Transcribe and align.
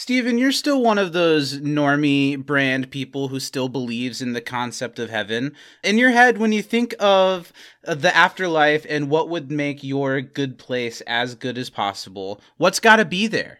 Steven, 0.00 0.38
you're 0.38 0.50
still 0.50 0.80
one 0.82 0.96
of 0.96 1.12
those 1.12 1.58
normie 1.58 2.34
brand 2.34 2.90
people 2.90 3.28
who 3.28 3.38
still 3.38 3.68
believes 3.68 4.22
in 4.22 4.32
the 4.32 4.40
concept 4.40 4.98
of 4.98 5.10
heaven. 5.10 5.54
In 5.84 5.98
your 5.98 6.08
head, 6.08 6.38
when 6.38 6.52
you 6.52 6.62
think 6.62 6.94
of 6.98 7.52
the 7.82 8.16
afterlife 8.16 8.86
and 8.88 9.10
what 9.10 9.28
would 9.28 9.50
make 9.50 9.84
your 9.84 10.22
good 10.22 10.56
place 10.56 11.02
as 11.02 11.34
good 11.34 11.58
as 11.58 11.68
possible, 11.68 12.40
what's 12.56 12.80
got 12.80 12.96
to 12.96 13.04
be 13.04 13.26
there? 13.26 13.58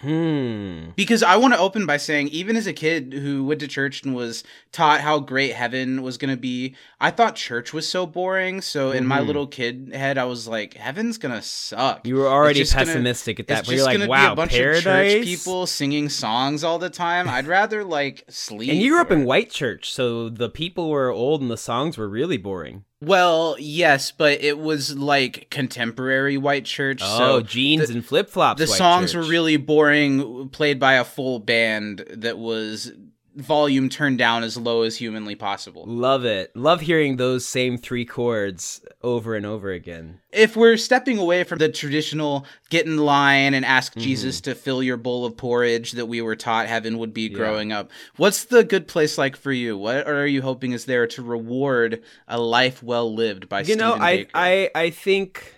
Hmm. 0.00 0.90
Because 0.96 1.22
I 1.22 1.36
want 1.36 1.54
to 1.54 1.60
open 1.60 1.86
by 1.86 1.96
saying, 1.96 2.28
even 2.28 2.56
as 2.56 2.66
a 2.66 2.72
kid 2.72 3.12
who 3.12 3.44
went 3.44 3.60
to 3.60 3.68
church 3.68 4.02
and 4.02 4.14
was 4.14 4.44
taught 4.72 5.00
how 5.00 5.18
great 5.18 5.52
heaven 5.54 6.02
was 6.02 6.16
going 6.18 6.30
to 6.34 6.40
be, 6.40 6.74
I 7.00 7.10
thought 7.10 7.34
church 7.36 7.72
was 7.72 7.88
so 7.88 8.06
boring. 8.06 8.60
So 8.60 8.90
in 8.92 9.06
my 9.06 9.20
Mhm. 9.20 9.26
little 9.26 9.46
kid 9.46 9.90
head, 9.94 10.16
I 10.18 10.24
was 10.24 10.48
like, 10.48 10.74
heaven's 10.74 11.18
going 11.18 11.34
to 11.34 11.42
suck. 11.42 12.06
You 12.06 12.16
were 12.16 12.28
already 12.28 12.60
just 12.60 12.72
gonna- 12.72 12.86
pessimistic 12.86 13.38
at 13.40 13.48
that. 13.48 13.66
But 13.66 13.74
you're 13.74 13.84
like, 13.84 14.08
wow, 14.08 14.32
a 14.32 14.36
bunch 14.36 14.52
paradise. 14.52 14.84
of 15.12 15.18
church 15.18 15.24
people 15.26 15.66
singing 15.66 16.08
songs 16.08 16.64
all 16.64 16.78
the 16.78 16.90
time. 16.90 17.28
I'd 17.28 17.46
rather 17.46 17.84
like 17.84 18.24
sleep. 18.28 18.70
And 18.76 18.80
you 18.80 18.92
grew 18.92 19.00
up 19.00 19.10
or- 19.10 19.14
in 19.14 19.24
white 19.24 19.50
church, 19.50 19.92
so 19.92 20.28
the 20.30 20.48
people 20.48 20.88
were 20.88 21.10
old 21.10 21.42
and 21.42 21.50
the 21.50 21.56
songs 21.58 21.98
were 21.98 22.08
really 22.08 22.38
boring. 22.38 22.84
Well, 23.00 23.56
yes, 23.58 24.10
but 24.10 24.40
it 24.42 24.58
was 24.58 24.96
like 24.96 25.48
contemporary 25.50 26.38
white 26.38 26.64
church. 26.64 27.00
Oh, 27.02 27.18
so 27.18 27.40
jeans 27.42 27.88
the- 27.88 27.94
and 27.94 28.04
flip 28.04 28.30
flops. 28.30 28.58
the 28.58 28.66
songs 28.66 29.14
were 29.14 29.22
really 29.22 29.58
boring, 29.58 30.48
played 30.48 30.80
by 30.80 30.94
a 30.94 31.04
full 31.04 31.38
band 31.38 32.04
that 32.10 32.38
was 32.38 32.92
volume 33.36 33.88
turned 33.88 34.18
down 34.18 34.42
as 34.42 34.56
low 34.56 34.82
as 34.82 34.96
humanly 34.96 35.34
possible. 35.34 35.84
Love 35.86 36.24
it. 36.24 36.54
Love 36.56 36.80
hearing 36.80 37.16
those 37.16 37.46
same 37.46 37.76
three 37.78 38.04
chords 38.04 38.80
over 39.02 39.34
and 39.34 39.44
over 39.46 39.70
again. 39.70 40.20
If 40.32 40.56
we're 40.56 40.76
stepping 40.76 41.18
away 41.18 41.44
from 41.44 41.58
the 41.58 41.68
traditional 41.68 42.46
get 42.70 42.86
in 42.86 42.96
line 42.96 43.52
and 43.54 43.64
ask 43.64 43.92
Mm-hmm. 43.92 44.00
Jesus 44.00 44.40
to 44.42 44.54
fill 44.54 44.82
your 44.82 44.96
bowl 44.96 45.24
of 45.24 45.36
porridge 45.36 45.92
that 45.92 46.06
we 46.06 46.20
were 46.22 46.34
taught 46.36 46.66
heaven 46.66 46.98
would 46.98 47.12
be 47.14 47.28
Yeah. 47.28 47.36
growing 47.36 47.72
up, 47.72 47.90
what's 48.16 48.44
the 48.44 48.64
good 48.64 48.88
place 48.88 49.16
like 49.18 49.36
for 49.36 49.52
you? 49.52 49.76
What 49.78 50.06
are 50.08 50.26
you 50.26 50.42
hoping 50.42 50.72
is 50.72 50.86
there 50.86 51.06
to 51.08 51.22
reward 51.22 52.02
a 52.26 52.40
life 52.40 52.82
well 52.82 53.14
lived 53.14 53.48
by 53.48 53.60
you 53.60 53.76
know, 53.76 53.94
I, 53.94 54.16
Baker? 54.16 54.30
I 54.34 54.70
I 54.74 54.90
think 54.90 55.54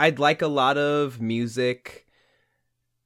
I'd 0.00 0.18
like 0.18 0.42
a 0.42 0.48
lot 0.48 0.78
of 0.78 1.20
music. 1.20 2.06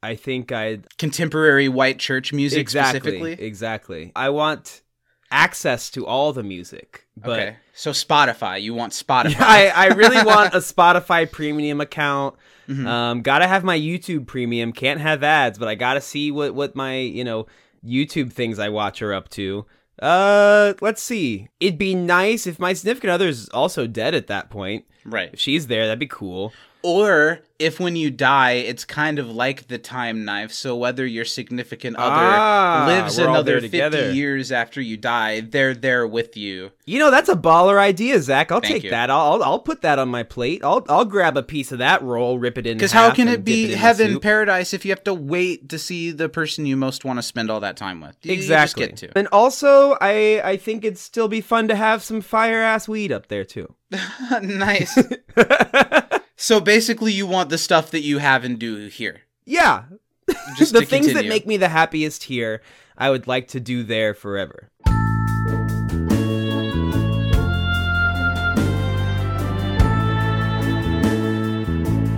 I 0.02 0.16
think 0.16 0.50
I'd 0.52 0.86
Contemporary 0.98 1.68
white 1.68 1.98
church 1.98 2.32
music 2.32 2.58
exactly 2.60 3.00
specifically? 3.00 3.46
exactly. 3.46 4.12
I 4.16 4.30
want 4.30 4.82
access 5.30 5.90
to 5.90 6.06
all 6.06 6.32
the 6.32 6.42
music, 6.42 7.06
but 7.16 7.38
okay. 7.40 7.56
So 7.74 7.92
Spotify, 7.92 8.60
you 8.60 8.74
want 8.74 8.92
Spotify. 8.92 9.36
I, 9.40 9.68
I 9.68 9.86
really 9.88 10.22
want 10.24 10.54
a 10.54 10.58
Spotify 10.58 11.30
premium 11.30 11.80
account. 11.80 12.36
Mhm. 12.68 12.86
Um, 12.86 13.22
gotta 13.22 13.46
have 13.46 13.64
my 13.64 13.78
YouTube 13.78 14.26
premium. 14.26 14.72
Can't 14.72 15.00
have 15.00 15.22
ads, 15.22 15.58
but 15.58 15.68
I 15.68 15.74
gotta 15.74 16.00
see 16.00 16.30
what 16.30 16.54
what 16.54 16.76
my 16.76 16.96
you 16.98 17.24
know 17.24 17.46
YouTube 17.84 18.32
things 18.32 18.58
I 18.58 18.68
watch 18.68 19.02
are 19.02 19.12
up 19.14 19.28
to. 19.30 19.66
Uh, 20.00 20.74
let's 20.80 21.02
see. 21.02 21.48
It'd 21.60 21.78
be 21.78 21.94
nice 21.94 22.46
if 22.46 22.58
my 22.58 22.72
significant 22.72 23.10
other's 23.12 23.48
also 23.50 23.86
dead 23.86 24.14
at 24.14 24.26
that 24.26 24.50
point. 24.50 24.84
Right. 25.04 25.30
If 25.32 25.40
she's 25.40 25.66
there, 25.66 25.86
that'd 25.86 25.98
be 25.98 26.06
cool. 26.06 26.52
Or 26.84 27.38
if 27.60 27.78
when 27.78 27.94
you 27.94 28.10
die, 28.10 28.54
it's 28.54 28.84
kind 28.84 29.20
of 29.20 29.30
like 29.30 29.68
the 29.68 29.78
time 29.78 30.24
knife. 30.24 30.50
So 30.50 30.74
whether 30.74 31.06
your 31.06 31.24
significant 31.24 31.94
other 31.96 32.10
Ah, 32.12 32.86
lives 32.88 33.18
another 33.18 33.52
there 33.52 33.60
50 33.60 33.68
together. 33.68 34.10
years 34.12 34.50
after 34.50 34.80
you 34.80 34.96
die, 34.96 35.42
they're 35.42 35.74
there 35.74 36.04
with 36.08 36.36
you. 36.36 36.72
You 36.84 36.98
know, 36.98 37.12
that's 37.12 37.28
a 37.28 37.36
baller 37.36 37.78
idea, 37.78 38.20
Zach. 38.20 38.50
I'll 38.50 38.60
Thank 38.60 38.72
take 38.74 38.82
you. 38.82 38.90
that. 38.90 39.10
I'll, 39.10 39.44
I'll 39.44 39.60
put 39.60 39.82
that 39.82 40.00
on 40.00 40.08
my 40.08 40.24
plate. 40.24 40.64
I'll 40.64 40.84
I'll 40.88 41.04
grab 41.04 41.36
a 41.36 41.44
piece 41.44 41.70
of 41.70 41.78
that 41.78 42.02
roll, 42.02 42.40
rip 42.40 42.58
it 42.58 42.66
in. 42.66 42.78
Because 42.78 42.90
how 42.90 43.14
can 43.14 43.28
it 43.28 43.44
be 43.44 43.68
my 43.68 43.76
heaven, 43.76 44.18
paradise, 44.18 44.74
if 44.74 44.84
you 44.84 44.90
have 44.90 45.04
to 45.04 45.14
wait 45.14 45.68
to 45.68 45.78
see 45.78 46.10
the 46.10 46.28
person 46.28 46.66
you 46.66 46.76
most 46.76 47.04
want 47.04 47.20
to 47.20 47.22
spend 47.22 47.48
all 47.48 47.60
that 47.60 47.76
time 47.76 48.00
with? 48.00 48.16
You- 48.22 48.32
Exactly. 48.32 48.92
And 49.14 49.28
also, 49.30 49.96
I 50.00 50.40
I 50.44 50.56
think 50.56 50.84
it'd 50.84 50.98
still 50.98 51.28
be 51.28 51.40
fun 51.40 51.68
to 51.68 51.76
have 51.76 52.02
some 52.02 52.22
fire 52.22 52.60
ass 52.60 52.88
weed 52.88 53.12
up 53.12 53.28
there 53.28 53.44
too. 53.44 53.72
nice. 54.42 54.98
so 56.36 56.60
basically, 56.60 57.12
you 57.12 57.26
want 57.26 57.50
the 57.50 57.58
stuff 57.58 57.90
that 57.90 58.00
you 58.02 58.18
have 58.18 58.44
and 58.44 58.58
do 58.58 58.86
here. 58.86 59.22
yeah, 59.44 59.84
Just 60.56 60.72
the 60.78 60.84
things 60.86 61.12
that 61.12 61.26
make 61.26 61.46
me 61.46 61.56
the 61.56 61.68
happiest 61.68 62.24
here, 62.24 62.62
I 62.96 63.10
would 63.10 63.26
like 63.26 63.48
to 63.48 63.60
do 63.60 63.82
there 63.82 64.14
forever. 64.14 64.70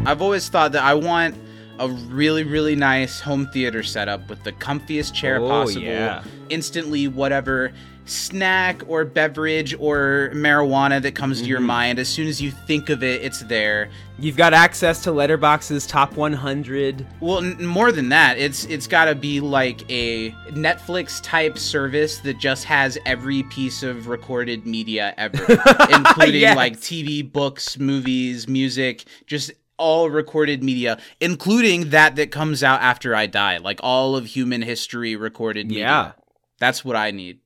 I've 0.07 0.21
always 0.21 0.49
thought 0.51 0.73
that 0.73 0.83
I 0.84 0.93
want 0.95 1.34
a 1.79 1.89
really, 1.89 2.45
really 2.45 2.77
nice 2.77 3.21
home 3.21 3.49
theater 3.49 3.83
setup 3.83 4.29
with 4.29 4.43
the 4.45 4.53
comfiest 4.53 5.15
chair 5.15 5.39
Oh, 5.41 5.49
possible. 5.49 5.83
yeah. 5.83 6.23
Instantly, 6.51 7.09
whatever 7.09 7.73
snack 8.06 8.82
or 8.87 9.04
beverage 9.04 9.75
or 9.78 10.31
marijuana 10.34 11.00
that 11.03 11.15
comes 11.15 11.41
to 11.41 11.47
your 11.48 11.59
Mm-hmm. 11.59 11.66
mind, 11.66 11.98
as 11.98 12.09
soon 12.09 12.26
as 12.28 12.41
you 12.42 12.50
think 12.50 12.91
of 12.91 13.03
it, 13.03 13.22
it's 13.22 13.41
there. 13.44 13.88
You've 14.19 14.37
got 14.37 14.53
access 14.54 15.03
to 15.04 15.10
Letterboxd's 15.10 15.87
top 15.87 16.15
100. 16.16 17.06
Well, 17.20 17.38
n- 17.38 17.65
more 17.66 17.91
than 17.92 18.10
that, 18.10 18.38
it's 18.38 18.65
it's 18.66 18.87
got 18.87 19.06
to 19.06 19.15
be 19.15 19.41
like 19.41 19.88
a 19.91 20.31
Netflix 20.50 21.20
type 21.22 21.59
service 21.59 22.19
that 22.19 22.38
just 22.38 22.65
has 22.65 22.98
every 23.06 23.42
piece 23.44 23.82
of 23.82 24.06
recorded 24.09 24.66
media 24.66 25.15
ever, 25.16 25.38
including 25.91 26.41
Yes. 26.42 26.56
like 26.56 26.76
TV, 26.76 27.31
books, 27.31 27.78
movies, 27.78 28.47
music, 28.47 29.04
just 29.26 29.50
all 29.76 30.09
recorded 30.10 30.62
media, 30.62 30.98
including 31.21 31.91
that 31.91 32.15
that 32.16 32.31
comes 32.31 32.62
out 32.62 32.81
after 32.81 33.15
I 33.16 33.26
die, 33.26 33.56
like 33.59 33.81
all 33.82 34.15
of 34.15 34.26
human 34.26 34.62
history 34.62 35.16
recorded 35.16 35.66
media. 35.69 35.84
Yeah. 35.84 36.12
That's 36.60 36.84
what 36.84 36.94
I 36.94 37.10
need. 37.10 37.41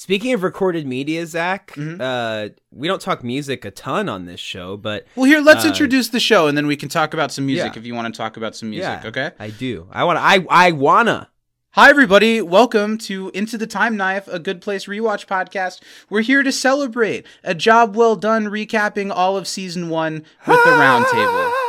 Speaking 0.00 0.32
of 0.32 0.44
recorded 0.44 0.86
media, 0.86 1.26
Zach, 1.26 1.72
Mhm. 1.74 2.00
uh, 2.00 2.50
we 2.70 2.86
don't 2.86 3.00
talk 3.00 3.24
music 3.24 3.64
a 3.64 3.72
ton 3.72 4.08
on 4.08 4.26
this 4.26 4.38
show, 4.38 4.76
but 4.76 5.08
Well, 5.16 5.24
here, 5.24 5.40
let's 5.40 5.64
Uh, 5.64 5.68
introduce 5.68 6.06
the 6.10 6.20
show 6.20 6.46
and 6.46 6.56
then 6.56 6.68
we 6.68 6.76
can 6.76 6.88
talk 6.88 7.12
about 7.14 7.32
some 7.32 7.46
music 7.46 7.72
Yeah. 7.74 7.80
if 7.80 7.84
you 7.84 7.96
want 7.96 8.14
to 8.14 8.16
talk 8.16 8.36
about 8.36 8.54
some 8.54 8.70
music, 8.70 9.00
yeah, 9.02 9.08
okay? 9.08 9.30
I 9.40 9.50
do. 9.50 9.88
I 9.90 10.04
want. 10.04 10.20
I 10.20 10.46
I 10.48 10.70
wanna. 10.70 11.30
Hi, 11.72 11.90
everybody. 11.90 12.40
Welcome 12.40 12.96
to 12.98 13.32
Into 13.34 13.58
the 13.58 13.66
Time 13.66 13.96
Knife, 13.96 14.28
a 14.28 14.38
Good 14.38 14.60
Place 14.60 14.84
rewatch 14.86 15.26
podcast. 15.26 15.80
We're 16.08 16.20
here 16.22 16.44
to 16.44 16.52
celebrate 16.52 17.26
a 17.42 17.56
job 17.56 17.96
well 17.96 18.14
done 18.14 18.46
recapping 18.46 19.10
all 19.12 19.36
of 19.36 19.48
season 19.48 19.88
one 19.88 20.22
with 20.46 20.62
the 20.64 20.70
roundtable. 20.70 21.52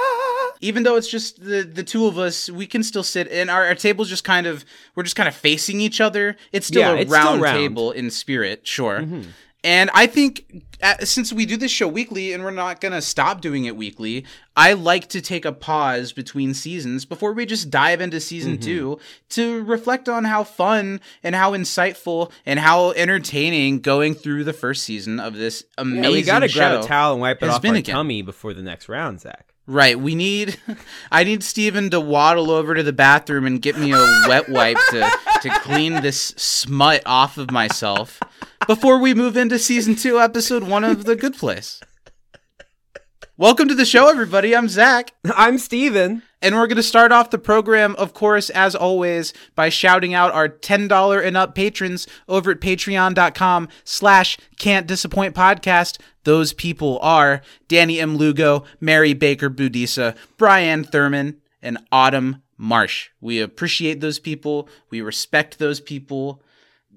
Even 0.61 0.83
though 0.83 0.95
it's 0.97 1.07
just 1.09 1.41
the, 1.43 1.61
the 1.63 1.83
two 1.83 2.05
of 2.05 2.17
us, 2.17 2.49
we 2.49 2.67
can 2.67 2.83
still 2.83 3.03
sit 3.03 3.27
and 3.31 3.49
our, 3.49 3.65
our 3.67 3.75
table's 3.75 4.09
just 4.09 4.23
kind 4.25 4.45
of 4.45 4.65
we're 4.95 5.03
just 5.03 5.15
kind 5.15 5.29
of 5.29 5.35
facing 5.35 5.79
each 5.79 6.01
other. 6.01 6.35
It's 6.51 6.67
still 6.67 6.81
Yeah, 6.81 6.91
a 6.91 6.95
it's 6.97 7.11
still 7.11 7.23
round 7.25 7.41
round. 7.41 7.57
table 7.57 7.91
in 7.91 8.09
spirit, 8.11 8.67
sure. 8.67 8.99
Mhm. 8.99 9.27
And 9.61 9.89
I 9.93 10.07
think 10.07 10.63
uh, 10.81 10.99
since 11.03 11.33
we 11.33 11.45
do 11.45 11.57
this 11.57 11.69
show 11.69 11.85
weekly 11.87 12.31
and 12.31 12.45
we're 12.45 12.51
not 12.51 12.79
going 12.79 12.93
to 12.93 13.01
stop 13.01 13.41
doing 13.41 13.65
it 13.65 13.75
weekly, 13.75 14.23
I 14.55 14.71
like 14.71 15.09
to 15.09 15.19
take 15.19 15.43
a 15.43 15.51
pause 15.51 16.13
between 16.13 16.53
seasons 16.53 17.03
before 17.03 17.33
we 17.33 17.45
just 17.45 17.69
dive 17.69 17.99
into 17.99 18.21
season 18.21 18.53
Mm-hmm. 18.53 18.61
two 18.63 18.99
to 19.31 19.61
reflect 19.63 20.07
on 20.07 20.23
how 20.23 20.45
fun 20.45 21.01
and 21.23 21.35
how 21.35 21.51
insightful 21.51 22.31
and 22.45 22.57
how 22.57 22.91
entertaining 22.91 23.81
going 23.81 24.13
through 24.13 24.45
the 24.45 24.53
first 24.53 24.83
season 24.83 25.19
of 25.19 25.33
this 25.35 25.65
amazing 25.77 26.03
Yeah, 26.05 26.09
we 26.11 26.21
gotta 26.21 26.47
show. 26.47 26.59
grab 26.59 26.83
a 26.83 26.87
towel 26.87 27.11
and 27.13 27.21
wipe 27.21 27.43
it 27.43 27.49
off 27.49 27.61
been 27.61 27.71
our 27.71 27.77
again. 27.77 27.95
tummy 27.95 28.21
before 28.21 28.53
the 28.53 28.61
next 28.63 28.87
round, 28.87 29.19
Zach. 29.19 29.53
Right. 29.69 29.99
We 29.99 30.15
need, 30.15 30.59
I 31.11 31.23
need 31.23 31.43
Steven 31.43 31.91
to 31.91 32.01
waddle 32.01 32.49
over 32.49 32.73
to 32.73 32.81
the 32.81 32.91
bathroom 32.91 33.45
and 33.45 33.61
get 33.61 33.77
me 33.77 33.91
a 33.91 34.23
wet 34.27 34.49
wipe 34.49 34.79
to, 34.89 35.11
to 35.43 35.49
clean 35.59 36.01
this 36.01 36.19
smut 36.37 37.03
off 37.05 37.37
of 37.37 37.51
myself 37.51 38.19
before 38.65 38.97
we 38.97 39.13
move 39.13 39.37
into 39.37 39.59
season 39.59 39.93
two, 39.93 40.19
episode 40.19 40.63
one 40.63 40.83
of 40.83 41.05
The 41.05 41.15
Good 41.15 41.37
Place. 41.37 41.81
Welcome 43.37 43.67
to 43.67 43.75
the 43.75 43.85
show, 43.85 44.09
everybody. 44.09 44.55
I'm 44.55 44.69
Zach. 44.69 45.11
I'm 45.35 45.59
Steven. 45.59 46.23
And 46.41 46.55
we're 46.55 46.67
going 46.67 46.77
to 46.77 46.83
start 46.83 47.11
off 47.11 47.31
the 47.31 47.37
program, 47.37 47.95
of 47.97 48.13
course, 48.13 48.49
as 48.49 48.73
always, 48.73 49.33
by 49.55 49.67
shouting 49.69 50.13
out 50.13 50.31
our 50.33 50.47
$10 50.47 51.25
and 51.25 51.35
up 51.35 51.53
patrons 51.53 52.07
over 52.29 52.51
at 52.51 52.61
patreon.com 52.61 53.67
slash 53.83 54.37
can't 54.57 54.87
disappoint 54.87 55.35
podcast. 55.35 55.99
Those 56.23 56.53
people 56.53 56.97
are 57.01 57.41
Danny 57.67 57.99
M. 57.99 58.15
Lugo, 58.15 58.63
Mary 58.79 59.13
Baker 59.13 59.49
Budisa, 59.49 60.15
Brian 60.37 60.83
Thurman, 60.85 61.41
and 61.61 61.77
Autumn 61.91 62.41
Marsh. 62.57 63.09
We 63.19 63.41
appreciate 63.41 63.99
those 63.99 64.19
people. 64.19 64.69
We 64.89 65.01
respect 65.01 65.59
those 65.59 65.81
people. 65.81 66.41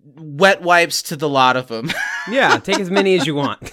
Wet 0.04 0.62
wipes 0.62 1.02
to 1.04 1.16
the 1.16 1.28
lot 1.28 1.56
of 1.56 1.68
them. 1.68 1.90
Yeah, 2.30 2.58
take 2.58 2.78
as 2.78 2.88
many 2.88 3.16
as 3.16 3.26
you 3.26 3.34
want. 3.34 3.72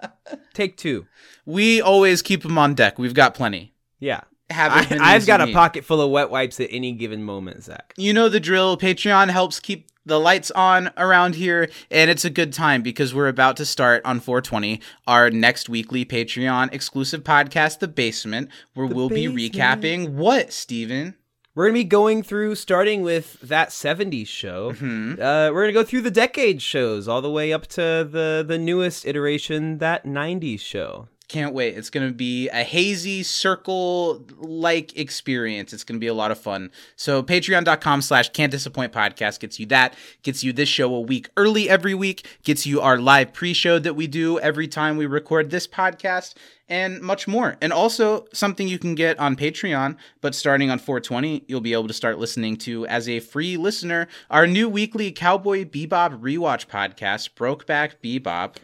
Take 0.52 0.76
two. 0.76 1.06
we 1.46 1.80
always 1.80 2.20
keep 2.20 2.42
them 2.42 2.58
on 2.58 2.74
deck. 2.74 2.98
We've 2.98 3.14
got 3.14 3.32
plenty. 3.34 3.72
Yeah. 3.98 4.20
Have 4.50 4.72
I, 4.72 4.80
as 4.80 4.90
many 4.90 5.02
I've 5.02 5.26
got 5.26 5.40
you 5.40 5.44
a 5.44 5.46
need. 5.46 5.54
pocket 5.54 5.84
full 5.84 6.00
of 6.00 6.10
wet 6.10 6.30
wipes 6.30 6.60
at 6.60 6.68
any 6.70 6.92
given 6.92 7.22
moment, 7.24 7.64
Zach. 7.64 7.92
you 7.96 8.12
know 8.12 8.28
the 8.28 8.40
drill. 8.40 8.76
Patreon 8.76 9.28
helps 9.30 9.58
keep 9.60 9.88
the 10.04 10.20
lights 10.20 10.52
on 10.52 10.92
around 10.96 11.34
here, 11.34 11.68
and 11.90 12.08
it's 12.08 12.24
a 12.24 12.30
good 12.30 12.52
time 12.52 12.80
because 12.80 13.12
we're 13.12 13.26
about 13.26 13.56
to 13.56 13.64
start 13.66 14.02
on 14.04 14.20
420 14.20 14.80
our 15.08 15.30
next 15.30 15.68
weekly 15.68 16.04
Patreon 16.04 16.72
exclusive 16.72 17.24
podcast, 17.24 17.80
The 17.80 17.88
Basement, 17.88 18.48
where 18.74 18.86
The 18.88 18.94
we'll 18.94 19.08
be 19.08 19.26
recapping 19.26 20.10
what, 20.10 20.52
Steven? 20.52 21.16
We're 21.56 21.64
going 21.64 21.74
to 21.74 21.80
be 21.80 21.84
going 21.84 22.22
through, 22.22 22.54
starting 22.54 23.00
with 23.02 23.40
that 23.40 23.70
70s 23.70 24.28
show. 24.28 24.72
Mhm. 24.74 25.14
Uh, 25.14 25.50
we're 25.52 25.62
going 25.62 25.68
to 25.74 25.80
go 25.80 25.84
through 25.84 26.02
the 26.02 26.10
decade 26.10 26.60
shows 26.62 27.08
all 27.08 27.22
the 27.22 27.30
way 27.30 27.50
up 27.52 27.66
to 27.68 27.80
the, 28.08 28.44
the 28.46 28.58
newest 28.58 29.06
iteration, 29.06 29.78
that 29.78 30.04
90s 30.04 30.60
show. 30.60 31.08
Can't 31.28 31.52
wait. 31.52 31.76
It's 31.76 31.90
going 31.90 32.06
to 32.06 32.14
be 32.14 32.48
a 32.50 32.62
hazy 32.62 33.24
circle 33.24 34.24
like 34.38 34.96
experience. 34.96 35.72
It's 35.72 35.82
going 35.82 35.96
to 35.96 36.00
be 36.00 36.06
a 36.06 36.14
lot 36.14 36.30
of 36.30 36.38
fun. 36.38 36.70
So 36.94 37.20
patreon.com 37.20 38.02
slash 38.02 38.28
can't 38.28 38.52
disappoint 38.52 38.92
podcast 38.92 39.40
gets 39.40 39.58
you 39.58 39.66
that, 39.66 39.94
gets 40.22 40.44
you 40.44 40.52
this 40.52 40.68
show 40.68 40.94
a 40.94 41.00
week 41.00 41.28
early 41.36 41.68
every 41.68 41.94
week, 41.94 42.26
gets 42.44 42.64
you 42.64 42.80
our 42.80 42.98
live 42.98 43.32
pre-show 43.32 43.80
that 43.80 43.94
we 43.94 44.06
do 44.06 44.38
every 44.38 44.68
time 44.68 44.96
we 44.96 45.06
record 45.06 45.50
this 45.50 45.66
podcast 45.66 46.34
and 46.68 47.00
much 47.00 47.28
more. 47.28 47.56
And 47.60 47.72
also 47.72 48.26
something 48.32 48.66
you 48.66 48.78
can 48.78 48.94
get 48.94 49.18
on 49.18 49.36
Patreon, 49.36 49.96
but 50.20 50.34
starting 50.34 50.70
on 50.70 50.78
420, 50.78 51.44
you'll 51.46 51.60
be 51.60 51.72
able 51.72 51.86
to 51.88 51.94
start 51.94 52.18
listening 52.18 52.56
to 52.58 52.86
as 52.86 53.08
a 53.08 53.20
free 53.20 53.56
listener 53.56 54.08
our 54.30 54.46
new 54.46 54.68
weekly 54.68 55.12
Cowboy 55.12 55.64
Bebop 55.64 56.20
rewatch 56.20 56.66
podcast, 56.66 57.30
Brokeback 57.34 57.96
Bebop 58.02 58.56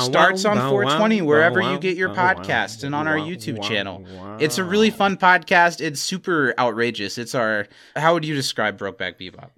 starts 0.00 0.44
on 0.44 0.56
420 0.56 1.22
wherever 1.22 1.60
you 1.60 1.78
get 1.78 1.96
your 1.96 2.10
oh, 2.10 2.14
podcast 2.14 2.84
and 2.84 2.94
on 2.94 3.08
our 3.08 3.16
YouTube 3.16 3.62
channel. 3.62 4.04
It's 4.38 4.58
a 4.58 4.64
really 4.64 4.90
fun 4.90 5.16
podcast. 5.16 5.80
It's 5.80 6.00
super 6.00 6.54
outrageous. 6.58 7.18
It's 7.18 7.34
our 7.34 7.66
how 7.96 8.14
would 8.14 8.24
you 8.24 8.34
describe 8.34 8.78
Brokeback 8.78 9.18
Bebop? 9.18 9.50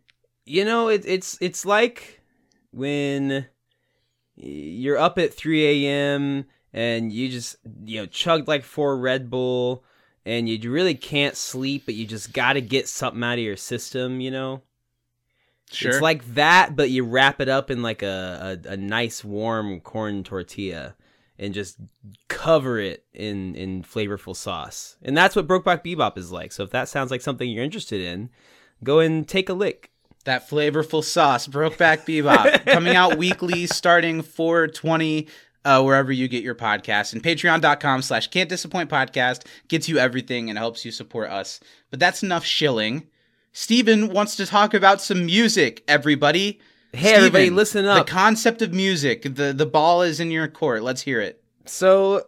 You 0.47 0.65
know, 0.65 0.89
it, 0.89 1.05
it's 1.05 1.39
it's 1.41 1.65
like 1.65 2.21
when 2.73 3.47
you're 4.37 4.99
up 4.99 5.19
at 5.19 5.35
3 5.35 5.87
a.m. 5.87 6.47
and 6.73 7.13
you 7.13 7.29
just 7.29 7.57
you 7.85 8.01
know 8.01 8.07
chugged 8.07 8.49
like 8.49 8.65
four 8.65 8.97
Red 8.99 9.31
Bull 9.31 9.85
and 10.27 10.49
you 10.49 10.71
really 10.71 10.95
can't 10.95 11.37
sleep, 11.37 11.85
but 11.87 11.95
you 11.95 12.07
just 12.07 12.33
got 12.33 12.53
to 12.55 12.61
get 12.61 12.89
something 12.89 13.23
out 13.25 13.35
of 13.39 13.45
your 13.45 13.57
system. 13.57 14.21
You 14.21 14.31
know, 14.31 14.63
Sure. 15.73 15.93
it's 15.93 16.01
like 16.01 16.35
that, 16.35 16.75
but 16.75 16.91
you 16.91 17.05
wrap 17.05 17.41
it 17.41 17.49
up 17.49 17.71
in 17.71 17.81
like 17.83 18.03
a, 18.03 18.59
a, 18.67 18.71
a 18.73 18.77
nice 18.77 19.23
warm 19.25 19.81
corn 19.81 20.25
tortilla 20.25 20.97
and 21.39 21.55
just 21.55 21.79
cover 22.29 22.79
it 22.79 23.05
in 23.15 23.55
in 23.55 23.83
flavorful 23.83 24.35
sauce, 24.37 24.97
and 25.03 25.17
that's 25.17 25.37
what 25.37 25.47
Brokeback 25.47 25.85
Bebop 25.85 26.19
is 26.19 26.31
like. 26.33 26.53
So 26.53 26.65
if 26.65 26.71
that 26.71 26.89
sounds 26.89 27.11
like 27.11 27.21
something 27.23 27.49
you're 27.49 27.65
interested 27.65 28.01
in, 28.01 28.31
go 28.85 28.99
and 28.99 29.27
take 29.27 29.49
a 29.49 29.55
lick. 29.55 29.91
that 30.25 30.51
flavorful 30.51 31.03
sauce, 31.05 31.47
Brokeback 31.47 32.05
Bebop, 32.05 32.67
coming 32.73 32.95
out 32.97 33.17
weekly 33.17 33.67
starting 33.67 34.21
420 34.23 35.29
uh, 35.65 35.83
wherever 35.83 36.11
you 36.13 36.29
get 36.29 36.43
your 36.43 36.55
podcast. 36.55 37.13
And 37.13 37.23
patreon.com 37.23 38.03
slash 38.03 38.29
can't 38.29 38.49
disappoint 38.49 38.89
podcast 38.91 39.47
gets 39.69 39.89
you 39.89 39.99
everything 39.99 40.49
and 40.49 40.59
helps 40.59 40.85
you 40.85 40.91
support 40.91 41.31
us. 41.31 41.61
But 41.91 42.01
that's 42.01 42.23
enough 42.23 42.45
shilling. 42.45 43.07
Steven 43.53 44.09
wants 44.13 44.37
to 44.37 44.47
talk 44.47 44.75
about 44.75 45.01
some 45.01 45.27
music, 45.27 45.83
everybody. 45.89 46.61
Hey, 46.93 47.15
everybody, 47.15 47.51
listen 47.51 47.85
up. 47.85 48.07
The 48.07 48.13
concept 48.13 48.63
of 48.63 48.73
music. 48.73 49.23
The 49.23 49.53
the 49.53 49.67
ball 49.67 50.03
is 50.03 50.19
in 50.21 50.31
your 50.31 50.49
court. 50.49 50.83
Let's 50.83 51.03
hear 51.03 51.21
it. 51.21 51.43
So, 51.67 52.27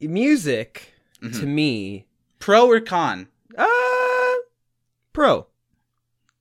music 0.00 0.94
Mm-hmm. 1.22 1.38
to 1.40 1.46
me, 1.46 2.06
Pro 2.38 2.66
or 2.70 2.80
con? 2.80 3.28
uh, 3.58 4.34
pro 5.12 5.46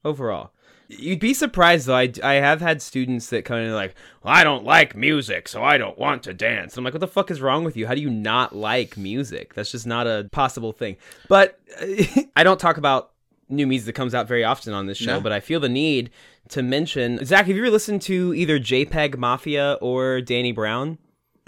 overall. 0.05 0.53
You'd 0.91 1.19
be 1.19 1.35
surprised 1.35 1.85
though. 1.85 1.95
I, 1.95 2.11
I 2.23 2.33
have 2.35 2.61
had 2.61 2.81
students 2.81 3.27
that 3.29 3.45
come 3.45 3.59
in 3.59 3.71
like, 3.73 3.93
well, 4.23 4.33
I 4.33 4.43
don't 4.43 4.63
like 4.65 4.95
music, 4.95 5.47
so 5.47 5.63
I 5.63 5.77
don't 5.77 5.97
want 5.99 6.23
to 6.23 6.33
dance. 6.33 6.75
I'm 6.77 6.83
like, 6.83 6.93
what 6.93 6.99
the 6.99 7.07
fuck 7.07 7.29
is 7.29 7.41
wrong 7.41 7.63
with 7.63 7.77
you? 7.77 7.85
How 7.85 7.93
do 7.93 8.01
you 8.01 8.09
not 8.09 8.55
like 8.55 8.97
music? 8.97 9.53
That's 9.53 9.71
just 9.71 9.85
not 9.85 10.07
a 10.07 10.27
possible 10.31 10.71
thing. 10.71 10.97
But 11.27 11.59
I 12.35 12.43
don't 12.43 12.59
talk 12.59 12.77
about 12.77 13.11
new 13.49 13.67
music 13.67 13.85
that 13.87 13.93
comes 13.93 14.15
out 14.15 14.27
very 14.27 14.43
often 14.43 14.73
on 14.73 14.87
this 14.87 14.97
show, 14.97 15.15
No. 15.17 15.21
but 15.21 15.31
I 15.31 15.39
feel 15.39 15.59
the 15.59 15.69
need 15.69 16.09
to 16.49 16.63
mention 16.63 17.23
Zach. 17.23 17.45
Have 17.45 17.55
you 17.55 17.61
ever 17.61 17.69
listened 17.71 18.01
to 18.03 18.33
either 18.33 18.59
JPEG 18.59 19.15
Mafia 19.17 19.77
or 19.81 20.21
Danny 20.21 20.51
Brown? 20.51 20.97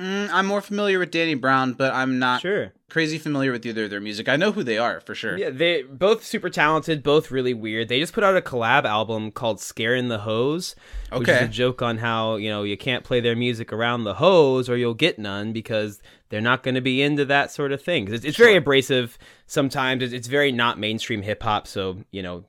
Mm, 0.02 0.30
I'm 0.32 0.48
more 0.48 0.62
familiar 0.62 0.98
with 0.98 1.12
Danny 1.12 1.36
Brown, 1.36 1.74
but 1.74 1.94
I'm 1.94 2.18
not 2.18 2.42
Sure. 2.42 2.74
crazy 2.90 3.20
familiar 3.20 3.52
with 3.52 3.64
either 3.66 3.84
of 3.84 3.92
their 3.92 4.02
music. 4.02 4.28
I 4.28 4.36
know 4.36 4.52
who 4.52 4.64
they 4.64 4.78
are 4.80 5.00
for 5.00 5.14
sure. 5.14 5.38
Yeah, 5.38 5.52
they 5.52 5.84
both 5.84 6.24
super 6.26 6.50
talented, 6.50 7.04
both 7.04 7.30
really 7.30 7.54
weird. 7.54 7.88
They 7.88 8.00
just 8.00 8.14
put 8.14 8.24
out 8.24 8.36
a 8.36 8.42
collab 8.42 8.86
album 8.86 9.30
called 9.32 9.60
"Scaring 9.60 10.08
the 10.08 10.20
Hoes," 10.20 10.76
which 11.14 11.30
is 11.30 11.42
a 11.42 11.48
joke 11.48 11.84
on 11.84 12.00
how 12.00 12.38
you 12.38 12.50
know 12.50 12.64
you 12.64 12.78
can't 12.78 13.04
play 13.04 13.20
their 13.20 13.36
music 13.36 13.72
around 13.72 14.04
the 14.04 14.16
hoes 14.16 14.70
or 14.70 14.76
you'll 14.76 14.96
get 14.96 15.20
none 15.20 15.54
because 15.54 16.02
they're 16.30 16.42
not 16.42 16.64
going 16.64 16.76
to 16.76 16.82
be 16.82 17.02
into 17.04 17.26
that 17.26 17.52
sort 17.52 17.72
of 17.72 17.82
thing. 17.82 18.12
It's, 18.12 18.26
it's 18.26 18.38
very 18.38 18.56
abrasive 18.56 19.20
sometimes. 19.46 20.02
It's, 20.02 20.14
it's 20.14 20.28
very 20.28 20.52
not 20.52 20.80
mainstream 20.80 21.22
hip 21.22 21.44
hop. 21.44 21.68
So 21.68 21.98
you 22.10 22.24
know, 22.24 22.46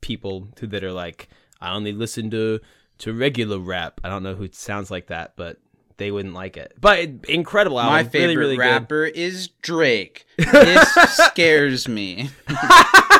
people 0.00 0.48
who 0.58 0.66
that 0.66 0.82
are 0.82 0.92
like, 0.92 1.28
I 1.60 1.72
only 1.72 1.92
listen 1.92 2.30
to 2.30 2.58
to 2.98 3.12
regular 3.12 3.58
rap. 3.60 4.00
I 4.02 4.08
don't 4.08 4.22
know 4.24 4.34
who 4.34 4.48
sounds 4.50 4.90
like 4.90 5.06
that, 5.08 5.34
but 5.36 5.58
they 5.96 6.10
wouldn't 6.10 6.34
like 6.34 6.56
it. 6.56 6.74
But 6.80 6.98
incredible 7.28 7.80
album. 7.80 7.92
My 7.94 8.04
favorite 8.04 8.36
really, 8.36 8.36
really 8.36 8.56
good. 8.56 8.62
rapper 8.62 9.04
is 9.04 9.48
Drake. 9.62 10.26
This 10.36 10.92
scares 11.16 11.88
me. 11.88 12.30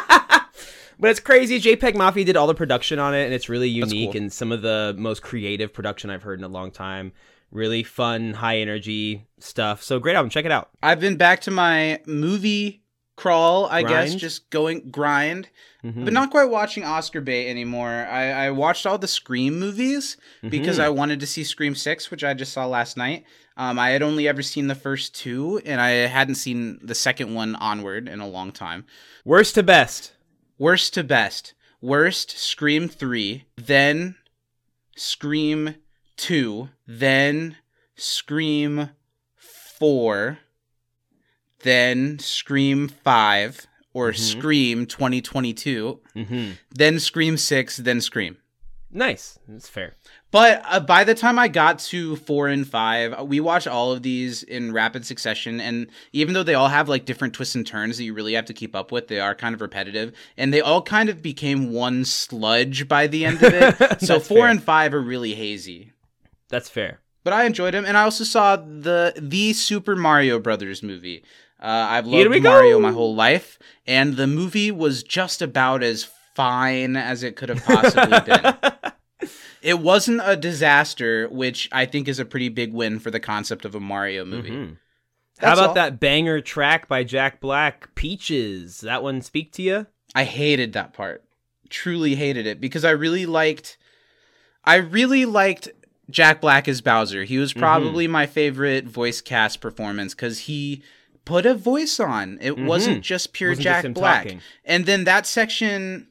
But 0.98 1.10
it's 1.10 1.20
crazy. 1.20 1.60
JPEG 1.60 1.94
Mafia 1.94 2.24
did 2.24 2.36
all 2.36 2.46
the 2.46 2.54
production 2.54 2.98
on 2.98 3.14
it, 3.14 3.24
and 3.24 3.34
it's 3.34 3.48
really 3.48 3.68
unique 3.68 4.12
cool. 4.12 4.20
and 4.22 4.32
some 4.32 4.50
of 4.50 4.62
the 4.62 4.94
most 4.96 5.20
creative 5.22 5.72
production 5.72 6.08
I've 6.08 6.22
heard 6.22 6.38
in 6.38 6.44
a 6.44 6.48
long 6.48 6.70
time. 6.70 7.12
Really 7.50 7.82
fun, 7.82 8.32
high 8.32 8.58
energy 8.58 9.26
stuff. 9.38 9.82
So 9.82 9.98
great 9.98 10.16
album. 10.16 10.30
Check 10.30 10.46
it 10.46 10.52
out. 10.52 10.70
I've 10.82 10.98
been 10.98 11.16
back 11.16 11.42
to 11.42 11.50
my 11.50 12.00
movie 12.06 12.82
crawl, 13.16 13.66
I 13.66 13.82
guess, 13.82 14.14
just 14.14 14.50
going 14.50 14.90
grind, 14.90 15.48
Mhm. 15.82 16.04
but 16.04 16.12
not 16.12 16.30
quite 16.30 16.50
watching 16.50 16.84
Oscar 16.84 17.20
bait 17.20 17.48
anymore. 17.50 18.06
I, 18.10 18.30
I 18.46 18.50
watched 18.50 18.84
all 18.86 18.98
the 18.98 19.08
Scream 19.08 19.58
movies 19.58 20.16
because 20.48 20.78
Mhm. 20.78 20.82
I 20.82 20.88
wanted 20.90 21.20
to 21.20 21.26
see 21.26 21.42
Scream 21.44 21.74
6, 21.74 22.10
which 22.10 22.22
I 22.22 22.34
just 22.34 22.52
saw 22.52 22.66
last 22.66 22.96
night. 22.96 23.24
Um, 23.56 23.78
I 23.78 23.90
had 23.90 24.02
only 24.02 24.28
ever 24.28 24.42
seen 24.42 24.66
the 24.66 24.74
first 24.74 25.14
two, 25.14 25.62
and 25.64 25.80
I 25.80 25.90
hadn't 26.08 26.34
seen 26.34 26.78
the 26.82 26.94
second 26.94 27.32
one 27.34 27.54
onward 27.56 28.06
in 28.08 28.20
a 28.20 28.28
long 28.28 28.52
time. 28.52 28.84
Worst 29.24 29.54
to 29.54 29.62
best. 29.62 30.12
Worst 30.58 30.92
to 30.94 31.02
best. 31.04 31.54
Worst, 31.80 32.30
Scream 32.38 32.86
3, 32.88 33.44
then 33.56 34.16
Scream 34.96 35.76
2, 36.16 36.68
then 36.86 37.56
Scream 37.94 38.90
4, 39.36 40.38
then 41.60 42.18
Scream 42.18 42.88
5, 42.88 43.66
or 43.92 44.12
Mhm. 44.12 44.16
Scream 44.18 44.86
2022, 44.86 46.00
hmm 46.14 46.50
then 46.70 46.98
Scream 47.00 47.36
6, 47.36 47.78
then 47.78 48.00
Scream. 48.00 48.36
Nice. 48.90 49.38
That's 49.48 49.68
fair. 49.68 49.94
But 50.30 50.62
uh, 50.66 50.80
by 50.80 51.04
the 51.04 51.14
time 51.14 51.38
I 51.38 51.48
got 51.48 51.80
to 51.80 52.16
four 52.16 52.48
and 52.48 52.66
five, 52.66 53.20
we 53.26 53.40
watched 53.40 53.66
all 53.66 53.92
of 53.92 54.02
these 54.02 54.42
in 54.42 54.72
rapid 54.72 55.04
succession. 55.04 55.60
And 55.60 55.88
even 56.12 56.32
though 56.34 56.42
they 56.44 56.54
all 56.54 56.68
have 56.68 56.88
like 56.88 57.04
different 57.04 57.34
twists 57.34 57.54
and 57.54 57.66
turns 57.66 57.98
that 57.98 58.04
you 58.04 58.14
really 58.14 58.34
have 58.34 58.46
to 58.46 58.54
keep 58.54 58.74
up 58.74 58.92
with, 58.92 59.08
they 59.08 59.18
are 59.20 59.34
kind 59.34 59.54
of 59.54 59.60
repetitive. 59.60 60.12
And 60.38 60.52
they 60.54 60.60
all 60.62 60.82
kind 60.82 61.08
of 61.10 61.20
became 61.20 61.72
one 61.72 62.04
sludge 62.04 62.88
by 62.88 63.06
the 63.06 63.26
end 63.26 63.42
of 63.42 63.52
it. 63.52 64.00
so 64.06 64.18
four 64.20 64.38
fair. 64.42 64.48
and 64.48 64.62
five 64.62 64.94
are 64.94 65.00
really 65.02 65.34
hazy. 65.34 65.92
That's 66.48 66.70
fair. 66.70 67.00
But 67.24 67.32
I 67.34 67.44
enjoyed 67.44 67.74
them. 67.74 67.84
And 67.84 67.98
I 67.98 68.02
also 68.04 68.24
saw 68.24 68.56
the 68.56 69.14
the 69.20 69.52
Super 69.52 69.96
Mario 69.96 70.38
Brothers 70.38 70.82
movie. 70.82 71.22
Uh, 71.60 71.66
I've 71.90 72.04
Here 72.06 72.24
loved 72.24 72.30
we 72.34 72.40
go. 72.40 72.50
Mario 72.50 72.78
my 72.80 72.92
whole 72.92 73.14
life. 73.14 73.58
And 73.86 74.16
the 74.16 74.26
movie 74.26 74.70
was 74.70 75.02
just 75.02 75.40
about 75.40 75.82
as 75.82 76.04
fine 76.34 76.96
as 76.96 77.22
it 77.22 77.36
could 77.36 77.48
have 77.48 77.64
possibly 77.64 78.20
been. 78.26 79.30
It 79.62 79.78
wasn't 79.80 80.20
a 80.24 80.36
disaster, 80.36 81.28
which 81.28 81.68
I 81.72 81.86
think 81.86 82.08
is 82.08 82.18
a 82.18 82.24
pretty 82.24 82.48
big 82.50 82.72
win 82.72 82.98
for 82.98 83.10
the 83.10 83.18
concept 83.20 83.64
of 83.64 83.74
a 83.74 83.80
Mario 83.80 84.24
movie. 84.24 84.50
Mhm. 84.50 84.76
How 85.38 85.52
about 85.54 85.68
all. 85.68 85.74
that 85.74 85.98
banger 86.00 86.40
track 86.40 86.88
by 86.88 87.04
Jack 87.04 87.40
Black, 87.40 87.94
Peaches? 87.94 88.80
That 88.80 89.02
one 89.02 89.20
speak 89.22 89.52
to 89.52 89.62
you? 89.62 89.86
I 90.14 90.24
hated 90.24 90.72
that 90.74 90.92
part. 90.92 91.24
Truly 91.68 92.14
hated 92.14 92.46
it 92.46 92.60
because 92.60 92.84
I 92.84 92.90
really 92.90 93.26
liked 93.26 93.76
I 94.64 94.76
really 94.76 95.24
liked 95.26 95.68
Jack 96.10 96.40
Black 96.40 96.68
as 96.68 96.80
Bowser. 96.80 97.24
He 97.24 97.34
Mm-hmm. 97.34 97.40
was 97.40 97.52
probably 97.52 98.06
my 98.08 98.26
favorite 98.26 98.84
voice 98.86 99.20
cast 99.20 99.60
performance 99.60 100.14
cuz 100.14 100.40
he 100.40 100.82
put 101.26 101.44
a 101.44 101.54
voice 101.54 102.00
on. 102.00 102.38
It 102.40 102.56
wasn't 102.58 103.02
just 103.02 103.34
pure 103.34 103.50
Mm-hmm. 103.50 103.58
Wasn't 103.58 103.64
Jack 103.64 103.84
him 103.84 103.92
Black. 103.92 104.22
talking. 104.24 104.40
And 104.64 104.86
then 104.86 105.04
that 105.04 105.26
section 105.26 106.08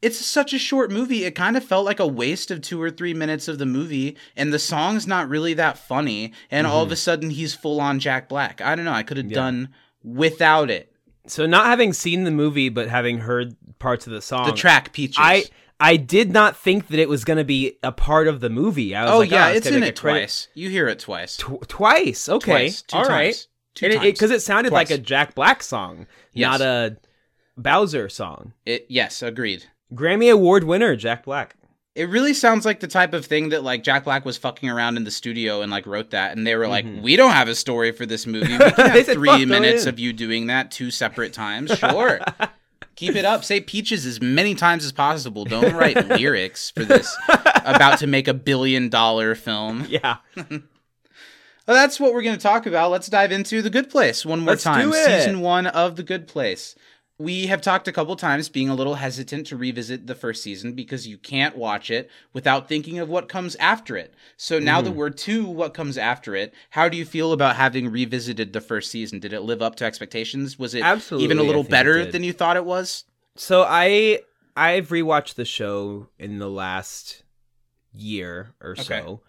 it's 0.00 0.24
such 0.24 0.52
a 0.52 0.58
short 0.60 0.92
movie. 0.92 1.24
It 1.24 1.34
kind 1.34 1.56
of 1.56 1.64
felt 1.64 1.84
like 1.84 1.98
a 1.98 2.06
waste 2.06 2.52
of 2.52 2.60
two 2.60 2.80
or 2.80 2.88
three 2.88 3.14
minutes 3.14 3.48
of 3.48 3.58
the 3.58 3.66
movie, 3.66 4.16
and 4.36 4.52
the 4.52 4.58
song's 4.60 5.08
not 5.08 5.28
really 5.28 5.54
that 5.54 5.76
funny. 5.76 6.32
And 6.52 6.68
all 6.68 6.84
of 6.84 6.92
a 6.92 6.96
sudden, 6.96 7.30
he's 7.30 7.52
full 7.52 7.80
on 7.80 7.98
Jack 7.98 8.28
Black. 8.28 8.60
I 8.60 8.76
don't 8.76 8.84
know. 8.84 8.92
I 8.92 9.02
could 9.02 9.16
have 9.16 9.26
Mm-hmm. 9.26 9.32
Yeah. 9.32 9.40
done 9.40 9.68
without 10.04 10.70
it. 10.70 10.92
So 11.26 11.46
not 11.46 11.66
having 11.66 11.92
seen 11.92 12.22
the 12.22 12.30
movie, 12.30 12.68
but 12.68 12.88
having 12.88 13.18
heard 13.18 13.56
parts 13.80 14.06
of 14.06 14.12
the 14.12 14.22
song, 14.22 14.46
The 14.46 14.52
track 14.52 14.92
Peaches. 14.92 15.16
I 15.18 15.44
I 15.80 15.96
did 15.96 16.30
not 16.32 16.56
think 16.56 16.86
that 16.88 16.98
it 17.00 17.08
was 17.08 17.24
going 17.24 17.36
to 17.36 17.44
be 17.44 17.78
a 17.82 17.90
part 17.92 18.28
of 18.28 18.38
the 18.40 18.50
movie. 18.50 18.94
I 18.94 19.02
was 19.04 19.12
oh 19.12 19.18
like, 19.18 19.30
yeah, 19.32 19.48
oh, 19.48 19.52
it's 19.52 19.66
in 19.66 19.82
it 19.82 19.96
twice. 19.96 20.46
You 20.54 20.70
hear 20.70 20.86
it 20.88 21.00
twice. 21.00 21.36
Tw- 21.36 21.66
twice. 21.68 22.28
Okay. 22.28 22.50
Twice. 22.68 22.84
All 22.92 23.00
times. 23.02 23.08
right. 23.10 23.46
Two 23.78 23.86
And 23.86 23.94
times. 23.94 24.12
Because 24.12 24.30
it, 24.32 24.40
sounded 24.42 24.72
like 24.72 24.90
a 24.90 24.98
Jack 24.98 25.34
Black 25.36 25.62
song, 25.62 26.06
Yes. 26.32 26.58
not 26.58 26.60
a 26.60 26.96
Bowser 27.56 28.08
song. 28.08 28.52
It 28.66 28.86
yes, 28.88 29.22
agreed. 29.22 29.64
Grammy 29.94 30.32
Award 30.32 30.64
winner 30.64 30.96
Jack 30.96 31.24
Black. 31.24 31.54
It 31.94 32.08
really 32.08 32.34
sounds 32.34 32.64
like 32.64 32.78
the 32.80 32.86
type 32.86 33.12
of 33.12 33.24
thing 33.26 33.48
that 33.48 33.64
like 33.64 33.82
Jack 33.82 34.04
Black 34.04 34.24
was 34.24 34.36
fucking 34.36 34.68
around 34.68 34.96
in 34.96 35.04
the 35.04 35.10
studio 35.10 35.62
and 35.62 35.70
like 35.70 35.86
wrote 35.86 36.10
that, 36.10 36.36
and 36.36 36.46
they 36.46 36.54
were 36.56 36.68
like, 36.68 36.84
mm-hmm. 36.84 37.02
"We 37.02 37.16
don't 37.16 37.32
have 37.32 37.48
a 37.48 37.54
story 37.54 37.90
for 37.92 38.06
this 38.06 38.26
movie. 38.26 38.52
We 38.52 38.58
can 38.70 38.90
have 38.90 39.06
said, 39.06 39.14
three 39.14 39.44
minutes 39.44 39.86
of 39.86 39.98
you 39.98 40.12
doing 40.12 40.46
that 40.48 40.70
two 40.70 40.90
separate 40.90 41.32
times. 41.32 41.72
Sure, 41.78 42.20
keep 42.94 43.14
it 43.16 43.24
up. 43.24 43.44
Say 43.44 43.60
peaches 43.60 44.06
as 44.06 44.20
many 44.20 44.54
times 44.54 44.84
as 44.84 44.92
possible. 44.92 45.44
Don't 45.44 45.74
write 45.74 46.08
lyrics 46.18 46.70
for 46.70 46.84
this 46.84 47.16
about 47.64 47.98
to 48.00 48.06
make 48.06 48.28
a 48.28 48.34
billion 48.34 48.88
dollar 48.88 49.34
film. 49.34 49.86
Yeah. 49.88 50.18
Well, 51.68 51.76
that's 51.76 52.00
what 52.00 52.14
we're 52.14 52.22
going 52.22 52.34
to 52.36 52.42
talk 52.42 52.64
about. 52.64 52.90
Let's 52.90 53.08
dive 53.08 53.30
into 53.30 53.60
The 53.60 53.68
Good 53.68 53.90
Place 53.90 54.24
one 54.24 54.40
more 54.40 54.52
Let's 54.52 54.64
time. 54.64 54.88
do 54.88 54.96
it. 54.96 55.04
Season 55.04 55.40
one 55.42 55.66
of 55.66 55.96
The 55.96 56.02
Good 56.02 56.26
Place. 56.26 56.74
We 57.18 57.48
have 57.48 57.60
talked 57.60 57.86
a 57.88 57.92
couple 57.92 58.16
times 58.16 58.48
being 58.48 58.70
a 58.70 58.74
little 58.74 58.94
hesitant 58.94 59.48
to 59.48 59.56
revisit 59.56 60.06
the 60.06 60.14
first 60.14 60.42
season 60.42 60.72
because 60.72 61.06
you 61.06 61.18
can't 61.18 61.58
watch 61.58 61.90
it 61.90 62.08
without 62.32 62.68
thinking 62.68 62.98
of 63.00 63.10
what 63.10 63.28
comes 63.28 63.54
after 63.56 63.96
it. 63.98 64.14
So 64.38 64.58
now 64.58 64.76
Mm-hmm. 64.78 64.84
that 64.86 64.92
we're 64.92 65.10
to 65.10 65.44
what 65.44 65.74
comes 65.74 65.98
after 65.98 66.34
it, 66.34 66.54
how 66.70 66.88
do 66.88 66.96
you 66.96 67.04
feel 67.04 67.32
about 67.32 67.56
having 67.56 67.90
revisited 67.90 68.54
the 68.54 68.60
first 68.62 68.90
season? 68.90 69.18
Did 69.18 69.34
it 69.34 69.40
live 69.42 69.60
up 69.60 69.74
to 69.76 69.84
expectations? 69.84 70.58
Was 70.58 70.74
it 70.74 70.82
Absolutely, 70.82 71.24
even 71.24 71.38
a 71.38 71.42
little 71.42 71.64
better 71.64 72.06
than 72.06 72.22
you 72.24 72.32
thought 72.32 72.56
it 72.56 72.64
was? 72.64 73.04
So 73.36 73.62
I 73.68 74.20
I've 74.56 74.88
rewatched 74.88 75.34
the 75.34 75.44
show 75.44 76.08
in 76.18 76.38
the 76.38 76.48
last 76.48 77.24
year 77.92 78.54
or 78.62 78.74
so. 78.74 79.20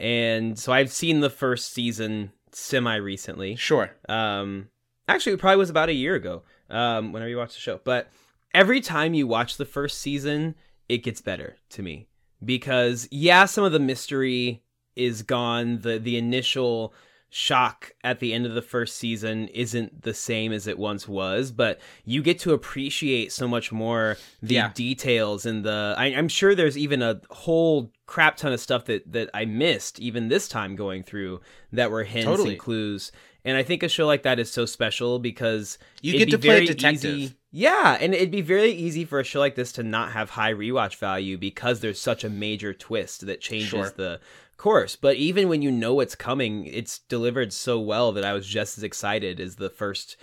And 0.00 0.58
so 0.58 0.72
I've 0.72 0.90
seen 0.90 1.20
the 1.20 1.30
first 1.30 1.72
season 1.72 2.32
semi 2.52 2.96
recently. 2.96 3.54
Sure. 3.54 3.92
Um 4.08 4.68
actually 5.06 5.34
it 5.34 5.40
probably 5.40 5.58
was 5.58 5.70
about 5.70 5.88
a 5.88 5.94
year 5.94 6.14
ago. 6.14 6.42
Um 6.68 7.12
whenever 7.12 7.28
you 7.28 7.36
watch 7.36 7.54
the 7.54 7.60
show. 7.60 7.80
But 7.84 8.10
every 8.54 8.80
time 8.80 9.14
you 9.14 9.26
watch 9.26 9.56
the 9.56 9.64
first 9.64 9.98
season, 9.98 10.54
it 10.88 10.98
gets 11.04 11.20
better 11.20 11.56
to 11.70 11.82
me. 11.82 12.08
Because 12.44 13.06
yeah, 13.10 13.44
some 13.44 13.64
of 13.64 13.72
the 13.72 13.78
mystery 13.78 14.62
is 14.96 15.22
gone. 15.22 15.80
The 15.80 15.98
the 15.98 16.16
initial 16.16 16.94
shock 17.30 17.92
at 18.02 18.18
the 18.18 18.32
end 18.34 18.44
of 18.44 18.54
the 18.54 18.62
first 18.62 18.96
season 18.96 19.46
isn't 19.48 20.02
the 20.02 20.12
same 20.12 20.52
as 20.52 20.66
it 20.66 20.78
once 20.78 21.06
was, 21.08 21.52
but 21.52 21.80
you 22.04 22.22
get 22.22 22.38
to 22.40 22.52
appreciate 22.52 23.32
so 23.32 23.46
much 23.46 23.70
more 23.72 24.16
the 24.42 24.54
Yeah. 24.56 24.72
details 24.74 25.46
and 25.46 25.64
the. 25.64 25.94
I, 25.96 26.06
I'm 26.06 26.28
sure 26.28 26.54
there's 26.54 26.76
even 26.76 27.02
a 27.02 27.20
whole 27.30 27.92
crap 28.06 28.36
ton 28.36 28.52
of 28.52 28.60
stuff 28.60 28.84
that 28.86 29.12
that 29.12 29.30
I 29.32 29.44
missed 29.44 30.00
even 30.00 30.28
this 30.28 30.48
time 30.48 30.74
going 30.76 31.04
through 31.04 31.40
that 31.72 31.90
were 31.90 32.02
hints 32.04 32.26
Totally. 32.26 32.50
and 32.50 32.58
clues. 32.58 33.12
And 33.44 33.56
I 33.56 33.62
think 33.62 33.82
a 33.82 33.88
show 33.88 34.06
like 34.06 34.24
that 34.24 34.38
is 34.38 34.50
so 34.52 34.66
special 34.66 35.18
because 35.18 35.78
You 36.02 36.18
get 36.18 36.30
to 36.30 36.38
play 36.38 36.66
detective. 36.66 37.16
easy- 37.16 37.34
Yeah, 37.52 37.96
and 37.98 38.12
it'd 38.14 38.30
be 38.30 38.42
very 38.42 38.70
easy 38.70 39.04
for 39.06 39.18
a 39.18 39.24
show 39.24 39.38
like 39.40 39.54
this 39.54 39.72
to 39.72 39.82
not 39.82 40.12
have 40.12 40.30
high 40.30 40.52
rewatch 40.52 40.96
value 40.96 41.38
because 41.38 41.80
there's 41.80 41.98
such 42.00 42.22
a 42.22 42.28
major 42.28 42.74
twist 42.74 43.24
that 43.26 43.40
changes 43.40 43.70
Sure. 43.70 43.92
the 43.96 44.20
course. 44.60 44.94
But 44.94 45.16
even 45.16 45.48
when 45.48 45.62
you 45.62 45.70
know 45.70 45.94
what's 45.94 46.14
coming, 46.14 46.66
it's 46.66 47.00
delivered 47.00 47.52
so 47.52 47.80
well 47.80 48.12
that 48.12 48.24
I 48.24 48.32
was 48.32 48.46
just 48.46 48.78
as 48.78 48.84
excited 48.84 49.40
as 49.40 49.56
the 49.56 49.70
first, 49.70 50.16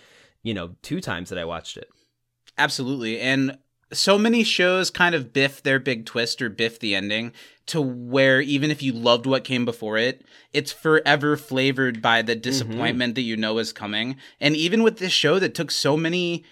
you 0.43 0.53
know, 0.53 0.75
two 0.81 1.01
times 1.01 1.29
that 1.29 1.39
I 1.39 1.45
watched 1.45 1.75
it. 1.75 1.89
Absolutely. 2.57 3.19
And 3.19 3.57
so 3.91 4.17
many 4.17 4.43
shows 4.43 4.89
kind 4.89 5.15
of 5.15 5.33
biff 5.33 5.63
their 5.63 5.79
big 5.79 6.05
twist 6.05 6.41
or 6.41 6.49
biff 6.49 6.79
the 6.79 6.93
ending 6.93 7.31
to 7.67 7.81
where 7.81 8.41
even 8.41 8.69
if 8.69 8.81
you 8.83 8.93
loved 8.93 9.25
what 9.25 9.43
came 9.43 9.65
before 9.65 9.97
it, 9.97 10.25
it's 10.53 10.71
forever 10.71 11.37
flavored 11.37 12.01
by 12.01 12.21
the 12.21 12.33
mm-hmm. 12.33 12.41
disappointment 12.41 13.15
that 13.15 13.21
you 13.21 13.37
know 13.37 13.57
is 13.57 13.73
coming. 13.73 14.17
And 14.39 14.55
even 14.55 14.83
with 14.83 14.97
this 14.97 15.11
show 15.11 15.39
that 15.39 15.55
took 15.55 15.71
so 15.71 15.97
many 15.97 16.43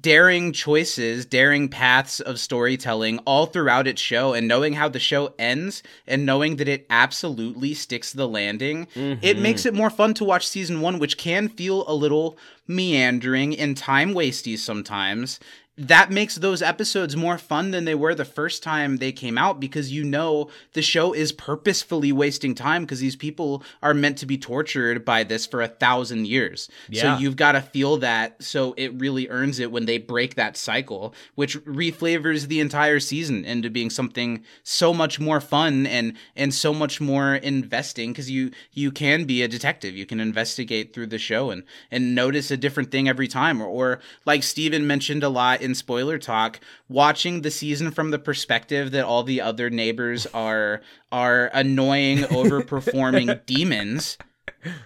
daring 0.00 0.52
choices, 0.52 1.26
daring 1.26 1.68
paths 1.68 2.20
of 2.20 2.38
storytelling 2.38 3.18
all 3.20 3.46
throughout 3.46 3.86
its 3.86 4.00
show, 4.00 4.34
and 4.34 4.46
knowing 4.46 4.74
how 4.74 4.88
the 4.88 4.98
show 4.98 5.34
ends 5.38 5.82
and 6.06 6.24
knowing 6.24 6.56
that 6.56 6.68
it 6.68 6.86
absolutely 6.90 7.74
sticks 7.74 8.12
the 8.12 8.28
landing, 8.28 8.86
it 8.94 9.20
mm-hmm. 9.20 9.42
makes 9.42 9.66
it 9.66 9.74
more 9.74 9.90
fun 9.90 10.14
to 10.14 10.24
watch 10.24 10.46
season 10.46 10.80
one, 10.80 10.98
which 10.98 11.18
can 11.18 11.48
feel 11.48 11.84
a 11.88 11.94
little 11.94 12.38
meandering 12.66 13.58
and 13.58 13.76
time 13.76 14.12
wasty 14.12 14.56
sometimes. 14.56 15.40
That 15.80 16.10
makes 16.10 16.36
those 16.36 16.60
episodes 16.60 17.16
more 17.16 17.38
fun 17.38 17.70
than 17.70 17.86
they 17.86 17.94
were 17.94 18.14
the 18.14 18.24
first 18.24 18.62
time 18.62 18.98
they 18.98 19.12
came 19.12 19.38
out 19.38 19.60
because 19.60 19.90
you 19.90 20.04
know 20.04 20.50
the 20.74 20.82
show 20.82 21.14
is 21.14 21.32
purposefully 21.32 22.12
wasting 22.12 22.54
time 22.54 22.82
because 22.82 23.00
these 23.00 23.16
people 23.16 23.62
are 23.82 23.94
meant 23.94 24.18
to 24.18 24.26
be 24.26 24.36
tortured 24.36 25.04
by 25.04 25.24
this 25.24 25.46
for 25.46 25.62
a 25.62 25.68
thousand 25.68 26.26
years. 26.26 26.68
Yeah. 26.88 27.16
So 27.16 27.22
you've 27.22 27.36
got 27.36 27.52
to 27.52 27.62
feel 27.62 27.96
that 27.98 28.42
so 28.42 28.74
it 28.76 28.92
really 29.00 29.28
earns 29.30 29.58
it 29.58 29.72
when 29.72 29.86
they 29.86 29.96
break 29.96 30.34
that 30.34 30.56
cycle, 30.56 31.14
which 31.34 31.56
reflavors 31.64 32.46
the 32.46 32.60
entire 32.60 33.00
season 33.00 33.44
into 33.46 33.70
being 33.70 33.88
something 33.88 34.44
so 34.62 34.92
much 34.92 35.18
more 35.18 35.40
fun 35.40 35.86
and 35.86 36.14
and 36.36 36.52
so 36.52 36.74
much 36.74 37.00
more 37.00 37.36
investing 37.36 38.12
because 38.12 38.30
you 38.30 38.50
you 38.72 38.90
can 38.90 39.24
be 39.24 39.42
a 39.42 39.48
detective. 39.48 39.96
You 39.96 40.04
can 40.04 40.20
investigate 40.20 40.92
through 40.92 41.06
the 41.06 41.18
show 41.18 41.50
and 41.50 41.62
and 41.90 42.14
notice 42.14 42.50
a 42.50 42.56
different 42.56 42.90
thing 42.90 43.08
every 43.08 43.28
time. 43.28 43.62
Or, 43.62 43.66
or 43.66 44.00
like 44.26 44.42
Steven 44.42 44.86
mentioned 44.86 45.22
a 45.22 45.28
lot 45.28 45.62
in 45.62 45.69
spoiler 45.74 46.18
talk, 46.18 46.60
watching 46.88 47.42
the 47.42 47.50
season 47.50 47.90
from 47.90 48.10
the 48.10 48.18
perspective 48.18 48.90
that 48.92 49.04
all 49.04 49.22
the 49.22 49.40
other 49.40 49.70
neighbors 49.70 50.26
are 50.34 50.80
are 51.12 51.50
annoying, 51.52 52.18
overperforming 52.18 53.40
demons. 53.46 54.18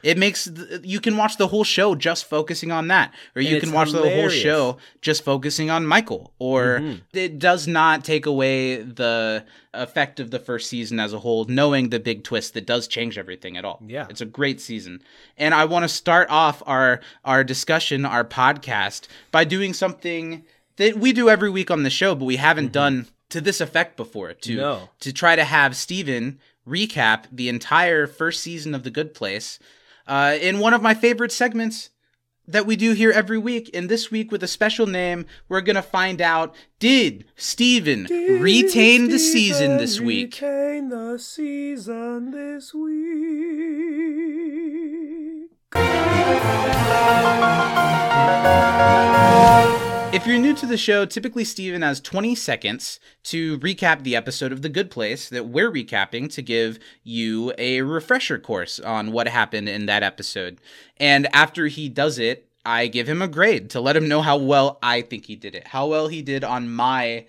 It 0.04 0.18
makes 0.18 0.44
th- 0.44 0.82
you 0.84 1.00
can 1.00 1.16
watch 1.16 1.36
the 1.36 1.48
whole 1.48 1.64
show 1.64 1.96
just 1.96 2.26
focusing 2.26 2.70
on 2.70 2.88
that, 2.88 3.12
or 3.34 3.42
you 3.42 3.60
can 3.60 3.72
watch 3.72 3.90
the 3.90 4.08
whole 4.08 4.28
show 4.28 4.76
just 5.00 5.24
focusing 5.24 5.68
on 5.68 5.84
Michael. 5.84 6.32
Or 6.38 6.78
Mm-hmm. 6.78 6.98
it 7.12 7.38
does 7.40 7.66
not 7.66 8.04
take 8.04 8.24
away 8.26 8.76
the 8.82 9.44
effect 9.72 10.20
of 10.20 10.30
the 10.30 10.38
first 10.38 10.68
season 10.70 11.00
as 11.00 11.12
a 11.12 11.18
whole, 11.18 11.44
knowing 11.46 11.88
the 11.90 11.98
big 11.98 12.22
twist 12.22 12.54
that 12.54 12.66
does 12.66 12.86
change 12.86 13.18
everything 13.18 13.56
at 13.56 13.64
all. 13.64 13.80
Yeah. 13.84 14.06
it's 14.08 14.20
a 14.20 14.26
great 14.26 14.60
season, 14.60 15.02
and 15.36 15.52
I 15.54 15.64
want 15.64 15.82
to 15.82 15.88
start 15.88 16.28
off 16.30 16.62
our 16.66 17.00
our 17.24 17.42
discussion, 17.42 18.04
our 18.04 18.24
podcast, 18.24 19.08
by 19.32 19.42
doing 19.44 19.72
something 19.72 20.44
that 20.76 20.96
we 20.96 21.12
do 21.12 21.28
every 21.28 21.50
week 21.50 21.70
on 21.70 21.82
the 21.82 21.90
show, 21.90 22.14
but 22.14 22.24
we 22.24 22.36
haven't 22.36 22.72
done 22.72 23.06
to 23.30 23.40
this 23.40 23.60
effect 23.60 23.96
before. 23.96 24.32
To 24.34 24.50
Mm-hmm. 24.52 24.60
No. 24.60 24.88
to 25.00 25.12
try 25.12 25.36
to 25.36 25.44
have 25.44 25.76
Steven 25.76 26.38
recap 26.66 27.24
the 27.32 27.48
entire 27.48 28.06
first 28.06 28.40
season 28.40 28.74
of 28.74 28.82
The 28.84 28.90
Good 28.90 29.12
Place 29.14 29.58
uh, 30.06 30.36
in 30.40 30.58
one 30.58 30.72
of 30.74 30.82
my 30.82 30.94
favorite 30.94 31.32
segments 31.32 31.90
that 32.46 32.66
we 32.66 32.76
do 32.76 32.92
here 32.92 33.10
every 33.10 33.38
week. 33.38 33.70
And 33.72 33.88
this 33.88 34.10
week, 34.10 34.30
with 34.30 34.42
a 34.42 34.46
special 34.48 34.86
name, 34.86 35.24
we're 35.48 35.62
going 35.62 35.76
to 35.76 35.82
find 35.82 36.20
out 36.20 36.54
did 36.78 37.24
Steven 37.36 38.04
retain 38.40 39.08
the 39.08 39.18
season 39.18 39.78
this 39.78 39.98
week? 40.00 40.34
Retain 40.34 40.88
the 40.90 41.18
season 41.18 42.30
this 42.30 42.74
week. 42.74 42.94
If 50.14 50.28
you're 50.28 50.38
new 50.38 50.54
to 50.54 50.66
the 50.66 50.76
show, 50.76 51.04
typically 51.06 51.42
Steven 51.42 51.82
has 51.82 52.00
20 52.00 52.36
seconds 52.36 53.00
to 53.24 53.58
recap 53.58 54.04
the 54.04 54.14
episode 54.14 54.52
of 54.52 54.62
The 54.62 54.68
Good 54.68 54.88
Place 54.88 55.28
that 55.28 55.48
we're 55.48 55.72
recapping 55.72 56.32
to 56.34 56.40
give 56.40 56.78
you 57.02 57.52
a 57.58 57.82
refresher 57.82 58.38
course 58.38 58.78
on 58.78 59.10
what 59.10 59.26
happened 59.26 59.68
in 59.68 59.86
that 59.86 60.04
episode. 60.04 60.60
And 60.98 61.26
after 61.34 61.66
he 61.66 61.88
does 61.88 62.20
it, 62.20 62.48
I 62.64 62.86
give 62.86 63.08
him 63.08 63.22
a 63.22 63.26
grade 63.26 63.70
to 63.70 63.80
let 63.80 63.96
him 63.96 64.06
know 64.06 64.22
how 64.22 64.36
well 64.36 64.78
I 64.84 65.02
think 65.02 65.26
he 65.26 65.34
did 65.34 65.56
it, 65.56 65.66
how 65.66 65.88
well 65.88 66.06
he 66.06 66.22
did 66.22 66.44
on 66.44 66.72
my 66.72 67.26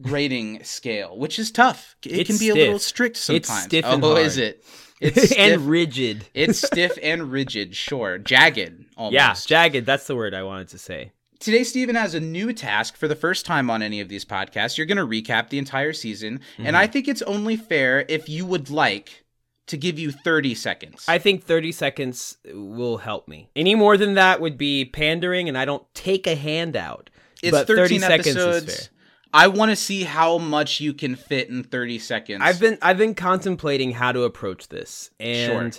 grading 0.00 0.64
scale, 0.64 1.18
which 1.18 1.38
is 1.38 1.50
tough. 1.50 1.94
It 2.06 2.20
It's 2.20 2.30
can 2.30 2.38
be 2.38 2.48
a 2.48 2.54
little 2.54 2.78
strict 2.78 3.18
sometimes. 3.18 3.50
It's 3.50 3.64
stiff 3.64 3.84
and 3.84 4.02
oh, 4.02 4.12
hard. 4.12 4.22
is 4.22 4.38
it? 4.38 4.64
It's 5.00 5.24
stiff. 5.24 5.38
and 5.38 5.66
rigid. 5.66 6.24
it's 6.32 6.64
stiff 6.66 6.96
and 7.02 7.30
rigid, 7.30 7.76
sure. 7.76 8.16
Jagged, 8.16 8.86
almost. 8.96 9.12
Yeah, 9.12 9.34
jagged. 9.34 9.84
That's 9.84 10.06
the 10.06 10.16
word 10.16 10.32
I 10.32 10.44
wanted 10.44 10.68
to 10.68 10.78
say. 10.78 11.12
Today, 11.44 11.62
Steven 11.62 11.94
has 11.94 12.14
a 12.14 12.20
new 12.20 12.54
task 12.54 12.96
for 12.96 13.06
the 13.06 13.14
first 13.14 13.44
time 13.44 13.68
on 13.68 13.82
any 13.82 14.00
of 14.00 14.08
these 14.08 14.24
podcasts. 14.24 14.78
You're 14.78 14.86
going 14.86 14.96
to 14.96 15.06
recap 15.06 15.50
the 15.50 15.58
entire 15.58 15.92
season, 15.92 16.40
Mm-hmm. 16.54 16.66
and 16.66 16.74
I 16.74 16.86
think 16.86 17.06
it's 17.06 17.20
only 17.20 17.54
fair 17.56 18.06
if 18.08 18.30
you 18.30 18.46
would 18.46 18.70
like 18.70 19.24
to 19.66 19.76
give 19.76 19.98
you 19.98 20.10
30 20.10 20.54
seconds. 20.54 21.04
I 21.06 21.18
think 21.18 21.44
30 21.44 21.70
seconds 21.72 22.38
will 22.50 22.96
help 22.96 23.28
me. 23.28 23.50
Any 23.54 23.74
more 23.74 23.98
than 23.98 24.14
that 24.14 24.40
would 24.40 24.56
be 24.56 24.86
pandering, 24.86 25.46
and 25.50 25.58
I 25.58 25.66
don't 25.66 25.84
take 25.92 26.26
a 26.26 26.34
handout. 26.34 27.10
it's 27.42 27.50
but 27.50 27.66
13 27.66 27.76
30 27.76 27.98
seconds 27.98 28.26
episodes. 28.28 28.68
is 28.68 28.76
fair. 28.78 28.88
I 29.34 29.48
want 29.48 29.70
to 29.70 29.76
see 29.76 30.04
how 30.04 30.38
much 30.38 30.80
you 30.80 30.94
can 30.94 31.14
fit 31.14 31.50
in 31.50 31.62
30 31.62 31.98
seconds. 31.98 32.40
I've 32.42 32.58
been 32.58 32.78
I've 32.80 32.96
been 32.96 33.14
contemplating 33.14 33.90
how 33.90 34.12
to 34.12 34.22
approach 34.22 34.68
this, 34.68 35.10
and 35.20 35.78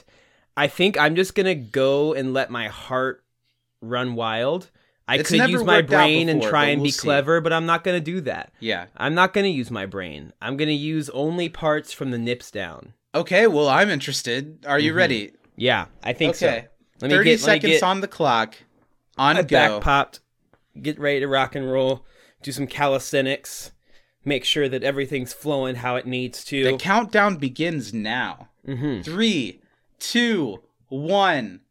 I 0.56 0.68
think 0.68 0.96
I'm 1.00 1.16
just 1.16 1.34
gonna 1.34 1.56
go 1.56 2.14
and 2.14 2.34
let 2.36 2.52
my 2.52 2.68
heart 2.68 3.24
run 3.82 4.14
wild. 4.14 4.70
I 5.08 5.18
It's 5.18 5.30
could 5.30 5.50
use 5.50 5.64
my 5.64 5.82
brain 5.82 6.30
and 6.30 6.42
try 6.42 6.66
and 6.68 6.82
we'll 6.82 6.86
be 6.88 6.92
see. 6.92 7.02
clever, 7.02 7.40
but 7.42 7.54
I'm 7.54 7.66
not 7.68 7.84
gonna 7.84 8.00
do 8.00 8.22
that. 8.22 8.52
yeah. 8.60 8.88
I'm 8.98 9.14
not 9.14 9.34
gonna 9.34 9.48
use 9.50 9.70
my 9.70 9.86
brain. 9.86 10.34
I'm 10.42 10.58
gonna 10.58 10.72
use 10.72 11.10
only 11.12 11.48
parts 11.50 11.94
from 11.94 12.12
the 12.12 12.18
nips 12.18 12.50
down. 12.52 12.94
Okay, 13.14 13.46
well, 13.48 13.70
I'm 13.70 13.90
interested. 13.90 14.66
Are 14.68 14.80
you 14.80 14.92
Mm-hmm. 14.92 14.98
ready? 14.98 15.32
Yeah, 15.56 15.86
I 16.04 16.14
think 16.14 16.36
Okay. 16.36 16.66
so. 16.66 16.70
Let 17.02 17.12
30 17.12 17.12
get, 17.12 17.16
let 17.16 17.30
me 17.32 17.38
seconds 17.38 17.74
get 17.74 17.84
on 17.84 18.02
the 18.02 18.08
clock. 18.08 18.56
On 19.18 19.36
go. 19.36 19.44
back 19.44 19.82
popped. 19.82 20.20
get 20.82 21.00
ready 21.00 21.20
to 21.22 21.28
rock 21.28 21.56
and 21.56 21.72
roll, 21.72 22.06
do 22.44 22.52
some 22.52 22.68
calisthenics, 22.68 23.72
make 24.26 24.44
sure 24.44 24.68
that 24.68 24.84
everything's 24.84 25.32
flowing 25.34 25.76
how 25.76 25.96
it 25.98 26.06
needs 26.08 26.44
to. 26.46 26.64
The 26.64 26.78
countdown 26.78 27.38
begins 27.38 27.94
now. 27.94 28.50
Mhm. 28.68 29.04
Three, 29.06 29.62
two, 30.00 30.64
one, 30.90 31.62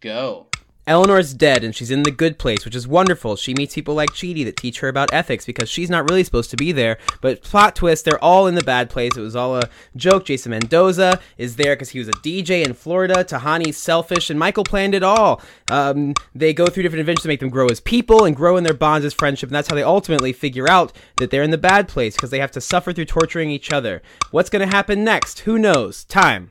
go. 0.00 0.46
Eleanor's 0.86 1.32
dead 1.32 1.64
and 1.64 1.74
she's 1.74 1.90
in 1.90 2.02
the 2.02 2.10
good 2.10 2.38
place, 2.38 2.64
which 2.64 2.74
is 2.74 2.86
wonderful. 2.86 3.36
She 3.36 3.54
meets 3.54 3.74
people 3.74 3.94
like 3.94 4.10
Chidi 4.10 4.44
that 4.44 4.56
teach 4.56 4.80
her 4.80 4.88
about 4.88 5.12
ethics 5.12 5.46
because 5.46 5.70
she's 5.70 5.90
not 5.90 6.08
really 6.10 6.24
supposed 6.24 6.50
to 6.50 6.56
be 6.56 6.72
there. 6.72 6.98
But 7.20 7.42
plot 7.42 7.74
twist, 7.74 8.04
they're 8.04 8.22
all 8.22 8.46
in 8.46 8.54
the 8.54 8.62
bad 8.62 8.90
place. 8.90 9.16
It 9.16 9.20
was 9.20 9.36
all 9.36 9.56
a 9.56 9.68
joke. 9.96 10.26
Jason 10.26 10.50
Mendoza 10.50 11.20
is 11.38 11.56
there 11.56 11.74
because 11.74 11.90
he 11.90 11.98
was 11.98 12.08
a 12.08 12.12
DJ 12.12 12.64
in 12.64 12.74
Florida. 12.74 13.24
Tahani's 13.24 13.76
selfish 13.76 14.30
and 14.30 14.38
Michael 14.38 14.64
planned 14.64 14.94
it 14.94 15.02
all. 15.02 15.40
Um, 15.70 16.14
they 16.34 16.52
go 16.52 16.66
through 16.66 16.82
different 16.82 17.00
adventures 17.00 17.22
to 17.22 17.28
make 17.28 17.40
them 17.40 17.50
grow 17.50 17.66
as 17.66 17.80
people 17.80 18.24
and 18.24 18.36
grow 18.36 18.56
in 18.56 18.64
their 18.64 18.74
bonds 18.74 19.06
as 19.06 19.14
friendship. 19.14 19.48
And 19.48 19.54
that's 19.54 19.68
how 19.68 19.74
they 19.74 19.82
ultimately 19.82 20.32
figure 20.32 20.68
out 20.68 20.92
that 21.16 21.30
they're 21.30 21.42
in 21.42 21.50
the 21.50 21.58
bad 21.58 21.88
place 21.88 22.14
because 22.14 22.30
they 22.30 22.40
have 22.40 22.52
to 22.52 22.60
suffer 22.60 22.92
through 22.92 23.06
torturing 23.06 23.50
each 23.50 23.72
other. 23.72 24.02
What's 24.30 24.50
going 24.50 24.68
to 24.68 24.74
happen 24.74 25.04
next? 25.04 25.40
Who 25.40 25.58
knows? 25.58 26.04
Time. 26.04 26.50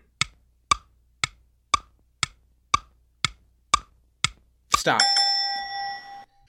Stop. 4.84 5.00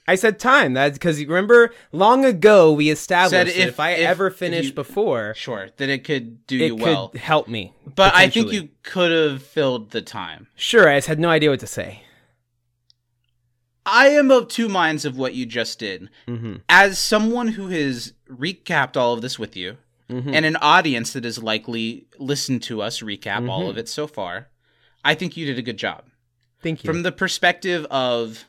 I 0.09 0.15
said 0.15 0.39
time. 0.39 0.73
That's 0.73 0.97
because 0.97 1.21
you 1.21 1.27
remember, 1.29 1.73
long 1.93 2.25
ago 2.25 2.73
we 2.73 2.89
established 2.89 3.55
if- 3.55 3.69
if, 3.69 3.79
I 3.79 3.91
if- 3.91 3.99
ever 4.09 4.27
you- 4.41 4.73
bure, 4.73 5.33
Sure, 5.37 5.69
that 5.77 5.87
it 5.87 6.03
could 6.03 6.45
do 6.45 6.57
it 6.57 6.67
you 6.67 6.75
could 6.75 6.81
well. 6.83 7.11
help 7.15 7.47
me. 7.47 7.71
But 7.95 8.13
I 8.13 8.27
think 8.27 8.51
you 8.51 8.67
could 8.83 9.09
have 9.13 9.41
filled 9.41 9.91
the 9.91 10.01
time. 10.01 10.47
Sure, 10.57 10.89
I 10.89 10.97
just 10.97 11.07
had 11.07 11.17
no 11.17 11.29
idea 11.29 11.49
what 11.49 11.61
to 11.61 11.67
say. 11.67 12.01
I 13.85 14.09
am 14.09 14.31
of 14.31 14.49
two 14.49 14.67
minds 14.67 15.05
of 15.05 15.17
what 15.17 15.33
you 15.33 15.45
just 15.45 15.79
did. 15.79 16.09
Mm-hmm. 16.27 16.55
As 16.67 16.99
someone 16.99 17.47
who 17.49 17.67
has 17.69 18.11
recapped 18.29 18.97
all 18.97 19.13
of 19.13 19.21
this 19.21 19.39
with 19.39 19.55
you, 19.55 19.77
Mhm. 20.09 20.33
and 20.35 20.45
an 20.45 20.57
audience 20.57 21.13
that 21.13 21.23
has 21.23 21.41
likely 21.41 22.07
listened 22.19 22.63
to 22.63 22.81
us 22.81 22.99
recap 22.99 23.47
all 23.49 23.63
Mhm. 23.63 23.69
of 23.69 23.77
it 23.77 23.87
so 23.87 24.07
far, 24.07 24.49
I 25.05 25.15
think 25.15 25.37
you 25.37 25.45
did 25.45 25.57
a 25.57 25.61
good 25.61 25.77
job. 25.77 26.03
Thank 26.65 26.83
you. 26.83 26.87
From 26.91 27.03
the 27.03 27.11
perspective 27.11 27.85
of 27.91 28.43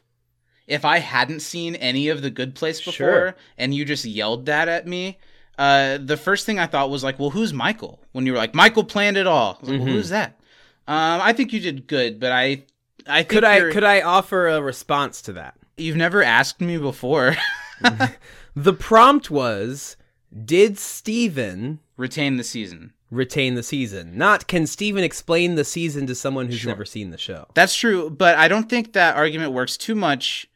if 0.66 0.84
I 0.86 0.98
hadn't 0.98 1.40
seen 1.40 1.74
any 1.76 2.08
of 2.08 2.22
the 2.22 2.30
good 2.30 2.54
place 2.54 2.78
before 2.80 2.92
Sure. 2.92 3.36
and 3.58 3.74
you 3.74 3.84
just 3.84 4.06
yelled 4.06 4.46
that 4.46 4.68
at 4.68 4.86
me, 4.86 5.18
uh, 5.58 5.98
the 6.02 6.16
first 6.16 6.46
thing 6.46 6.58
I 6.58 6.66
thought 6.66 6.88
was 6.88 7.04
like, 7.04 7.18
well, 7.18 7.28
who's 7.30 7.52
Michael? 7.52 8.00
When 8.12 8.24
you 8.24 8.32
were 8.32 8.38
like, 8.38 8.54
Michael 8.54 8.84
planned 8.84 9.18
it 9.18 9.26
all. 9.26 9.58
Like, 9.62 9.74
Mhm. 9.74 9.78
well, 9.84 9.88
who's 9.88 10.08
that? 10.08 10.40
Um, 10.88 11.20
I 11.20 11.34
think 11.34 11.52
you 11.52 11.60
did 11.60 11.86
good, 11.86 12.18
but 12.18 12.32
I, 12.32 12.64
I 13.06 13.18
think 13.18 13.28
could 13.28 13.44
I 13.44 13.70
could 13.70 13.84
I 13.84 14.00
offer 14.00 14.48
a 14.48 14.62
response 14.62 15.20
to 15.22 15.34
that? 15.34 15.54
You've 15.76 15.96
never 15.96 16.22
asked 16.22 16.60
me 16.62 16.78
before. 16.78 17.36
The 18.58 18.72
prompt 18.72 19.30
was, 19.30 19.98
did 20.44 20.78
Steven 20.78 21.80
Retain 21.98 22.38
the 22.38 22.44
season. 22.44 22.94
Retain 23.10 23.54
the 23.54 23.62
season? 23.62 24.16
Not 24.18 24.46
can 24.46 24.66
Steven 24.66 25.04
explain 25.04 25.54
the 25.54 25.64
season 25.64 26.06
to 26.06 26.14
someone 26.14 26.46
who's 26.46 26.58
Sure. 26.60 26.70
never 26.70 26.84
seen 26.84 27.10
the 27.10 27.18
show? 27.18 27.46
That's 27.54 27.74
true, 27.76 28.10
but 28.10 28.36
I 28.36 28.48
don't 28.48 28.68
think 28.68 28.92
that 28.92 29.16
argument 29.16 29.52
works 29.52 29.76
too 29.76 29.94
much 29.94 30.48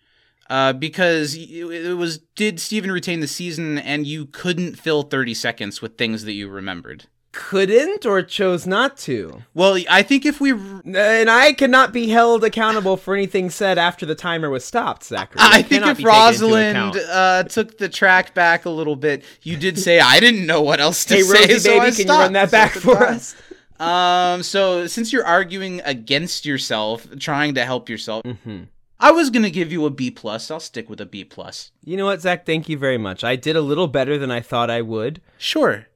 uh, 0.49 0.73
because 0.73 1.37
it 1.37 1.97
was 1.97 2.19
did 2.35 2.59
Steven 2.61 2.91
retain 2.91 3.21
the 3.21 3.29
season 3.29 3.79
and 3.79 4.07
you 4.07 4.27
couldn't 4.27 4.79
fill 4.79 5.03
30 5.05 5.33
seconds 5.35 5.81
with 5.81 5.97
things 5.97 6.25
that 6.25 6.33
you 6.33 6.49
remembered. 6.49 7.07
Couldn't 7.33 8.05
or 8.07 8.23
chose 8.23 8.67
not 8.67 8.97
to. 8.99 9.43
Well, 9.55 9.79
I 9.89 10.03
think 10.03 10.27
if 10.27 10.41
we 10.41 10.51
And 10.51 11.31
I 11.31 11.53
cannot 11.53 11.93
be 11.93 12.09
held 12.09 12.43
accountable 12.43 12.97
for 12.97 13.15
anything 13.15 13.51
said 13.51 13.79
after 13.79 14.05
the 14.05 14.17
timer 14.17 14.51
was 14.51 14.65
stopped, 14.65 15.05
Zachary. 15.05 15.37
I 15.41 15.61
It 15.61 15.67
think 15.67 15.87
if 15.87 15.99
be 15.99 16.03
taken 16.05 16.25
into 16.25 16.45
Rosalind 16.49 16.97
uh, 17.09 17.43
took 17.45 17.79
the 17.79 17.89
track 17.89 18.35
back 18.35 18.65
a 18.65 18.71
little 18.71 18.97
bit, 18.97 19.23
you 19.43 19.57
did 19.57 19.79
say 19.79 20.01
I 20.01 20.19
didn't 20.19 20.45
know 20.45 20.61
what 20.61 20.81
else 20.81 21.05
to 21.05 21.15
Hey, 21.15 21.23
say. 21.23 21.41
Rosie, 21.43 21.59
so 21.61 21.77
I 21.79 21.85
baby, 21.85 21.97
can 21.97 22.07
you 22.09 22.13
run 22.15 22.33
that 22.33 22.51
back 22.51 22.73
for 22.73 22.95
goodbye. 22.95 23.07
us? 23.07 23.37
Um, 23.79 24.43
so 24.43 24.87
since 24.89 25.13
you're 25.13 25.25
arguing 25.25 25.81
against 25.85 26.45
yourself, 26.45 27.07
trying 27.19 27.55
to 27.55 27.65
help 27.65 27.89
yourself, 27.89 28.25
hmm 28.45 28.63
I 29.03 29.13
was 29.13 29.31
gonna 29.31 29.49
give 29.51 29.73
you 29.73 29.87
a 29.87 29.91
B 29.91 30.11
plus. 30.11 30.51
I'll 30.51 30.61
stick 30.61 30.91
with 30.91 31.01
a 31.01 31.07
B 31.07 31.25
plus. 31.25 31.71
You 31.85 31.97
know 31.97 32.05
what, 32.05 32.21
Zach? 32.21 32.45
Thank 32.45 32.69
you 32.69 32.77
very 32.77 32.99
much. 32.99 33.25
I 33.25 33.35
did 33.37 33.57
a 33.57 33.63
little 33.63 33.87
better 33.89 34.19
than 34.19 34.31
I 34.31 34.41
thought 34.41 34.69
I 34.69 34.83
would. 34.83 35.23
Sure. 35.39 35.87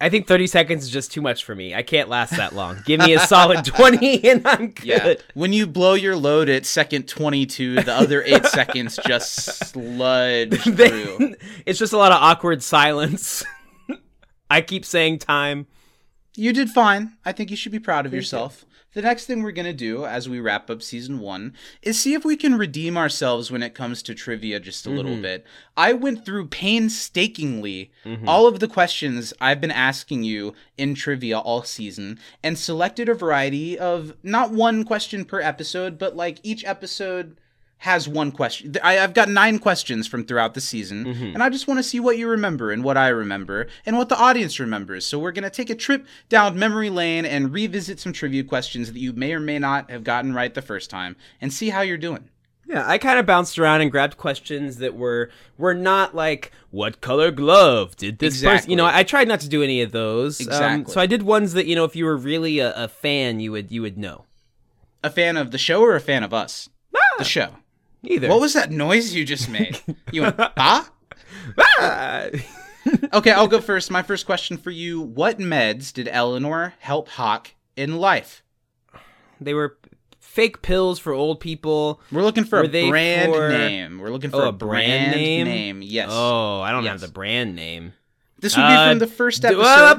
I 0.00 0.10
think 0.10 0.26
30 0.26 0.46
seconds 0.46 0.84
is 0.84 0.90
just 0.90 1.10
too 1.10 1.22
much 1.22 1.44
for 1.44 1.54
me. 1.54 1.74
I 1.74 1.82
can't 1.82 2.08
last 2.10 2.36
that 2.36 2.54
long. 2.54 2.82
Give 2.84 3.00
me 3.00 3.14
a 3.14 3.20
solid 3.20 3.64
20 3.64 4.28
and 4.28 4.46
I'm 4.46 4.68
good. 4.68 4.84
Yeah. 4.84 5.14
When 5.32 5.54
you 5.54 5.66
blow 5.66 5.94
your 5.94 6.16
load 6.16 6.50
at 6.50 6.66
second 6.66 7.08
22, 7.08 7.76
the 7.76 7.92
other 7.94 8.22
eight 8.22 8.44
seconds 8.46 8.98
just 9.06 9.44
sludge 9.70 10.60
through. 10.62 11.34
It's 11.64 11.78
just 11.78 11.94
a 11.94 11.96
lot 11.96 12.12
of 12.12 12.18
awkward 12.20 12.62
silence. 12.62 13.42
I 14.50 14.60
keep 14.60 14.84
saying 14.84 15.20
time. 15.20 15.66
You 16.34 16.52
did 16.52 16.68
fine. 16.68 17.16
I 17.24 17.32
think 17.32 17.50
you 17.50 17.56
should 17.56 17.72
be 17.72 17.78
proud 17.78 18.04
of 18.04 18.12
yourself. 18.12 18.66
The 18.96 19.02
next 19.02 19.26
thing 19.26 19.42
we're 19.42 19.52
going 19.52 19.66
to 19.66 19.74
do 19.74 20.06
as 20.06 20.26
we 20.26 20.40
wrap 20.40 20.70
up 20.70 20.80
season 20.80 21.20
one 21.20 21.52
is 21.82 22.00
see 22.00 22.14
if 22.14 22.24
we 22.24 22.34
can 22.34 22.56
redeem 22.56 22.96
ourselves 22.96 23.50
when 23.50 23.62
it 23.62 23.74
comes 23.74 24.02
to 24.02 24.14
trivia 24.14 24.58
just 24.58 24.86
a 24.86 24.90
little 24.90 25.12
mm-hmm. 25.12 25.20
bit. 25.20 25.46
I 25.76 25.92
went 25.92 26.24
through 26.24 26.46
painstakingly 26.46 27.90
mm-hmm. 28.06 28.26
all 28.26 28.46
of 28.46 28.58
the 28.58 28.66
questions 28.66 29.34
I've 29.38 29.60
been 29.60 29.70
asking 29.70 30.22
you 30.22 30.54
in 30.78 30.94
trivia 30.94 31.38
all 31.38 31.62
season 31.62 32.18
and 32.42 32.56
selected 32.56 33.10
a 33.10 33.14
variety 33.14 33.78
of 33.78 34.14
not 34.22 34.52
one 34.52 34.82
question 34.82 35.26
per 35.26 35.42
episode, 35.42 35.98
but 35.98 36.16
like 36.16 36.40
each 36.42 36.64
episode 36.64 37.36
has 37.78 38.08
one 38.08 38.32
question. 38.32 38.74
I, 38.82 38.98
I've 38.98 39.12
got 39.14 39.28
nine 39.28 39.58
questions 39.58 40.06
from 40.06 40.24
throughout 40.24 40.54
the 40.54 40.60
season, 40.60 41.06
and 41.06 41.42
I 41.42 41.50
just 41.50 41.68
want 41.68 41.78
to 41.78 41.82
see 41.82 42.00
what 42.00 42.16
you 42.18 42.28
remember 42.28 42.72
and 42.72 42.82
what 42.82 42.96
I 42.96 43.08
remember 43.08 43.68
and 43.84 43.98
what 43.98 44.08
the 44.08 44.16
audience 44.18 44.58
remembers. 44.58 45.04
So 45.04 45.18
we're 45.18 45.32
gonna 45.32 45.50
take 45.50 45.70
a 45.70 45.74
trip 45.74 46.06
down 46.28 46.58
memory 46.58 46.90
lane 46.90 47.24
and 47.26 47.52
revisit 47.52 48.00
some 48.00 48.12
trivia 48.12 48.44
questions 48.44 48.92
that 48.92 48.98
you 48.98 49.12
may 49.12 49.32
or 49.34 49.40
may 49.40 49.58
not 49.58 49.90
have 49.90 50.04
gotten 50.04 50.32
right 50.34 50.52
the 50.54 50.62
first 50.62 50.88
time, 50.90 51.16
and 51.40 51.52
see 51.52 51.68
how 51.68 51.82
you're 51.82 51.98
doing. 51.98 52.30
Yeah, 52.68 52.82
I 52.84 52.98
kind 52.98 53.18
of 53.20 53.26
bounced 53.26 53.58
around 53.60 53.82
and 53.82 53.92
grabbed 53.92 54.16
questions 54.16 54.78
that 54.78 54.96
were 54.96 55.30
were 55.56 55.74
not 55.74 56.16
like 56.16 56.50
what 56.70 57.00
color 57.00 57.30
glove 57.30 57.94
did 57.96 58.18
this 58.18 58.36
person? 58.38 58.48
Exactly. 58.48 58.72
You 58.72 58.76
know, 58.78 58.86
I 58.86 59.04
tried 59.04 59.28
not 59.28 59.40
to 59.40 59.48
do 59.48 59.62
any 59.62 59.82
of 59.82 59.92
those. 59.92 60.40
Um, 60.40 60.46
Exactly. 60.48 60.92
so 60.92 61.00
I 61.00 61.06
did 61.06 61.22
ones 61.22 61.52
that 61.52 61.66
you 61.66 61.76
know, 61.76 61.84
if 61.84 61.94
you 61.94 62.04
were 62.06 62.16
really 62.16 62.58
a, 62.58 62.72
a 62.74 62.88
fan, 62.88 63.38
you 63.38 63.52
would 63.52 63.70
you 63.70 63.82
would 63.82 63.96
know. 63.96 64.24
A 65.04 65.10
fan 65.10 65.36
of 65.36 65.52
the 65.52 65.58
show 65.58 65.82
or 65.82 65.94
a 65.94 66.00
fan 66.00 66.24
of 66.24 66.34
us? 66.34 66.68
The 67.18 67.24
show. 67.24 67.50
Either. 68.06 68.28
What 68.28 68.40
was 68.40 68.52
that 68.54 68.70
noise 68.70 69.14
you 69.14 69.24
just 69.24 69.48
made? 69.48 69.80
You 70.12 70.22
went 70.22 70.36
ah. 70.38 70.90
Ah! 71.68 72.26
Okay, 73.12 73.32
I'll 73.32 73.48
go 73.48 73.60
first. 73.60 73.90
My 73.90 74.02
first 74.02 74.26
question 74.26 74.56
for 74.56 74.70
you: 74.70 75.00
What 75.00 75.38
meds 75.38 75.92
did 75.92 76.08
Eleanor 76.08 76.74
help 76.78 77.08
Hawk 77.08 77.50
in 77.76 77.96
life? 77.98 78.42
they 79.40 79.52
were 79.54 79.76
fake 80.20 80.62
pills 80.62 80.98
for 80.98 81.12
old 81.12 81.40
people. 81.40 82.00
We're 82.12 82.22
looking 82.22 82.44
for 82.44 82.60
Were 82.60 82.64
a 82.66 82.88
brand 82.90 83.32
for- 83.34 83.48
name. 83.50 83.98
We're 83.98 84.10
looking 84.10 84.30
for 84.30 84.42
Oh, 84.44 84.48
a 84.48 84.52
brand 84.52 85.12
brand, 85.12 85.48
name? 85.48 85.82
Yes. 85.82 86.08
Oh, 86.10 86.60
I 86.60 86.70
don't 86.72 86.84
Yes. 86.84 86.92
have 86.92 87.00
the 87.00 87.08
brand 87.08 87.54
name. 87.56 87.92
This 88.38 88.54
would 88.56 88.62
be 88.62 88.72
Uh, 88.74 88.90
from 88.90 88.98
the 88.98 89.06
first 89.06 89.44
episode. 89.44 89.62
uh, 89.62 89.94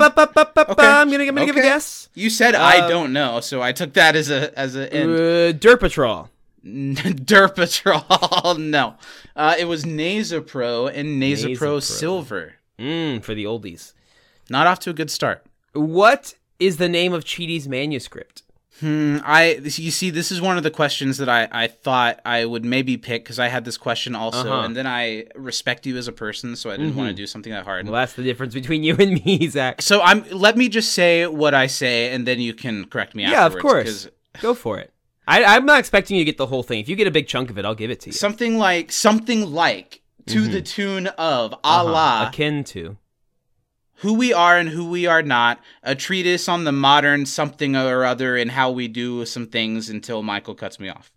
Okay. 0.70 0.88
I'm 0.88 1.10
gonna, 1.12 1.24
I'm 1.26 1.36
gonna 1.36 1.46
give 1.48 1.58
a 1.58 1.62
guess. 1.62 2.08
You 2.14 2.30
said 2.30 2.56
I 2.56 2.82
Um, 2.82 2.90
don't 2.90 3.14
know, 3.14 3.40
so 3.42 3.62
I 3.62 3.72
took 3.74 3.94
that 3.94 4.16
as 4.16 4.30
a 4.30 4.58
as 4.58 4.76
a 4.76 4.92
end. 4.94 5.14
Uh, 5.20 5.52
Dirt 5.54 5.80
Patrol. 5.80 6.30
Derpatrol. 6.66 8.60
no, 8.70 8.96
uh, 9.36 9.56
it 9.58 9.66
was 9.66 9.84
Nasopro 9.86 10.92
and 10.94 11.22
Nasopro. 11.22 11.82
Silver. 11.82 12.54
Mm, 12.80 13.24
for 13.24 13.34
the 13.34 13.46
oldies. 13.46 13.94
Not 14.50 14.68
off 14.68 14.80
to 14.82 14.90
a 14.90 14.94
good 14.94 15.10
start. 15.12 15.46
What 15.74 16.36
is 16.60 16.78
the 16.78 16.90
name 16.90 17.14
of 17.14 17.24
Chidi's 17.24 17.68
manuscript? 17.68 18.44
Hmm. 18.80 19.18
I 19.24 19.56
you 19.56 19.90
see, 19.90 20.12
this 20.12 20.32
is 20.32 20.40
one 20.40 20.56
of 20.58 20.62
the 20.64 20.70
questions 20.70 21.18
that 21.18 21.28
I 21.28 21.48
I 21.52 21.66
thought 21.68 22.20
I 22.24 22.46
would 22.46 22.64
maybe 22.64 22.96
pick 22.96 23.24
because 23.24 23.40
I 23.40 23.48
had 23.48 23.66
this 23.66 23.76
question 23.78 24.16
also, 24.16 24.40
Uh-huh. 24.52 24.66
and 24.66 24.76
then 24.78 24.86
I 24.86 25.26
respect 25.34 25.88
you 25.88 25.98
as 25.98 26.08
a 26.08 26.12
person, 26.12 26.56
so 26.56 26.70
I 26.70 26.78
didn't 26.78 26.96
want 26.96 27.10
to 27.10 27.16
do 27.16 27.26
something 27.26 27.52
that 27.52 27.64
hard. 27.64 27.86
Well, 27.86 27.96
that's 27.96 28.14
the 28.14 28.22
difference 28.22 28.54
between 28.54 28.84
you 28.84 28.96
and 29.00 29.14
me, 29.26 29.48
Zach. 29.48 29.82
So 29.82 30.02
I'm. 30.04 30.24
Let 30.30 30.58
me 30.58 30.70
just 30.70 30.94
say 30.94 31.26
what 31.26 31.56
I 31.56 31.66
say, 31.66 32.14
and 32.14 32.28
then 32.28 32.40
you 32.40 32.54
can 32.54 32.86
correct 32.86 33.16
me. 33.16 33.24
Yeah, 33.24 33.48
of 33.48 33.58
course. 33.58 34.10
Go 34.42 34.54
for 34.54 34.78
it. 34.78 34.94
I, 35.28 35.44
I'm 35.44 35.66
not 35.66 35.80
expecting 35.80 36.16
you 36.18 36.22
to 36.22 36.26
get 36.26 36.38
the 36.38 36.46
whole 36.46 36.64
thing. 36.64 36.80
If 36.80 36.88
you 36.88 36.96
get 36.96 37.08
a 37.08 37.12
big 37.12 37.28
chunk 37.28 37.50
of 37.50 37.58
it, 37.58 37.66
I'll 37.66 37.76
give 37.76 37.92
it 37.92 38.00
to 38.02 38.10
you. 38.10 38.14
Something 38.14 38.58
like 38.58 38.92
something 38.92 39.52
like 39.52 40.02
to 40.28 40.48
the 40.48 40.62
tune 40.62 41.08
of 41.08 41.54
Allah 41.64 41.94
Uh-huh. 42.22 42.30
Akin 42.30 42.64
to. 42.66 42.98
Who 44.02 44.14
We 44.14 44.32
Are 44.32 44.58
and 44.58 44.70
Who 44.70 44.90
We 44.90 45.06
Are 45.08 45.24
Not, 45.24 45.60
a 45.84 45.96
treatise 45.96 46.48
on 46.48 46.64
the 46.66 46.72
modern 46.72 47.26
something 47.26 47.76
or 47.76 48.06
other 48.06 48.38
and 48.38 48.52
how 48.52 48.70
we 48.72 48.88
do 48.88 49.26
some 49.26 49.48
things 49.48 49.90
until 49.90 50.22
Michael 50.22 50.54
cuts 50.54 50.80
me 50.80 50.88
off. 50.90 51.12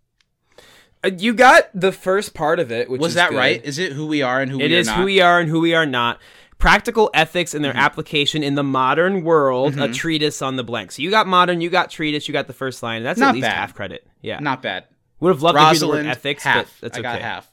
Uh, 1.04 1.10
you 1.18 1.32
got 1.34 1.68
the 1.74 1.92
first 1.92 2.34
part 2.34 2.58
of 2.58 2.72
it, 2.72 2.88
which 2.90 3.00
Was 3.00 3.14
that 3.14 3.30
good. 3.30 3.36
right? 3.36 3.64
Is 3.64 3.78
it 3.78 3.92
Who 3.92 4.06
We 4.06 4.22
Are 4.22 4.40
and 4.40 4.50
Who 4.50 4.58
It 4.60 4.70
We 4.70 4.74
is 4.76 4.88
Are 4.88 4.92
Not? 4.92 4.96
It 4.96 4.96
is 4.96 5.00
who 5.00 5.04
we 5.04 5.20
are 5.20 5.40
and 5.40 5.48
who 5.50 5.60
we 5.60 5.74
are 5.74 5.86
not. 5.86 6.18
Practical 6.60 7.10
ethics 7.14 7.54
and 7.54 7.64
their 7.64 7.72
Mm-hmm. 7.72 7.80
application 7.80 8.42
in 8.44 8.54
the 8.54 8.62
modern 8.62 9.24
world. 9.24 9.78
A 9.78 9.92
treatise 9.92 10.40
on 10.42 10.54
the 10.56 10.62
blank. 10.64 10.92
So 10.92 11.02
you 11.02 11.10
got 11.10 11.26
modern, 11.26 11.60
you 11.60 11.70
got 11.70 11.90
treatise, 11.90 12.28
you 12.28 12.32
got 12.32 12.46
the 12.46 12.52
first 12.52 12.82
line. 12.82 13.02
That's 13.02 13.18
Not 13.18 13.30
at 13.30 13.34
least 13.36 13.46
bad. 13.46 13.54
half 13.56 13.74
credit. 13.74 14.06
Yeah. 14.22 14.38
Not 14.40 14.62
bad. 14.62 14.84
Would 15.20 15.30
have 15.30 15.42
loved 15.42 15.56
to 15.56 15.60
hear 15.60 15.68
the 15.68 15.72
Rosalind, 15.74 16.06
word 16.06 16.10
ethics, 16.12 16.44
half. 16.44 16.64
but 16.80 16.92
that's 16.92 16.98
I 16.98 17.02
got 17.02 17.20
half. 17.20 17.50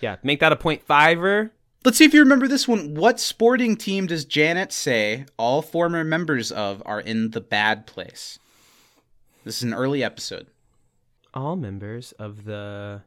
Yeah, 0.00 0.16
make 0.22 0.40
that 0.40 0.52
a 0.52 0.56
point 0.56 0.82
fiver. 0.82 1.52
Let's 1.84 1.96
see 1.98 2.04
if 2.04 2.12
you 2.12 2.20
remember 2.20 2.48
this 2.48 2.66
one. 2.66 2.94
What 2.94 3.20
sporting 3.20 3.76
team 3.76 4.06
does 4.06 4.24
Janet 4.24 4.72
say 4.72 5.24
all 5.38 5.62
former 5.62 6.02
members 6.04 6.50
of 6.50 6.82
are 6.84 7.00
in 7.00 7.30
the 7.30 7.40
bad 7.40 7.86
place? 7.86 8.38
This 9.44 9.58
is 9.58 9.62
an 9.62 9.72
early 9.74 10.02
episode. 10.02 10.48
All 11.32 11.56
members 11.56 12.12
of 12.12 12.44
the 12.44 13.02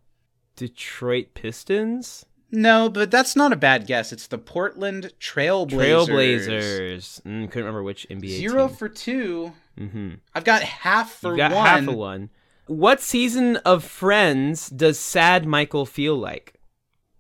Detroit 0.56 1.34
Pistons? 1.34 2.26
No, 2.52 2.90
but 2.90 3.12
that's 3.12 3.36
not 3.36 3.54
a 3.54 3.56
bad 3.56 3.86
guess. 3.86 4.12
It's 4.12 4.28
the 4.28 4.38
Portland 4.38 5.14
Trailblazers. 5.20 6.08
Trailblazers. 6.08 7.22
Mm, 7.22 7.48
couldn't 7.52 7.66
remember 7.66 7.84
which 7.84 8.08
NBA 8.10 8.30
Zero 8.38 8.68
team. 8.68 8.76
for 8.76 8.90
two. 8.90 9.54
mm-hmm. 9.78 10.14
I've 10.34 10.44
got 10.46 10.64
half 10.64 11.12
for 11.12 11.36
got 11.36 11.52
one. 11.52 11.66
half 11.66 11.88
a 11.88 11.92
one. 11.92 12.30
What 12.68 13.02
season 13.02 13.58
of 13.58 13.84
Friends 13.84 14.70
does 14.70 15.00
Sad 15.00 15.46
Michael 15.46 15.86
feel 15.86 16.16
like? 16.16 16.56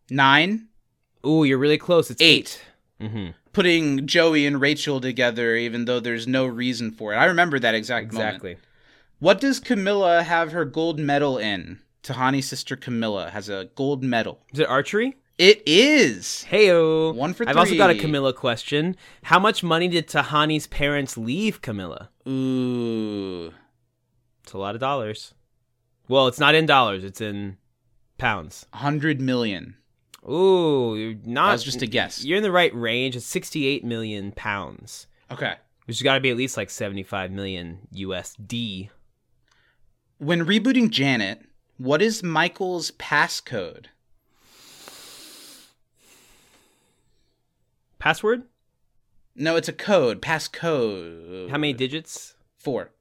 Nine. 0.10 0.68
Ooh, 1.26 1.44
you're 1.44 1.58
really 1.58 1.78
close. 1.78 2.10
It's 2.10 2.22
Eight. 2.22 2.62
eight. 3.00 3.08
Mm-hmm. 3.08 3.28
Putting 3.54 4.08
Joey 4.08 4.46
and 4.46 4.62
Rachel 4.62 5.02
together, 5.02 5.56
even 5.56 5.86
though 5.86 6.00
there's 6.00 6.28
no 6.28 6.46
reason 6.46 6.92
for 6.92 7.14
it. 7.14 7.18
I 7.18 7.26
remember 7.26 7.60
that 7.60 7.76
exact 7.76 8.14
moment. 8.14 8.28
Exactly. 8.30 8.58
What 9.20 9.42
does 9.42 9.60
Kamilah 9.60 10.24
have 10.24 10.52
her 10.52 10.66
gold 10.66 11.00
medal 11.00 11.38
in? 11.38 11.80
Tahani's 12.04 12.48
sister 12.48 12.76
Kamilah 12.76 13.32
has 13.32 13.50
a 13.50 13.70
gold 13.76 14.04
medal. 14.04 14.40
Is 14.54 14.60
it 14.60 14.68
archery? 14.70 15.18
It 15.38 15.64
is. 15.66 16.46
Heyo. 16.50 17.16
One 17.16 17.34
for 17.34 17.46
three. 17.46 17.52
I've 17.52 17.58
also 17.58 17.78
got 17.78 17.90
a. 17.90 17.94
Kamilah 17.94 18.36
question. 18.36 18.96
How 19.24 19.40
much 19.40 19.64
money 19.64 19.88
did 19.88 20.08
Tahani's 20.08 20.68
parents 20.68 21.18
leave 21.18 21.62
Kamilah? 21.62 22.10
Ooh. 22.28 23.54
It's 24.44 24.54
a 24.54 24.58
lot 24.58 24.76
of 24.76 24.82
dollars. 24.82 25.34
Well, 26.10 26.28
it's 26.28 26.40
not 26.40 26.56
in 26.56 26.66
dollars. 26.66 27.04
It's 27.04 27.22
in 27.22 27.58
pounds. 28.18 28.66
100 28.72 29.22
million. 29.22 29.76
Ooh, 30.30 30.96
you're 30.98 31.16
not. 31.26 31.48
That 31.48 31.52
was 31.54 31.64
just 31.64 31.82
a 31.82 31.88
guess. 31.88 32.26
You're 32.26 32.38
in 32.38 32.44
the 32.44 32.52
right 32.52 32.74
range. 32.76 33.16
It's 33.16 33.26
68 33.26 33.86
million 33.86 34.32
pounds, 34.34 35.08
Okay. 35.32 35.54
which 35.86 35.98
has 36.00 36.04
got 36.04 36.16
to 36.16 36.20
be 36.20 36.30
at 36.30 36.36
least 36.36 36.58
like 36.58 36.70
75 36.70 37.32
million 37.32 37.88
USD. 37.96 38.90
When 40.18 40.46
rebooting 40.46 40.90
Janet, 40.90 41.46
what 41.80 42.02
is 42.04 42.22
Michael's 42.22 42.92
passcode? 42.92 43.86
Password? 47.98 48.44
No, 49.36 49.56
it's 49.56 49.68
a 49.68 49.74
code. 49.74 50.22
Passcode. 50.22 51.50
How 51.50 51.58
many 51.58 51.74
digits? 51.74 52.36
Four. 52.58 52.92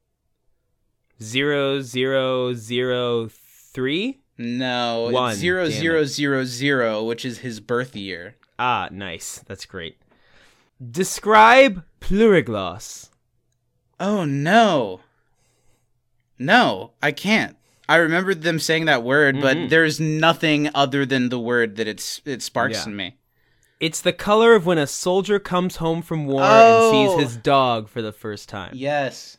Zero 1.23 1.81
zero 1.81 2.55
zero 2.55 3.29
three. 3.29 4.21
No, 4.39 5.09
One. 5.11 5.33
it's 5.33 5.41
zero 5.41 5.65
Damn 5.69 5.73
zero 5.81 6.01
it. 6.03 6.07
zero 6.07 6.45
zero, 6.45 7.03
which 7.05 7.25
is 7.25 7.39
his 7.39 7.59
birth 7.59 7.97
year. 7.97 8.37
Ah, 8.59 8.89
nice. 8.93 9.43
That's 9.47 9.65
great. 9.65 9.97
Describe 10.81 11.83
plurigloss. 12.01 13.11
Oh 13.99 14.25
no. 14.25 15.01
No, 16.39 16.93
I 17.03 17.11
can't. 17.11 17.57
I 17.89 17.97
remembered 17.97 18.43
them 18.43 18.59
saying 18.59 18.85
that 18.85 19.03
word, 19.03 19.37
Mhm. 19.37 19.41
but 19.43 19.71
there's 19.71 19.99
nothing 19.99 20.71
other 20.75 21.07
than 21.07 21.29
the 21.31 21.39
word 21.39 21.77
that 21.77 21.89
it's 21.89 22.21
it 22.25 22.43
sparks 22.43 22.79
Yeah. 22.79 22.91
in 22.91 22.97
me. 22.97 23.17
It's 23.81 24.01
the 24.01 24.13
color 24.13 24.55
of 24.55 24.67
when 24.67 24.77
a 24.79 24.87
soldier 24.87 25.39
comes 25.39 25.77
home 25.77 26.03
from 26.03 26.27
war 26.27 26.43
Oh. 26.45 26.91
and 27.13 27.21
sees 27.21 27.29
his 27.29 27.37
dog 27.43 27.89
for 27.89 28.03
the 28.03 28.13
first 28.13 28.49
time. 28.49 28.73
Yes. 28.75 29.39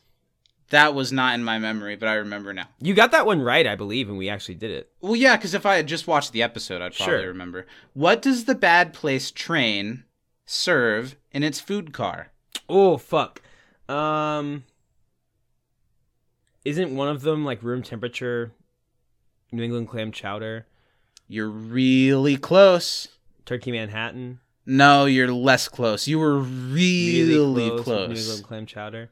That 0.70 0.94
was 0.94 1.12
not 1.12 1.34
in 1.34 1.42
my 1.44 1.58
memory, 1.58 1.96
but 1.96 2.08
I 2.08 2.14
remember 2.14 2.54
now. 2.54 2.68
You 2.80 2.94
got 2.94 3.10
that 3.12 3.26
one 3.26 3.42
right, 3.42 3.66
I 3.66 3.74
believe, 3.74 4.08
and 4.08 4.16
we 4.16 4.28
actually 4.28 4.54
did 4.54 4.70
it. 4.70 4.88
Well, 5.00 5.16
yeah, 5.16 5.36
because 5.36 5.52
if 5.52 5.66
I 5.66 5.74
had 5.76 5.88
just 5.88 6.06
watched 6.06 6.32
the 6.32 6.42
episode, 6.44 6.80
I'd 6.80 6.94
probably 6.94 7.18
Sure. 7.18 7.26
remember. 7.28 7.66
What 7.92 8.22
does 8.22 8.44
the 8.44 8.54
bad 8.54 8.92
place 8.94 9.30
train 9.32 10.04
serve 10.46 11.16
in 11.32 11.42
its 11.42 11.60
food 11.60 11.92
car? 11.92 12.30
Oh 12.68 12.96
fuck. 12.98 13.42
Um 13.88 14.64
Isn't 16.70 16.94
one 16.94 17.08
of 17.08 17.22
them 17.22 17.44
like 17.44 17.62
room 17.64 17.82
temperature 17.82 18.52
New 19.50 19.62
England 19.64 19.88
clam 19.88 20.12
chowder, 20.12 20.66
You're 21.26 21.48
really 21.50 22.36
close. 22.36 23.08
turkey 23.44 23.72
Manhattan? 23.72 24.38
No, 24.64 25.06
you're 25.06 25.32
less 25.32 25.68
close. 25.68 26.06
You 26.06 26.20
were 26.20 26.38
really, 26.38 27.70
with 27.72 27.82
close. 27.82 28.08
New 28.08 28.14
England 28.16 28.44
clam 28.44 28.66
chowder. 28.66 29.10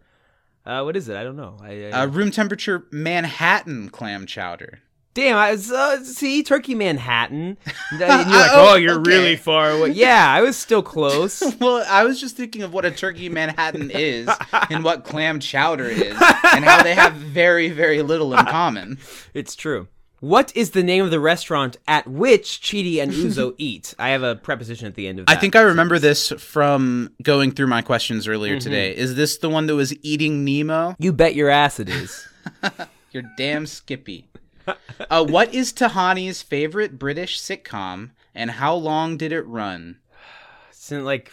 Uh, 0.64 0.82
what 0.82 0.96
is 0.96 1.08
it? 1.08 1.16
I 1.16 1.24
don't 1.24 1.34
know. 1.36 1.56
I, 1.60 1.86
I, 1.86 1.90
Uh, 2.02 2.06
room 2.06 2.30
temperature 2.30 2.86
Manhattan 2.92 3.88
clam 3.88 4.24
chowder. 4.26 4.78
Damn, 5.14 5.36
I 5.36 5.52
was, 5.52 5.70
uh, 5.72 6.04
see 6.04 6.42
turkey 6.42 6.74
Manhattan. 6.74 7.56
And 7.90 8.00
you're 8.00 8.08
like, 8.08 8.50
Oh, 8.52 8.72
oh, 8.72 8.76
you're 8.76 9.00
okay. 9.00 9.10
really 9.10 9.36
far 9.36 9.70
away. 9.70 9.90
Yeah, 9.90 10.30
I 10.32 10.42
was 10.42 10.56
still 10.56 10.82
close. 10.82 11.42
Well, 11.60 11.84
I 11.88 12.04
was 12.04 12.20
just 12.20 12.36
thinking 12.36 12.62
of 12.62 12.72
what 12.72 12.84
a 12.84 12.90
turkey 12.90 13.28
Manhattan 13.28 13.90
is 13.90 14.28
and 14.70 14.84
what 14.84 15.04
clam 15.04 15.40
chowder 15.40 15.86
is, 15.86 16.12
and 16.12 16.64
how 16.64 16.82
they 16.82 16.94
have 16.94 17.14
very, 17.14 17.70
very 17.70 18.02
little 18.02 18.32
in 18.34 18.44
common. 18.46 18.98
It's 19.34 19.54
true. 19.56 19.88
What 20.20 20.52
is 20.56 20.70
the 20.72 20.82
name 20.82 21.04
of 21.04 21.12
the 21.12 21.20
restaurant 21.20 21.76
at 21.86 22.06
which 22.08 22.60
Chidi 22.60 23.00
and 23.00 23.12
Uzo 23.12 23.54
eat? 23.56 23.94
I 24.00 24.08
have 24.10 24.24
a 24.24 24.34
preposition 24.34 24.88
at 24.88 24.96
the 24.96 25.06
end 25.06 25.20
of 25.20 25.26
I 25.28 25.36
think 25.36 25.54
I 25.54 25.60
remember 25.60 26.00
this 26.00 26.30
from 26.38 27.12
going 27.22 27.52
through 27.52 27.68
my 27.68 27.82
questions 27.82 28.26
earlier 28.26 28.54
Mm-hmm. 28.54 28.58
today. 28.70 28.96
Is 28.96 29.14
this 29.14 29.38
the 29.38 29.48
one 29.48 29.66
that 29.68 29.76
was 29.76 29.94
eating 30.04 30.44
Nemo? 30.44 30.96
You 30.98 31.12
bet 31.12 31.36
your 31.36 31.50
ass 31.50 31.78
it 31.78 31.88
is. 31.88 32.26
You're 33.12 33.30
damn 33.36 33.64
skippy. 33.66 34.28
Uh, 35.10 35.24
what 35.24 35.54
is 35.54 35.72
Tahani's 35.72 36.42
favorite 36.42 36.98
British 36.98 37.40
sitcom, 37.40 38.10
and 38.34 38.50
how 38.50 38.74
long 38.74 39.16
did 39.16 39.32
it 39.32 39.46
run? 39.46 40.00
Isn't 40.72 41.04
like 41.04 41.32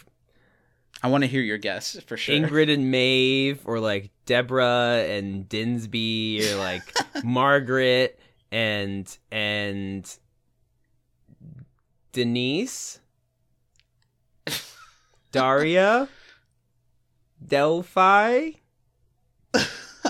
I 1.02 1.08
want 1.08 1.24
to 1.24 1.28
hear 1.28 1.42
your 1.42 1.58
guess 1.58 2.00
for 2.06 2.16
sure. 2.16 2.34
Ingrid 2.34 2.72
and 2.72 2.90
Maeve, 2.90 3.60
or 3.64 3.80
like 3.80 4.10
Deborah 4.24 5.04
and 5.08 5.48
Dinsby, 5.48 6.50
or 6.50 6.56
like 6.56 6.82
Margaret 7.24 8.18
and 8.50 9.16
and 9.30 10.18
Denise, 12.12 13.00
Daria, 15.32 16.08
Delphi, 17.46 18.52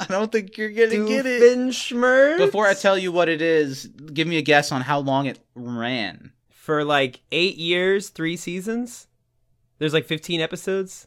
I 0.08 0.12
don't 0.12 0.30
think 0.32 0.56
you're 0.58 0.70
gonna 0.70 1.06
get 1.06 1.26
it. 1.26 1.42
Doofenshmirtz. 1.42 2.38
Before 2.38 2.66
I 2.66 2.74
tell 2.74 2.96
you 2.98 3.12
what 3.12 3.28
it 3.28 3.40
is, 3.42 3.86
give 3.86 4.26
me 4.28 4.38
a 4.38 4.42
guess 4.42 4.72
on 4.72 4.82
how 4.82 4.98
long 5.00 5.26
it 5.26 5.38
ran. 5.54 6.32
for 6.50 6.82
like 6.84 7.20
eight 7.30 7.56
years, 7.56 8.08
three 8.08 8.36
seasons. 8.36 9.06
There's 9.78 9.92
like 9.94 10.06
15 10.06 10.40
episodes. 10.40 11.06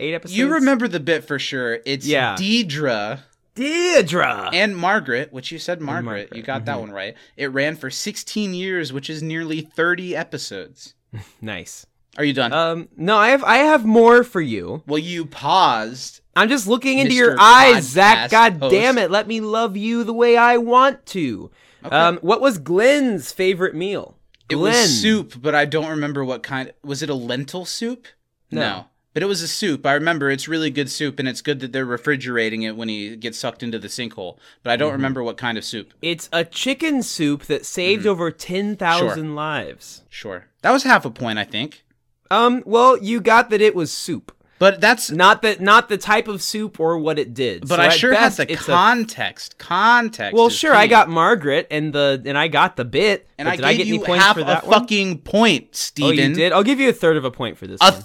Eight 0.00 0.14
episodes. 0.14 0.36
You 0.38 0.52
remember 0.54 0.88
the 0.88 1.00
bit 1.00 1.24
for 1.26 1.38
sure. 1.38 1.80
It's 1.84 2.06
Yeah. 2.06 2.36
Deidre 2.36 3.20
Deirdre? 3.54 4.50
and 4.52 4.76
Margaret, 4.76 5.32
which 5.32 5.50
you 5.52 5.58
said 5.58 5.80
Margaret. 5.80 6.04
Margaret, 6.04 6.36
You 6.36 6.42
got 6.42 6.64
that 6.66 6.76
mhm. 6.76 6.80
one 6.80 6.90
right. 6.92 7.14
It 7.36 7.46
ran 7.52 7.76
for 7.76 7.90
16 7.90 8.54
years, 8.54 8.92
which 8.92 9.10
is 9.10 9.22
nearly 9.22 9.60
30 9.62 10.14
episodes. 10.16 10.94
nice. 11.40 11.84
Are 12.18 12.24
you 12.24 12.32
done? 12.32 12.52
Um, 12.52 12.88
no, 12.96 13.16
I 13.18 13.28
have 13.28 13.44
I 13.44 13.58
have 13.58 13.84
more 13.84 14.24
for 14.24 14.40
you. 14.40 14.82
well, 14.86 14.98
you 14.98 15.26
paused. 15.26 16.20
I'm 16.36 16.48
just 16.48 16.66
looking 16.66 16.98
into 16.98 17.14
your 17.14 17.34
Mr. 17.36 17.40
eyes, 17.40 17.84
Zach. 17.88 18.30
God 18.30 18.58
host. 18.60 18.72
damn 18.72 18.98
it! 18.98 19.10
Let 19.10 19.26
me 19.26 19.40
love 19.40 19.76
you 19.76 20.04
the 20.04 20.12
way 20.12 20.36
I 20.36 20.58
want 20.58 21.04
to. 21.06 21.50
Okay. 21.84 21.96
Um, 21.96 22.18
what 22.18 22.40
was 22.40 22.58
Glenn's 22.58 23.32
favorite 23.32 23.74
meal? 23.74 24.16
it 24.48 24.54
Glenn. 24.54 24.72
was 24.72 25.00
soup, 25.00 25.34
but 25.40 25.54
I 25.54 25.64
don't 25.64 25.88
remember 25.88 26.24
what 26.24 26.42
kind. 26.42 26.72
Was 26.84 27.02
it 27.02 27.10
a 27.10 27.14
lentil 27.14 27.64
soup? 27.64 28.06
No. 28.50 28.86
But 29.12 29.22
it 29.22 29.26
was 29.26 29.40
a 29.40 29.48
soup. 29.48 29.86
I 29.86 29.94
remember 29.94 30.30
it's 30.30 30.46
really 30.46 30.68
good 30.68 30.90
soup, 30.90 31.18
and 31.18 31.26
it's 31.26 31.40
good 31.40 31.60
that 31.60 31.72
they're 31.72 31.86
refrigerating 31.86 32.64
it 32.64 32.76
when 32.76 32.90
he 32.90 33.16
gets 33.16 33.38
sucked 33.38 33.62
into 33.62 33.78
the 33.78 33.88
sinkhole. 33.88 34.36
But 34.62 34.72
I 34.72 34.76
don't 34.76 34.88
Mm-hmm. 34.88 34.96
remember 34.96 35.22
what 35.22 35.38
kind 35.38 35.56
of 35.56 35.64
soup. 35.64 35.94
It's 36.02 36.28
a 36.34 36.44
chicken 36.44 37.02
soup 37.02 37.44
that 37.44 37.64
saved 37.64 38.02
Mm-hmm. 38.02 38.10
over 38.10 38.30
ten 38.30 38.76
thousand 38.76 39.34
lives. 39.34 40.02
Sure. 40.10 40.48
That 40.60 40.72
was 40.72 40.82
half 40.82 41.06
a 41.06 41.10
point, 41.10 41.38
I 41.38 41.44
think. 41.44 41.82
Um, 42.30 42.62
well, 42.66 42.98
you 42.98 43.20
got 43.22 43.48
that 43.50 43.62
it 43.62 43.74
was 43.74 43.90
soup. 43.90 44.32
But 44.58 44.80
that's 44.80 45.10
Not 45.10 45.42
that, 45.42 45.60
not 45.60 45.88
the 45.90 45.98
type 45.98 46.28
of 46.28 46.40
soup 46.40 46.80
or 46.80 46.96
what 46.98 47.18
it 47.18 47.34
did. 47.34 47.68
But 47.68 47.76
So 47.76 47.82
I 47.82 47.88
sure 47.90 48.12
best, 48.12 48.38
had 48.38 48.48
the 48.48 48.52
it's 48.54 48.62
a- 48.62 48.72
context. 48.72 49.58
Context. 49.58 50.34
well, 50.34 50.48
sure, 50.48 50.74
I 50.74 50.86
got 50.86 51.10
Margaret 51.10 51.66
and 51.70 51.92
the 51.92 52.22
and 52.24 52.38
I 52.38 52.48
got 52.48 52.76
the 52.76 52.84
bit. 52.86 53.28
and 53.38 53.48
I 53.48 53.56
did 53.56 53.62
gave 53.62 53.68
I 53.68 53.74
get 53.76 53.86
you 53.86 53.94
any 53.96 54.04
points 54.04 54.24
half 54.24 54.36
for 54.36 54.40
a 54.42 54.44
one? 54.44 54.60
fucking 54.62 55.18
point, 55.18 55.92
Oh, 56.00 56.10
you 56.10 56.32
did. 56.34 56.52
I'll 56.52 56.62
give 56.62 56.80
you 56.80 56.88
a 56.88 56.92
third 56.94 57.16
of 57.18 57.24
a 57.26 57.30
point 57.30 57.58
for 57.58 57.66
this 57.66 57.78
A 57.82 57.92
one. 57.92 58.04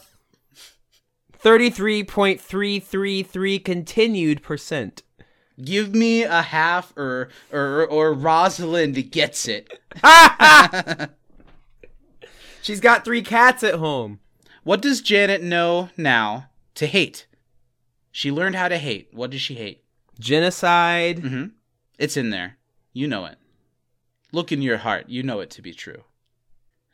Thirty-three 1.40 2.04
point 2.04 2.40
three 2.42 2.80
three 2.80 3.24
three 3.24 3.58
continued 3.58 4.44
percent. 4.44 5.04
Give 5.64 5.94
me 5.96 6.24
a 6.24 6.42
half, 6.42 6.92
or 6.98 7.30
or 7.52 7.86
or 7.88 8.14
Rosalind 8.14 9.10
gets 9.12 9.48
it. 9.48 9.68
She's 12.62 12.80
got 12.80 13.04
three 13.04 13.22
cats 13.24 13.64
at 13.64 13.76
home. 13.76 14.20
What 14.63 14.82
does 14.82 15.02
Janet 15.02 15.41
know 15.41 15.89
now 15.97 16.50
to 16.76 16.86
hate? 16.86 17.26
She 18.12 18.32
learned 18.32 18.56
how 18.56 18.67
to 18.67 18.78
hate. 18.78 19.10
What 19.12 19.32
does 19.32 19.41
she 19.41 19.56
hate? 19.56 19.84
Genocide. 20.19 21.17
Mm-hmm. 21.21 21.45
It's 21.97 22.17
in 22.17 22.30
there. 22.30 22.58
You 22.93 23.08
know 23.08 23.26
it. 23.26 23.38
Look 24.32 24.52
in 24.52 24.62
your 24.62 24.78
heart. 24.78 25.10
You 25.10 25.24
know 25.24 25.39
it 25.39 25.50
to 25.52 25.62
be 25.62 25.74
true. 25.74 26.04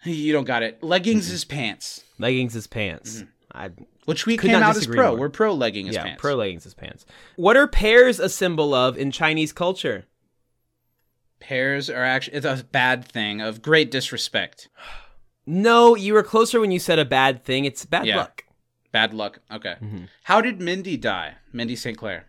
You 0.04 0.32
don't 0.32 0.46
got 0.46 0.64
it. 0.64 0.82
Leggings 0.84 1.30
is 1.32 1.44
pants, 1.44 2.04
Leggings 2.20 2.56
is 2.56 2.68
pants. 2.68 3.24
I 3.54 3.72
which 4.06 4.26
we 4.26 4.38
Could 4.38 4.52
came 4.52 4.60
not 4.60 4.64
out 4.64 4.70
as 4.72 4.76
disagree 4.78 4.98
pro. 4.98 5.10
more. 5.10 5.20
We're 5.20 5.30
pro 5.30 5.54
legging 5.54 5.88
is 5.88 5.96
yeah, 5.96 6.04
pants. 6.04 6.22
pro 6.22 6.36
leggings 6.36 6.66
is 6.66 6.74
pants. 6.74 7.06
What 7.36 7.58
are 7.58 7.68
pears 7.68 8.20
a 8.20 8.30
symbol 8.30 8.74
of 8.74 8.98
in 8.98 9.12
Chinese 9.12 9.52
culture? 9.52 10.06
Pears 11.40 11.90
are 11.90 12.04
actually 12.04 12.38
it's 12.38 12.46
a 12.46 12.64
bad 12.72 13.06
thing 13.06 13.42
of 13.42 13.62
great 13.62 13.90
disrespect. 13.92 14.70
No, 15.48 15.96
you 15.96 16.14
were 16.14 16.24
closer 16.24 16.60
when 16.60 16.72
you 16.72 16.80
said 16.80 17.00
a 17.00 17.06
bad 17.06 17.44
thing. 17.44 17.66
It's 17.66 17.86
bad 17.86 18.06
Yeah. 18.06 18.18
luck. 18.18 18.44
Bad 18.92 19.14
luck. 19.14 19.40
Okay. 19.52 19.76
Mm-hmm. 19.82 20.04
How 20.24 20.42
did 20.42 20.60
Mindy 20.62 20.98
die? 20.98 21.36
Mindy 21.54 21.76
St. 21.76 21.98
Clair. 21.98 22.26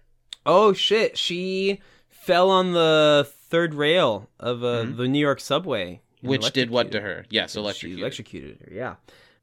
Oh 0.46 0.72
shit! 0.72 1.18
She 1.18 1.80
fell 2.08 2.48
on 2.50 2.72
the 2.72 3.28
third 3.50 3.74
rail 3.74 4.28
of 4.38 4.62
uh, 4.64 4.84
the 4.84 5.08
New 5.08 5.18
York 5.18 5.40
subway, 5.40 6.00
Which 6.22 6.52
did 6.52 6.70
what 6.70 6.90
to 6.92 7.00
her? 7.00 7.26
Yes, 7.30 7.56
electrocuted. 7.56 7.98
She 7.98 8.02
electrocuted. 8.02 8.58
her. 8.68 8.74
Yeah. 8.74 8.94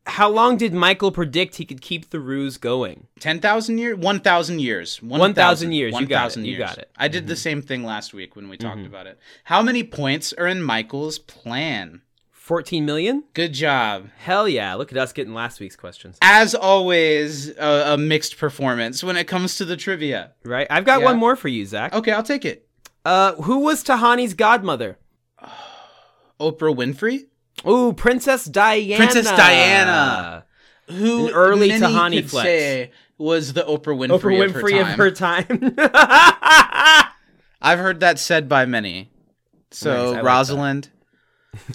How 0.08 0.30
long 0.30 0.58
did 0.58 0.72
Michael 0.72 1.12
predict 1.12 1.56
he 1.56 1.66
could 1.66 1.82
keep 1.82 2.12
the 2.12 2.20
ruse 2.20 2.58
going? 2.58 3.08
10,000 3.22 3.80
years? 3.80 3.98
1,000 3.98 4.60
years. 4.60 5.02
1,000 5.02 5.72
years. 5.72 5.94
You 6.00 6.06
got 6.06 6.12
it. 6.12 6.14
1,000 6.14 6.46
You 6.46 6.52
years. 6.52 6.60
got 6.60 6.78
it. 6.78 6.90
Mm-hmm. 6.94 7.04
I 7.04 7.08
did 7.08 7.26
the 7.28 7.36
same 7.36 7.64
thing 7.64 7.84
last 7.84 8.14
week 8.14 8.36
when 8.36 8.48
we 8.48 8.56
talked 8.58 8.86
about 8.86 9.08
it. 9.08 9.18
How 9.46 9.64
many 9.64 9.84
points 9.84 10.32
are 10.34 10.46
in 10.46 10.62
Michael's 10.62 11.18
plan? 11.18 12.02
14 12.45 12.86
million? 12.86 13.23
Good 13.34 13.53
job. 13.53 14.08
Hell 14.19 14.47
yeah! 14.47 14.75
Look 14.75 14.91
at 14.91 14.97
us 14.99 15.12
getting 15.13 15.34
last 15.34 15.60
week's 15.60 15.75
questions. 15.75 16.19
As 16.21 16.53
always, 16.53 17.49
a, 17.58 17.93
a 17.93 17.97
mixed 17.97 18.38
performance 18.38 19.03
when 19.03 19.17
it 19.17 19.23
comes 19.25 19.55
to 19.58 19.65
the 19.65 19.75
trivia. 19.75 20.34
Right? 20.43 20.67
I've 20.69 20.86
got 20.86 20.99
Yeah. 20.99 21.05
one 21.05 21.17
more 21.17 21.36
for 21.36 21.47
you, 21.47 21.65
Zach. 21.65 21.91
Okay, 21.95 22.12
I'll 22.12 22.21
take 22.21 22.45
it. 22.45 22.67
Uh, 23.03 23.34
who 23.41 23.62
was 23.62 23.84
Tahani's 23.84 24.36
godmother? 24.36 24.99
Oprah 26.39 26.75
Winfrey? 26.75 27.25
Ooh, 27.67 27.93
Princess 27.93 28.45
Diana. 28.45 28.97
Princess 28.97 29.25
Diana. 29.25 30.45
Who 30.88 31.29
An 31.29 31.34
early 31.34 31.69
Tahani 31.71 32.29
flex. 32.29 32.91
was 33.17 33.53
the 33.53 33.63
Oprah 33.63 33.97
Winfrey, 33.97 34.19
Oprah 34.19 34.51
Winfrey 34.51 34.81
of 34.81 34.88
her 34.99 35.10
time. 35.10 35.45
of 35.49 35.62
her 35.62 35.71
time. 35.88 37.12
I've 37.60 37.79
heard 37.79 38.01
that 38.01 38.19
said 38.19 38.47
by 38.47 38.67
many. 38.67 39.10
So 39.71 39.89
Nice, 39.91 39.97
I 39.97 40.12
like. 40.17 40.23
Rosalind, 40.23 40.89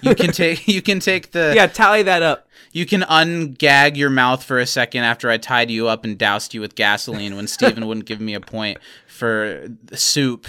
you 0.03 0.14
can 0.14 0.33
take 0.33 0.66
you 0.69 0.83
can 0.83 1.01
take 1.01 1.33
the 1.33 1.53
yeah, 1.55 1.66
tally 1.66 2.03
that 2.03 2.23
up. 2.23 2.49
you 2.73 2.87
can 2.87 3.03
ungag 3.03 3.97
your 3.97 4.11
mouth 4.11 4.43
for 4.43 4.59
a 4.59 4.66
second 4.66 5.05
after 5.05 5.31
I 5.31 5.38
tied 5.38 5.71
you 5.71 5.88
up 5.88 6.05
and 6.05 6.16
doused 6.16 6.55
you 6.55 6.61
with 6.61 6.75
gasoline 6.75 7.37
when 7.37 7.47
Steven 7.49 7.87
wouldn't 7.87 8.07
give 8.07 8.21
me 8.21 8.35
a 8.35 8.40
point 8.40 8.79
for 9.07 9.69
soup. 9.93 10.47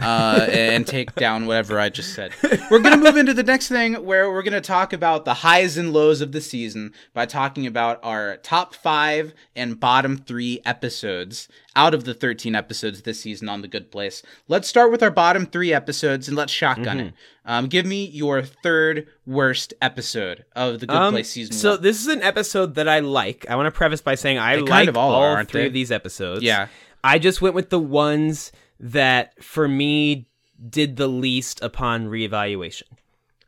Uh, 0.00 0.46
and 0.50 0.86
take 0.86 1.14
down 1.16 1.46
whatever 1.46 1.78
I 1.80 1.88
just 1.88 2.14
said. 2.14 2.32
We're 2.70 2.78
gonna 2.78 2.96
move 2.96 3.16
into 3.16 3.34
the 3.34 3.42
next 3.42 3.68
thing 3.68 3.94
where 3.94 4.30
we're 4.30 4.42
gonna 4.42 4.60
talk 4.60 4.92
about 4.92 5.24
the 5.24 5.34
highs 5.34 5.76
and 5.76 5.92
lows 5.92 6.20
of 6.20 6.32
the 6.32 6.40
season 6.40 6.92
by 7.14 7.26
talking 7.26 7.66
about 7.66 7.98
our 8.02 8.36
top 8.38 8.74
five 8.74 9.34
and 9.56 9.78
bottom 9.80 10.16
three 10.16 10.60
episodes 10.64 11.48
out 11.74 11.94
of 11.94 12.04
the 12.04 12.14
13 12.14 12.54
episodes 12.54 13.02
this 13.02 13.20
season 13.20 13.48
on 13.48 13.62
The 13.62 13.68
Good 13.68 13.90
Place. 13.90 14.22
Let's 14.48 14.68
start 14.68 14.90
with 14.90 15.02
our 15.02 15.10
bottom 15.10 15.46
three 15.46 15.72
episodes 15.72 16.28
and 16.28 16.36
let's 16.36 16.52
shotgun 16.52 17.00
it. 17.00 17.14
Um, 17.44 17.66
give 17.66 17.86
me 17.86 18.04
your 18.06 18.42
third 18.42 19.06
worst 19.26 19.74
episode 19.80 20.44
of 20.56 20.80
The 20.80 20.86
Good 20.86 20.96
Um, 20.96 21.12
Place 21.14 21.30
season 21.30 21.54
so 21.54 21.72
one. 21.72 21.82
this 21.82 22.00
is 22.00 22.08
an 22.08 22.22
episode 22.22 22.74
that 22.76 22.88
I 22.88 23.00
like. 23.00 23.46
I 23.48 23.56
want 23.56 23.66
to 23.66 23.70
preface 23.76 24.00
by 24.00 24.14
saying 24.16 24.38
I 24.38 24.56
They 24.56 24.62
like 24.62 24.70
kind 24.70 24.88
of 24.88 24.96
all 24.96 25.12
all, 25.12 25.22
are, 25.22 25.44
three 25.44 25.62
they? 25.62 25.66
of 25.68 25.72
these 25.72 25.90
episodes. 25.92 26.42
Yeah. 26.42 26.68
I 27.04 27.18
just 27.18 27.40
went 27.40 27.54
with 27.54 27.70
the 27.70 27.78
ones 27.78 28.50
that 28.80 29.42
for 29.42 29.68
me 29.68 30.28
did 30.68 30.96
the 30.96 31.08
least 31.08 31.62
upon 31.62 32.06
reevaluation. 32.06 32.84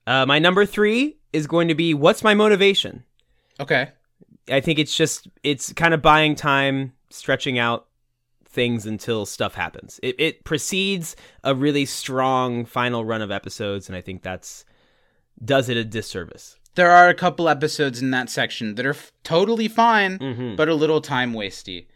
Uh, 0.07 0.27
my 0.27 0.39
number 0.39 0.65
three 0.67 1.17
is 1.33 1.47
going 1.47 1.69
to 1.69 1.75
be 1.75 1.95
what's 1.95 2.23
my 2.25 2.35
motivation. 2.35 3.05
Okay. 3.59 3.91
I 4.51 4.61
think 4.61 4.79
it's 4.79 4.97
just 4.97 5.29
it's 5.43 5.73
kind 5.73 5.95
of 5.95 6.03
buying 6.03 6.35
time, 6.35 6.93
stretching 7.11 7.59
out 7.59 7.87
things 8.45 8.87
until 8.87 9.27
stuff 9.27 9.55
happens. 9.55 10.01
It, 10.03 10.17
it 10.19 10.45
precedes 10.45 11.15
a 11.45 11.55
really 11.55 11.85
strong 11.87 12.65
final 12.65 13.05
run 13.05 13.23
of 13.23 13.31
episodes, 13.31 13.89
and 13.89 13.95
I 13.97 14.01
think 14.01 14.23
that's 14.23 14.65
does 15.45 15.69
it 15.69 15.77
a 15.77 15.85
disservice. 15.85 16.57
There 16.75 16.91
are 16.91 17.09
a 17.09 17.15
couple 17.15 17.49
episodes 17.49 18.01
in 18.03 18.11
that 18.11 18.29
section 18.31 18.75
that 18.77 18.87
are 18.87 18.91
f- 18.91 19.13
totally 19.25 19.69
fine, 19.69 20.19
Mhm. 20.19 20.57
but 20.57 20.69
a 20.69 20.75
little 20.75 21.01
time 21.01 21.33
wasty. 21.33 21.87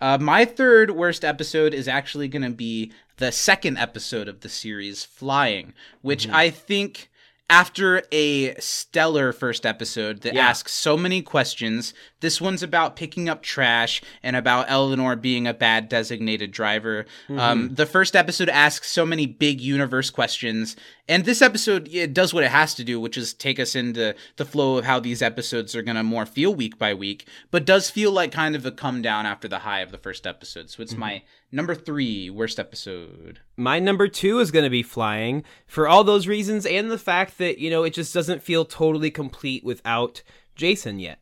Uh, 0.00 0.18
my 0.18 0.44
third 0.44 0.90
worst 0.92 1.24
episode 1.24 1.74
is 1.74 1.86
actually 1.88 2.28
going 2.28 2.42
to 2.42 2.50
be 2.50 2.92
the 3.18 3.30
second 3.32 3.76
episode 3.76 4.28
of 4.28 4.40
the 4.40 4.48
series, 4.48 5.04
Flying, 5.04 5.74
which 6.02 6.26
Mm-hmm. 6.26 6.36
I 6.36 6.50
think 6.50 7.08
after 7.50 8.00
a 8.12 8.54
stellar 8.60 9.32
first 9.32 9.66
episode 9.66 10.20
that 10.20 10.34
Yeah. 10.34 10.46
asks 10.46 10.72
so 10.72 10.96
many 10.96 11.20
questions, 11.20 11.92
this 12.20 12.40
one's 12.40 12.62
about 12.62 12.94
picking 12.94 13.28
up 13.28 13.42
trash 13.42 14.00
and 14.22 14.36
about 14.36 14.66
Eleanor 14.68 15.16
being 15.16 15.48
a 15.48 15.52
bad 15.52 15.88
designated 15.88 16.52
driver. 16.52 17.06
Mm-hmm. 17.28 17.38
Um, 17.40 17.74
the 17.74 17.86
first 17.86 18.14
episode 18.14 18.48
asks 18.48 18.88
so 18.92 19.04
many 19.04 19.26
big 19.26 19.60
universe 19.60 20.10
questions, 20.10 20.76
and 21.10 21.24
this 21.26 21.42
episode 21.42 21.88
it 21.92 22.14
does 22.14 22.32
what 22.32 22.44
it 22.44 22.50
has 22.50 22.74
to 22.76 22.84
do, 22.84 22.98
which 22.98 23.18
is 23.18 23.34
take 23.34 23.60
us 23.60 23.74
into 23.74 24.14
the 24.36 24.44
flow 24.46 24.78
of 24.78 24.84
how 24.86 24.98
these 25.00 25.20
episodes 25.20 25.74
are 25.76 25.82
gonna 25.82 26.02
more 26.02 26.24
feel 26.24 26.54
week 26.54 26.78
by 26.78 26.94
week, 26.94 27.26
but 27.50 27.66
does 27.66 27.90
feel 27.90 28.12
like 28.12 28.32
kind 28.32 28.56
of 28.56 28.64
a 28.64 28.70
come 28.72 29.02
down 29.02 29.26
after 29.26 29.46
the 29.48 29.58
high 29.58 29.80
of 29.80 29.90
the 29.90 29.98
first 29.98 30.26
episode. 30.26 30.70
So 30.70 30.82
it's 30.82 30.92
Mm-hmm. 30.92 31.00
my 31.00 31.22
number 31.52 31.74
three 31.74 32.30
worst 32.30 32.58
episode. 32.58 33.40
My 33.56 33.78
number 33.78 34.08
two 34.08 34.38
is 34.38 34.50
going 34.50 34.64
to 34.64 34.70
be 34.70 34.82
flying 34.84 35.44
for 35.66 35.86
all 35.88 36.04
those 36.04 36.26
reasons 36.28 36.64
and 36.64 36.90
the 36.90 36.96
fact 36.98 37.36
that, 37.38 37.58
you 37.58 37.68
know, 37.70 37.82
it 37.82 37.92
just 37.92 38.14
doesn't 38.14 38.42
feel 38.42 38.64
totally 38.64 39.10
complete 39.10 39.64
without 39.64 40.22
Jason 40.54 40.98
yet. 41.00 41.18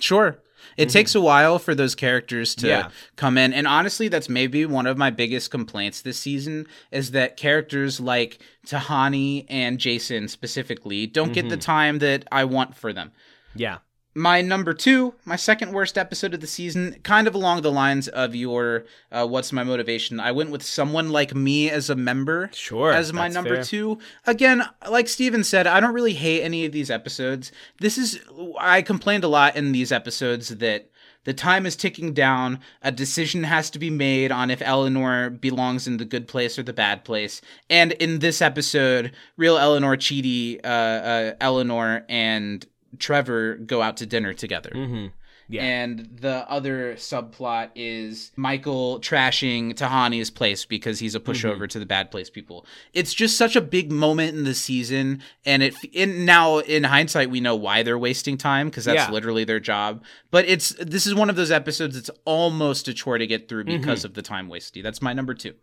Sure. 0.00 0.38
It 0.76 0.88
takes 0.90 1.14
a 1.14 1.20
while 1.20 1.58
for 1.58 1.74
those 1.74 1.94
characters 1.94 2.54
to 2.56 2.66
Mm-hmm. 2.66 2.88
Yeah. 2.88 2.90
come 3.16 3.38
in. 3.38 3.52
And 3.52 3.66
honestly, 3.66 4.08
that's 4.08 4.28
maybe 4.28 4.66
one 4.66 4.86
of 4.86 4.96
my 4.98 5.10
biggest 5.10 5.50
complaints 5.50 6.02
this 6.02 6.18
season 6.18 6.66
is 6.90 7.12
that 7.12 7.36
characters 7.36 8.00
like 8.00 8.38
Tahani 8.66 9.46
and 9.48 9.78
Jason 9.78 10.28
specifically 10.28 11.06
don't 11.06 11.32
get 11.32 11.44
Mm-hmm. 11.44 11.50
the 11.50 11.56
time 11.56 11.98
that 12.00 12.26
I 12.32 12.44
want 12.44 12.74
for 12.74 12.92
them. 12.92 13.12
Yeah. 13.54 13.78
My 14.16 14.40
number 14.40 14.72
two, 14.72 15.12
my 15.26 15.36
second 15.36 15.72
worst 15.72 15.98
episode 15.98 16.32
of 16.32 16.40
the 16.40 16.46
season, 16.46 16.96
kind 17.02 17.26
of 17.28 17.34
along 17.34 17.60
the 17.60 17.70
lines 17.70 18.08
of 18.08 18.34
your 18.34 18.86
uh, 19.12 19.26
"What's 19.26 19.52
my 19.52 19.62
motivation?" 19.62 20.18
I 20.20 20.32
went 20.32 20.48
with 20.50 20.62
someone 20.62 21.10
like 21.10 21.34
me 21.34 21.68
as 21.68 21.90
a 21.90 21.94
member, 21.96 22.48
Sure, 22.54 22.92
as 22.92 23.12
my 23.12 23.28
number 23.28 23.56
fair. 23.56 23.64
two. 23.64 23.98
Again, 24.26 24.62
like 24.88 25.08
Steven 25.08 25.44
said, 25.44 25.66
I 25.66 25.80
don't 25.80 25.92
really 25.92 26.14
hate 26.14 26.42
any 26.42 26.64
of 26.64 26.72
these 26.72 26.90
episodes. 26.90 27.52
This 27.78 27.98
is 27.98 28.18
I 28.58 28.80
complained 28.80 29.22
a 29.22 29.28
lot 29.28 29.54
in 29.54 29.72
these 29.72 29.92
episodes 29.92 30.48
that 30.48 30.90
the 31.24 31.34
time 31.34 31.66
is 31.66 31.76
ticking 31.76 32.14
down. 32.14 32.60
A 32.80 32.90
decision 32.90 33.44
has 33.44 33.68
to 33.68 33.78
be 33.78 33.90
made 33.90 34.32
on 34.32 34.50
if 34.50 34.62
Eleanor 34.62 35.28
belongs 35.28 35.86
in 35.86 35.98
the 35.98 36.06
good 36.06 36.26
place 36.26 36.58
or 36.58 36.62
the 36.62 36.72
bad 36.72 37.04
place. 37.04 37.42
And 37.68 37.92
in 37.92 38.20
this 38.20 38.40
episode, 38.40 39.12
real 39.36 39.58
Eleanor 39.58 39.98
Chidi, 39.98 40.58
uh, 40.64 40.68
uh, 40.68 41.34
Eleanor 41.38 42.06
and 42.08 42.64
Trevor 42.98 43.54
go 43.56 43.82
out 43.82 43.96
to 43.98 44.06
dinner 44.06 44.32
together. 44.34 44.70
Mm-hmm. 44.74 45.06
Yeah. 45.48 45.62
And 45.62 46.08
the 46.20 46.44
other 46.50 46.94
subplot 46.96 47.70
is 47.76 48.32
Michael 48.34 48.98
trashing 48.98 49.74
Tahani's 49.74 50.28
place 50.28 50.64
because 50.64 50.98
he's 50.98 51.14
a 51.14 51.20
pushover 51.20 51.54
Mm-hmm. 51.54 51.66
to 51.66 51.78
the 51.78 51.86
bad 51.86 52.10
place 52.10 52.28
people. 52.28 52.66
It's 52.92 53.14
just 53.14 53.36
such 53.38 53.54
a 53.54 53.60
big 53.60 53.92
moment 53.92 54.36
in 54.36 54.42
the 54.42 54.54
season, 54.54 55.22
and 55.44 55.62
it 55.62 55.76
in 55.92 56.24
now 56.24 56.58
in 56.58 56.82
hindsight 56.82 57.30
we 57.30 57.38
know 57.38 57.54
why 57.54 57.84
they're 57.84 57.96
wasting 57.96 58.36
time 58.36 58.70
because 58.70 58.86
that's 58.86 58.96
Yeah. 59.06 59.10
literally 59.12 59.44
their 59.44 59.60
job. 59.60 60.02
But 60.32 60.46
it's 60.46 60.70
this 60.80 61.06
is 61.06 61.14
one 61.14 61.30
of 61.30 61.36
those 61.36 61.52
episodes 61.52 61.94
that's 61.94 62.10
almost 62.24 62.88
a 62.88 62.92
chore 62.92 63.18
to 63.18 63.26
get 63.28 63.48
through 63.48 63.66
because 63.66 64.00
Mm-hmm. 64.00 64.06
of 64.06 64.14
the 64.14 64.22
time 64.22 64.48
wasty. 64.48 64.82
That's 64.82 65.00
my 65.00 65.12
number 65.12 65.32
two. 65.34 65.54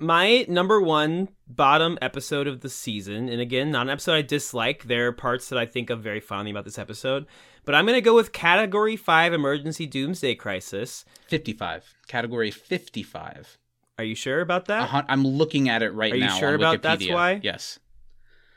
My 0.00 0.44
number 0.48 0.80
one 0.80 1.28
bottom 1.48 1.98
episode 2.00 2.46
of 2.46 2.60
the 2.60 2.68
season, 2.68 3.28
and 3.28 3.40
again, 3.40 3.70
not 3.70 3.82
an 3.82 3.90
episode 3.90 4.14
I 4.14 4.22
dislike. 4.22 4.84
There 4.84 5.08
are 5.08 5.12
parts 5.12 5.48
that 5.48 5.58
I 5.58 5.66
think 5.66 5.90
of 5.90 6.00
very 6.02 6.20
fondly 6.20 6.52
about 6.52 6.64
this 6.64 6.78
episode, 6.78 7.26
but 7.64 7.74
I'm 7.74 7.84
going 7.84 7.96
to 7.96 8.00
go 8.00 8.14
with 8.14 8.32
Category 8.32 8.96
5 8.96 9.32
Emergency 9.32 9.86
Doomsday 9.86 10.36
Crisis. 10.36 11.04
Fifty-five 11.26 11.84
category 12.06 12.50
fifty-five. 12.50 13.58
Are 13.98 14.04
you 14.04 14.14
sure 14.14 14.40
about 14.40 14.66
that? 14.66 14.88
Hun- 14.88 15.06
I'm 15.08 15.24
looking 15.26 15.68
at 15.68 15.82
it 15.82 15.90
right 15.90 16.12
Are 16.12 16.16
you 16.16 16.26
now. 16.26 16.38
sure 16.38 16.54
about 16.54 16.82
that's 16.82 17.08
why? 17.08 17.40
Yes. 17.42 17.80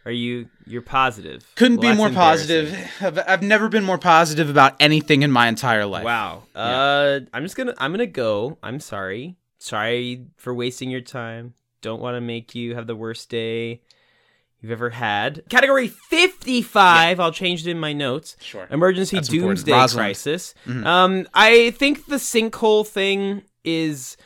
Are 0.06 0.12
you 0.12 0.48
you're 0.66 0.82
positive? 0.82 1.46
Couldn't 1.56 1.78
Well, 1.78 1.92
be 1.94 1.98
more 1.98 2.10
positive. 2.10 2.76
I've, 3.02 3.20
I've 3.28 3.44
never 3.44 3.70
been 3.70 3.84
more 3.84 3.98
positive 4.00 4.50
about 4.50 4.76
anything 4.80 5.22
in 5.22 5.32
my 5.32 5.48
entire 5.48 5.86
life. 5.86 6.04
Wow. 6.04 6.44
Uh 6.56 7.22
I'm 7.34 7.44
just 7.44 7.56
to 7.56 7.76
I'm 7.78 7.92
going 7.92 8.00
to 8.00 8.08
go. 8.08 8.58
I'm 8.64 8.80
sorry. 8.80 9.38
Sorry 9.62 10.26
for 10.38 10.54
wasting 10.54 10.90
your 10.90 11.02
time. 11.02 11.54
Don't 11.82 12.02
want 12.02 12.16
to 12.16 12.22
make 12.22 12.56
you 12.56 12.74
have 12.76 12.88
the 12.88 12.96
worst 12.96 13.30
day 13.30 13.82
you've 14.60 14.72
ever 14.72 14.90
had. 14.90 15.44
Category 15.50 15.88
55, 15.88 17.20
I'll 17.20 17.32
change 17.32 17.66
it 17.68 17.70
in 17.70 17.80
my 17.80 17.94
notes. 17.94 18.38
Sure. 18.42 18.68
Emergency 18.72 19.18
That's. 19.18 19.28
Doomsday. 19.30 19.72
Crisis. 19.96 20.56
Mhm. 20.66 20.86
Um, 20.86 21.28
I 21.36 21.72
think 21.72 22.08
the 22.08 22.16
sinkhole 22.16 22.88
thing 22.88 23.44
is 23.64 24.18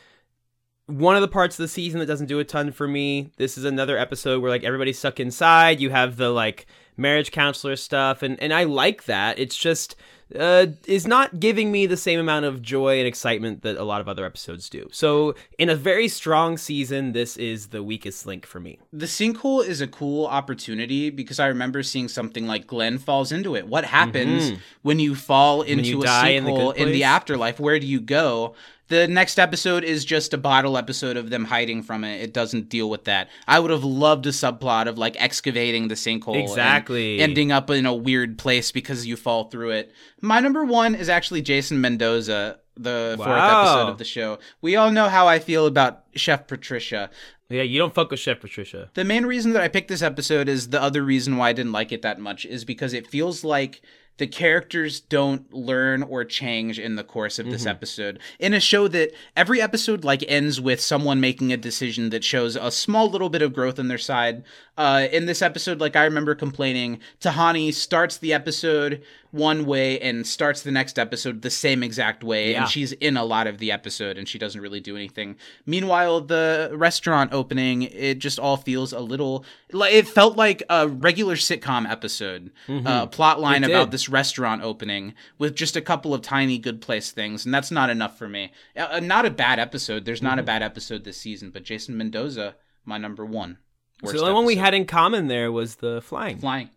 one 0.87 1.15
of 1.15 1.21
the 1.21 1.27
parts 1.27 1.59
of 1.59 1.63
the 1.63 1.67
season 1.67 1.99
that 1.99 2.05
doesn't 2.05 2.27
do 2.27 2.39
a 2.39 2.43
ton 2.45 2.71
for 2.71 2.87
me. 2.87 3.31
This 3.37 3.57
is 3.57 3.65
another 3.65 3.97
episode 3.97 4.41
where 4.41 4.51
like 4.51 4.63
everybody's 4.63 4.99
stuck 4.99 5.19
inside. 5.19 5.81
You 5.81 5.89
have 5.89 6.15
the 6.15 6.29
like 6.29 6.65
marriage 6.95 7.31
counselor 7.31 7.75
stuff, 7.75 8.21
and 8.23 8.39
and 8.41 8.53
I 8.53 8.63
like 8.63 9.03
that. 9.05 9.37
It's 9.37 9.57
just 9.57 9.95
uh, 10.37 10.67
is 10.87 11.05
not 11.05 11.39
giving 11.39 11.71
me 11.71 11.85
the 11.85 11.97
same 11.97 12.19
amount 12.19 12.45
of 12.45 12.61
joy 12.61 12.97
and 12.97 13.07
excitement 13.07 13.61
that 13.61 13.77
a 13.77 13.83
lot 13.83 14.01
of 14.01 14.07
other 14.07 14.25
episodes 14.25 14.69
do. 14.69 14.87
So, 14.91 15.35
in 15.59 15.69
a 15.69 15.75
very 15.75 16.07
strong 16.07 16.57
season, 16.57 17.11
this 17.11 17.37
is 17.37 17.67
the 17.67 17.83
weakest 17.83 18.25
link 18.25 18.45
for 18.45 18.59
me. 18.59 18.79
The 18.91 19.05
sinkhole 19.05 19.63
is 19.65 19.81
a 19.81 19.87
cool 19.87 20.25
opportunity 20.25 21.09
because 21.11 21.39
I 21.39 21.47
remember 21.47 21.83
seeing 21.83 22.07
something 22.07 22.47
like 22.47 22.65
Glenn 22.65 22.97
falls 22.97 23.31
into 23.31 23.55
it. 23.55 23.67
What 23.67 23.85
happens 23.85 24.51
Mhm. 24.51 24.57
when 24.81 24.99
you 24.99 25.13
fall 25.13 25.61
into 25.61 25.89
you 25.89 26.01
a 26.01 26.05
die 26.05 26.29
in 26.29 26.45
the 26.45 26.51
sinkhole 26.51 26.75
in 26.75 26.91
the 26.91 27.03
afterlife? 27.03 27.59
Where 27.59 27.79
do 27.79 27.85
you 27.85 27.99
go? 28.01 28.55
The 28.87 29.07
next 29.07 29.39
episode 29.39 29.83
is 29.83 30.05
just 30.05 30.33
a 30.33 30.37
bottle 30.37 30.77
episode 30.77 31.17
of 31.17 31.29
them 31.31 31.45
hiding 31.45 31.81
from 31.81 32.03
it. 32.03 32.21
It 32.21 32.33
doesn't 32.33 32.69
deal 32.69 32.89
with 32.89 33.05
that. 33.05 33.29
I 33.47 33.59
would 33.59 33.71
have 33.71 33.83
loved 33.83 34.25
a 34.27 34.29
subplot 34.29 34.87
of 34.87 34.97
like 34.99 35.15
excavating 35.19 35.87
the 35.87 35.95
sinkhole. 35.95 36.35
and 36.35 36.43
Exactly. 36.43 37.19
ending 37.19 37.51
up 37.51 37.69
in 37.71 37.85
a 37.87 37.93
weird 37.95 38.37
place 38.37 38.71
because 38.71 39.07
you 39.07 39.15
fall 39.17 39.45
through 39.45 39.71
it. 39.71 39.91
My 40.21 40.39
number 40.39 40.63
one 40.63 40.93
is 40.93 41.09
actually 41.09 41.41
Jason 41.41 41.81
Mendoza, 41.81 42.59
the 42.77 43.15
fourth 43.17 43.29
episode 43.29 43.89
of 43.89 43.97
the 43.97 44.03
show. 44.05 44.37
We 44.61 44.75
all 44.75 44.91
know 44.91 45.09
how 45.09 45.27
I 45.27 45.39
feel 45.39 45.65
about 45.65 46.03
Chef 46.15 46.45
Patricia. 46.45 47.09
Yeah, 47.49 47.61
you 47.63 47.77
don't 47.79 47.93
fuck 47.93 48.09
with 48.11 48.19
Chef 48.19 48.39
Patricia. 48.39 48.89
The 48.95 49.03
main 49.03 49.25
reason 49.25 49.53
that 49.53 49.61
I 49.61 49.67
picked 49.67 49.87
this 49.87 50.01
episode 50.01 50.49
is 50.49 50.69
the 50.69 50.81
other 50.81 51.03
reason 51.03 51.37
why 51.37 51.49
I 51.49 51.53
didn't 51.53 51.71
like 51.71 51.91
it 51.91 52.01
that 52.01 52.19
much 52.19 52.45
is 52.45 52.65
because 52.65 52.91
it 52.93 53.07
feels 53.07 53.43
like 53.43 53.81
the 54.17 54.27
characters 54.27 55.01
don't 55.01 55.51
learn 55.53 56.03
or 56.03 56.23
change 56.23 56.79
in 56.79 56.95
the 56.95 57.03
course 57.03 57.37
of 57.37 57.47
this 57.47 57.65
episode. 57.65 58.19
In 58.39 58.53
a 58.53 58.59
show 58.59 58.87
that 58.87 59.11
every 59.35 59.61
episode 59.61 60.03
like 60.03 60.23
ends 60.27 60.61
with 60.61 60.79
someone 60.79 61.19
making 61.19 61.51
a 61.51 61.57
decision 61.57 62.09
that 62.11 62.23
shows 62.23 62.55
a 62.55 62.71
small 62.71 63.09
little 63.09 63.29
bit 63.29 63.41
of 63.41 63.53
growth 63.53 63.77
on 63.77 63.89
their 63.89 63.97
side. 63.97 64.43
Uh, 64.77 65.07
in 65.11 65.25
this 65.25 65.41
episode, 65.41 65.81
like 65.81 65.95
I 65.95 66.05
remember 66.05 66.35
complaining, 66.35 66.99
Tahani 67.19 67.73
starts 67.73 68.17
the 68.17 68.33
episode 68.33 69.03
one 69.35 69.65
way 69.65 69.99
and 69.99 70.25
starts 70.25 70.61
the 70.61 70.71
next 70.71 70.97
episode 70.97 71.41
the 71.41 71.49
same 71.49 71.83
exact 71.83 72.23
way, 72.23 72.51
Yeah. 72.51 72.61
and 72.61 72.69
she's 72.71 72.93
in 72.93 73.17
a 73.17 73.23
lot 73.25 73.47
of 73.47 73.57
the 73.57 73.71
episode 73.71 74.17
and 74.17 74.27
she 74.29 74.39
doesn't 74.39 74.61
really 74.61 74.79
do 74.79 74.95
anything. 74.95 75.35
Meanwhile, 75.65 76.21
the 76.21 76.71
restaurant 76.73 77.33
opening, 77.33 77.83
it 77.83 78.19
just 78.19 78.39
all 78.39 78.55
feels 78.57 78.93
a 78.93 78.99
little 79.01 79.43
like 79.73 79.93
it 79.93 80.07
felt 80.07 80.37
like 80.37 80.63
a 80.69 80.87
regular 80.87 81.35
sitcom 81.35 81.89
episode, 81.89 82.51
uh, 82.69 83.07
plot 83.07 83.39
line 83.41 83.63
about 83.65 83.91
this 83.91 84.07
restaurant 84.07 84.61
opening 84.63 85.13
with 85.37 85.53
just 85.55 85.75
a 85.75 85.81
couple 85.81 86.13
of 86.13 86.21
tiny 86.21 86.57
good 86.57 86.79
place 86.81 87.11
things, 87.11 87.43
and 87.45 87.53
that's 87.53 87.71
not 87.71 87.89
enough 87.89 88.17
for 88.17 88.29
me. 88.29 88.51
Uh, 88.77 88.99
not 89.01 89.25
a 89.25 89.29
bad 89.29 89.59
episode. 89.59 90.05
There's 90.05 90.21
not 90.21 90.39
a 90.39 90.43
bad 90.43 90.63
episode 90.63 91.03
this 91.03 91.17
season, 91.17 91.49
but 91.51 91.63
Jason 91.63 91.97
Mendoza, 91.97 92.55
my 92.85 92.97
number 92.97 93.25
one. 93.25 93.57
So 94.03 94.11
the 94.11 94.19
only 94.19 94.33
one 94.33 94.45
we 94.45 94.55
had 94.57 94.73
in 94.73 94.85
common 94.85 95.27
there 95.27 95.51
was 95.51 95.75
the 95.75 96.01
flying. 96.01 96.37
flying, 96.37 96.69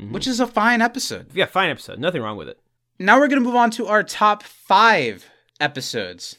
Mm-hmm. 0.00 0.12
which 0.12 0.26
is 0.26 0.40
a 0.40 0.46
fine 0.46 0.82
episode. 0.82 1.28
Yeah, 1.32 1.46
fine 1.46 1.70
episode. 1.70 1.98
Nothing 1.98 2.20
wrong 2.20 2.36
with 2.36 2.48
it. 2.48 2.58
Now 2.98 3.18
we're 3.18 3.28
gonna 3.28 3.40
move 3.40 3.54
on 3.54 3.70
to 3.72 3.86
our 3.86 4.02
top 4.02 4.42
five 4.42 5.26
episodes 5.58 6.36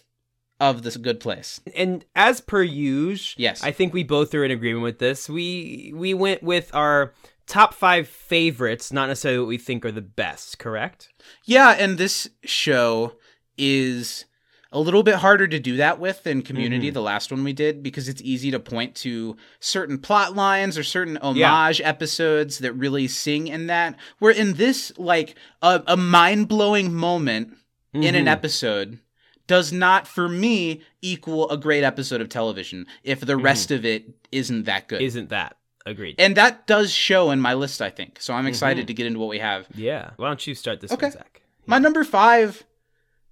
of 0.59 0.83
this 0.83 0.97
good 0.97 1.19
place. 1.19 1.59
And 1.75 2.05
as 2.15 2.39
per 2.41 2.61
usual, 2.63 3.41
Yes. 3.41 3.63
I 3.63 3.71
think 3.71 3.93
we 3.93 4.03
both 4.03 4.33
are 4.35 4.43
in 4.43 4.51
agreement 4.51 4.83
with 4.83 4.99
this. 4.99 5.27
We 5.29 5.91
we 5.95 6.13
went 6.13 6.43
with 6.43 6.73
our 6.75 7.13
top 7.47 7.73
five 7.73 8.07
favorites, 8.07 8.91
not 8.93 9.07
necessarily 9.07 9.39
what 9.39 9.47
we 9.47 9.57
think 9.57 9.85
are 9.85 9.91
the 9.91 10.01
best. 10.01 10.59
Correct? 10.59 11.09
Yeah, 11.45 11.71
and 11.71 11.97
this 11.97 12.29
show 12.43 13.13
is 13.57 14.25
a 14.71 14.79
little 14.79 15.03
bit 15.03 15.15
harder 15.15 15.47
to 15.47 15.59
do 15.59 15.77
that 15.77 15.99
with 15.99 16.23
than 16.23 16.41
Community, 16.41 16.87
mm-hmm. 16.87 16.93
the 16.93 17.01
last 17.01 17.31
one 17.31 17.43
we 17.43 17.53
did, 17.53 17.81
because 17.81 18.09
it's 18.09 18.21
easy 18.21 18.51
to 18.51 18.59
point 18.59 18.95
to 18.95 19.37
certain 19.59 19.97
plot 19.97 20.35
lines 20.35 20.77
or 20.77 20.83
certain 20.83 21.17
homage 21.17 21.81
episodes 21.81 22.59
that 22.59 22.73
really 22.73 23.07
sing 23.07 23.47
in 23.47 23.67
that. 23.67 23.95
Where 24.19 24.31
in 24.31 24.53
this, 24.53 24.91
like 24.97 25.35
a, 25.61 25.83
a 25.87 25.97
mind 25.97 26.47
blowing 26.47 26.93
moment 26.93 27.55
in 27.93 28.13
an 28.15 28.25
Mhm. 28.25 28.31
episode 28.31 28.99
does 29.47 29.71
not, 29.71 30.07
for 30.07 30.27
me, 30.27 30.81
equal 31.01 31.49
a 31.49 31.57
great 31.57 31.83
episode 31.83 32.19
of 32.19 32.27
television 32.27 32.85
if 33.03 33.21
the 33.21 33.33
mm-hmm. 33.33 33.43
rest 33.43 33.71
of 33.71 33.85
it 33.85 34.05
isn't 34.31 34.63
that 34.65 34.87
good. 34.89 35.01
Isn't 35.01 35.29
that 35.29 35.55
agreed? 35.85 36.15
and 36.19 36.35
that 36.35 36.67
does 36.67 36.91
show 36.91 37.31
in 37.31 37.39
my 37.39 37.53
list, 37.53 37.81
I 37.81 37.89
think. 37.89 38.17
So 38.21 38.33
I'm 38.33 38.45
excited 38.45 38.81
mm-hmm. 38.81 38.87
to 38.87 38.93
get 38.93 39.05
into 39.05 39.19
what 39.19 39.29
we 39.29 39.39
have. 39.39 39.65
yeah. 39.73 40.09
Why 40.17 40.27
don't 40.27 40.45
you 40.45 40.53
start 40.53 40.81
this 40.81 40.91
Okay. 40.91 41.05
one, 41.05 41.13
Zach? 41.13 41.41
My 41.65 41.79
number 41.79 42.03
five 42.03 42.65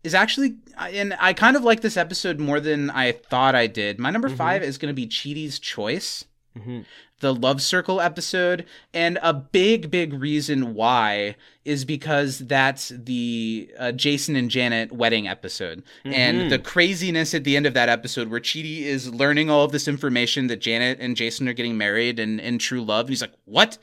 is 0.05 0.13
actually, 0.13 0.55
and 0.77 1.15
I 1.19 1.33
kind 1.33 1.55
of 1.55 1.63
like 1.63 1.81
this 1.81 1.97
episode 1.97 2.39
more 2.39 2.59
than 2.59 2.89
I 2.89 3.11
thought 3.11 3.55
I 3.55 3.67
did. 3.67 3.99
My 3.99 4.11
number 4.11 4.29
five 4.29 4.63
is 4.63 4.77
going 4.77 4.89
to 4.89 4.95
be 4.95 5.07
Chidi's 5.07 5.59
Choice, 5.59 6.25
hmm 6.61 6.81
the 7.19 7.33
Love 7.33 7.61
Circle 7.61 8.01
episode. 8.01 8.65
And 8.93 9.17
a 9.21 9.33
big, 9.33 9.89
big 9.89 10.13
reason 10.13 10.73
why 10.73 11.35
is 11.63 11.85
because 11.85 12.39
that's 12.39 12.89
the 12.89 13.71
uh, 13.79 13.91
Jason 13.93 14.35
and 14.35 14.49
Janet 14.49 14.91
wedding 14.91 15.27
episode. 15.27 15.83
And 16.03 16.51
the 16.51 16.59
craziness 16.59 17.33
at 17.33 17.43
the 17.43 17.55
end 17.55 17.65
of 17.65 17.73
that 17.73 17.89
episode 17.89 18.29
where 18.29 18.39
Chidi 18.39 18.81
is 18.81 19.13
learning 19.13 19.49
all 19.49 19.63
of 19.63 19.71
this 19.71 19.87
information 19.87 20.47
that 20.47 20.61
Janet 20.61 20.99
and 20.99 21.15
Jason 21.15 21.47
are 21.47 21.53
getting 21.53 21.77
married 21.77 22.19
and 22.19 22.39
in 22.39 22.59
true 22.59 22.83
love. 22.83 23.05
And 23.05 23.09
he's 23.09 23.21
like, 23.21 23.33
what? 23.45 23.77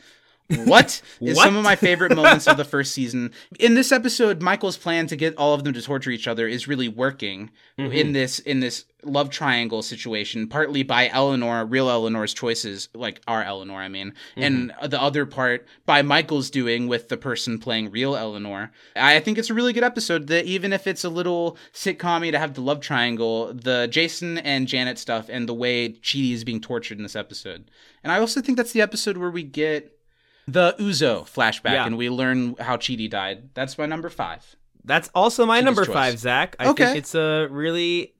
What 0.48 1.02
is 1.20 1.37
What? 1.37 1.44
some 1.44 1.57
of 1.57 1.64
my 1.64 1.76
favorite 1.76 2.14
moments 2.14 2.46
of 2.46 2.57
the 2.57 2.64
first 2.72 2.92
season? 2.92 3.33
In 3.59 3.74
this 3.74 3.92
episode, 3.92 4.42
Michael's 4.42 4.76
plan 4.76 5.07
to 5.09 5.16
get 5.16 5.37
all 5.37 5.55
of 5.55 5.64
them 5.64 5.72
to 5.74 5.83
torture 5.83 6.11
each 6.11 6.28
other 6.28 6.46
is 6.46 6.68
really 6.68 6.88
working 6.88 7.50
in 7.78 7.90
mm-hmm. 7.90 8.12
this 8.12 8.38
in 8.38 8.61
this 8.61 8.85
love 9.05 9.31
triangle 9.31 9.83
situation. 9.83 10.48
Partly 10.48 10.83
by 10.83 11.09
Eleanor, 11.09 11.64
real 11.64 11.88
Eleanor's 11.88 12.35
choices, 12.35 12.88
like 12.94 13.20
our 13.26 13.42
Eleanor, 13.42 13.81
I 13.81 13.88
mean, 13.88 14.14
and 14.37 14.70
mm-hmm. 14.70 14.88
the 14.88 15.00
other 15.00 15.26
part 15.26 15.66
by 15.87 16.02
Michael's 16.02 16.50
doing 16.50 16.88
with 16.88 17.09
the 17.09 17.16
person 17.16 17.59
playing 17.59 17.90
real 17.90 18.14
Eleanor. 18.14 18.72
I 18.96 19.20
think 19.20 19.38
it's 19.38 19.50
a 19.50 19.55
really 19.55 19.72
good 19.72 19.85
episode. 19.85 20.26
That 20.28 20.44
even 20.44 20.72
if 20.72 20.87
it's 20.87 21.05
a 21.05 21.11
little 21.11 21.57
sitcom 21.72 22.31
to 22.31 22.38
have 22.38 22.55
the 22.55 22.61
love 22.61 22.81
triangle, 22.81 23.52
the 23.52 23.88
Jason 23.90 24.38
and 24.38 24.68
Janet 24.68 24.98
stuff, 24.98 25.28
and 25.28 25.48
the 25.48 25.55
way 25.55 25.90
Chidi 25.90 26.33
is 26.33 26.44
being 26.44 26.61
tortured 26.61 26.98
in 26.98 27.02
this 27.02 27.16
episode. 27.16 27.70
And 28.05 28.12
I 28.12 28.18
also 28.18 28.40
think 28.40 28.57
that's 28.57 28.72
the 28.72 28.83
episode 28.83 29.16
where 29.16 29.31
we 29.31 29.42
get 29.42 29.98
the 30.48 30.74
Uzo 30.78 31.22
flashback 31.22 31.72
Yeah. 31.72 31.87
and 31.87 31.96
we 31.96 32.11
learn 32.11 32.57
how 32.59 32.76
Chidi 32.76 33.09
died. 33.09 33.50
That's 33.55 33.78
my 33.78 33.87
number 33.87 34.09
five. 34.09 34.57
That's 34.85 35.09
also 35.14 35.46
my 35.46 35.59
Chidi's 35.61 35.64
number 35.64 35.85
choice. 35.87 35.94
five, 35.94 36.18
Zach. 36.18 36.57
I 36.59 36.68
Okay. 36.68 36.85
think 36.87 36.98
it's 36.98 37.14
a 37.14 37.46
really. 37.50 38.14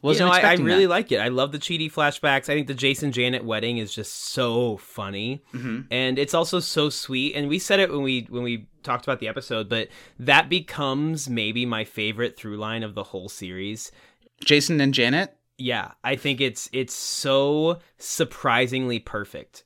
Wasn't 0.00 0.32
you 0.32 0.40
know, 0.42 0.48
I, 0.48 0.52
I 0.52 0.54
really 0.54 0.84
that. 0.84 0.90
like 0.90 1.10
it. 1.10 1.18
I 1.18 1.26
love 1.26 1.50
the 1.50 1.58
Chidi 1.58 1.92
flashbacks. 1.92 2.44
I 2.48 2.54
think 2.54 2.68
the 2.68 2.74
Jason 2.74 3.10
Janet 3.10 3.42
wedding 3.44 3.78
is 3.78 3.92
just 3.92 4.14
so 4.14 4.76
funny, 4.76 5.42
Mhm. 5.52 5.86
and 5.90 6.20
it's 6.20 6.34
also 6.34 6.60
so 6.60 6.88
sweet. 6.88 7.34
And 7.34 7.48
we 7.48 7.58
said 7.58 7.80
it 7.80 7.90
when 7.90 8.02
we 8.02 8.24
when 8.30 8.44
we 8.44 8.68
talked 8.84 9.04
about 9.04 9.18
the 9.18 9.26
episode, 9.26 9.68
but 9.68 9.88
that 10.20 10.48
becomes 10.48 11.28
maybe 11.28 11.66
my 11.66 11.82
favorite 11.84 12.36
through 12.36 12.58
line 12.58 12.84
of 12.84 12.94
the 12.94 13.02
whole 13.02 13.28
series. 13.28 13.90
Jason 14.44 14.80
and 14.80 14.94
Janet. 14.94 15.36
Yeah, 15.56 15.90
I 16.04 16.14
think 16.14 16.40
it's 16.40 16.70
it's 16.72 16.94
so 16.94 17.80
surprisingly 17.98 19.00
perfect. 19.00 19.64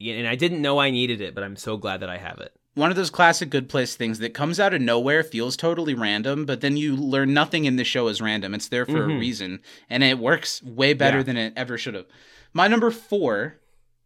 Yeah, 0.00 0.14
And 0.14 0.26
I 0.26 0.34
didn't 0.34 0.62
know 0.62 0.78
I 0.80 0.90
needed 0.90 1.20
it, 1.20 1.34
but 1.34 1.44
I'm 1.44 1.56
so 1.56 1.76
glad 1.76 2.00
that 2.00 2.08
I 2.08 2.16
have 2.16 2.38
it. 2.40 2.52
One 2.74 2.90
of 2.90 2.96
those 2.96 3.10
classic 3.10 3.50
good 3.50 3.68
place 3.68 3.94
things 3.96 4.18
that 4.20 4.32
comes 4.32 4.58
out 4.58 4.72
of 4.72 4.80
nowhere, 4.80 5.22
feels 5.22 5.56
totally 5.56 5.92
random, 5.92 6.46
but 6.46 6.62
then 6.62 6.76
you 6.78 6.96
learn 6.96 7.34
nothing 7.34 7.66
in 7.66 7.76
the 7.76 7.84
show 7.84 8.08
is 8.08 8.22
random. 8.22 8.54
It's 8.54 8.68
there 8.68 8.86
for 8.86 9.04
a 9.04 9.08
Mhm. 9.08 9.20
reason, 9.20 9.60
and 9.90 10.02
it 10.02 10.18
works 10.18 10.62
way 10.62 10.94
better 10.94 11.18
Yeah. 11.18 11.22
than 11.24 11.36
it 11.36 11.52
ever 11.56 11.76
should 11.76 11.94
have. 11.94 12.06
My 12.54 12.66
number 12.66 12.90
four 12.90 13.59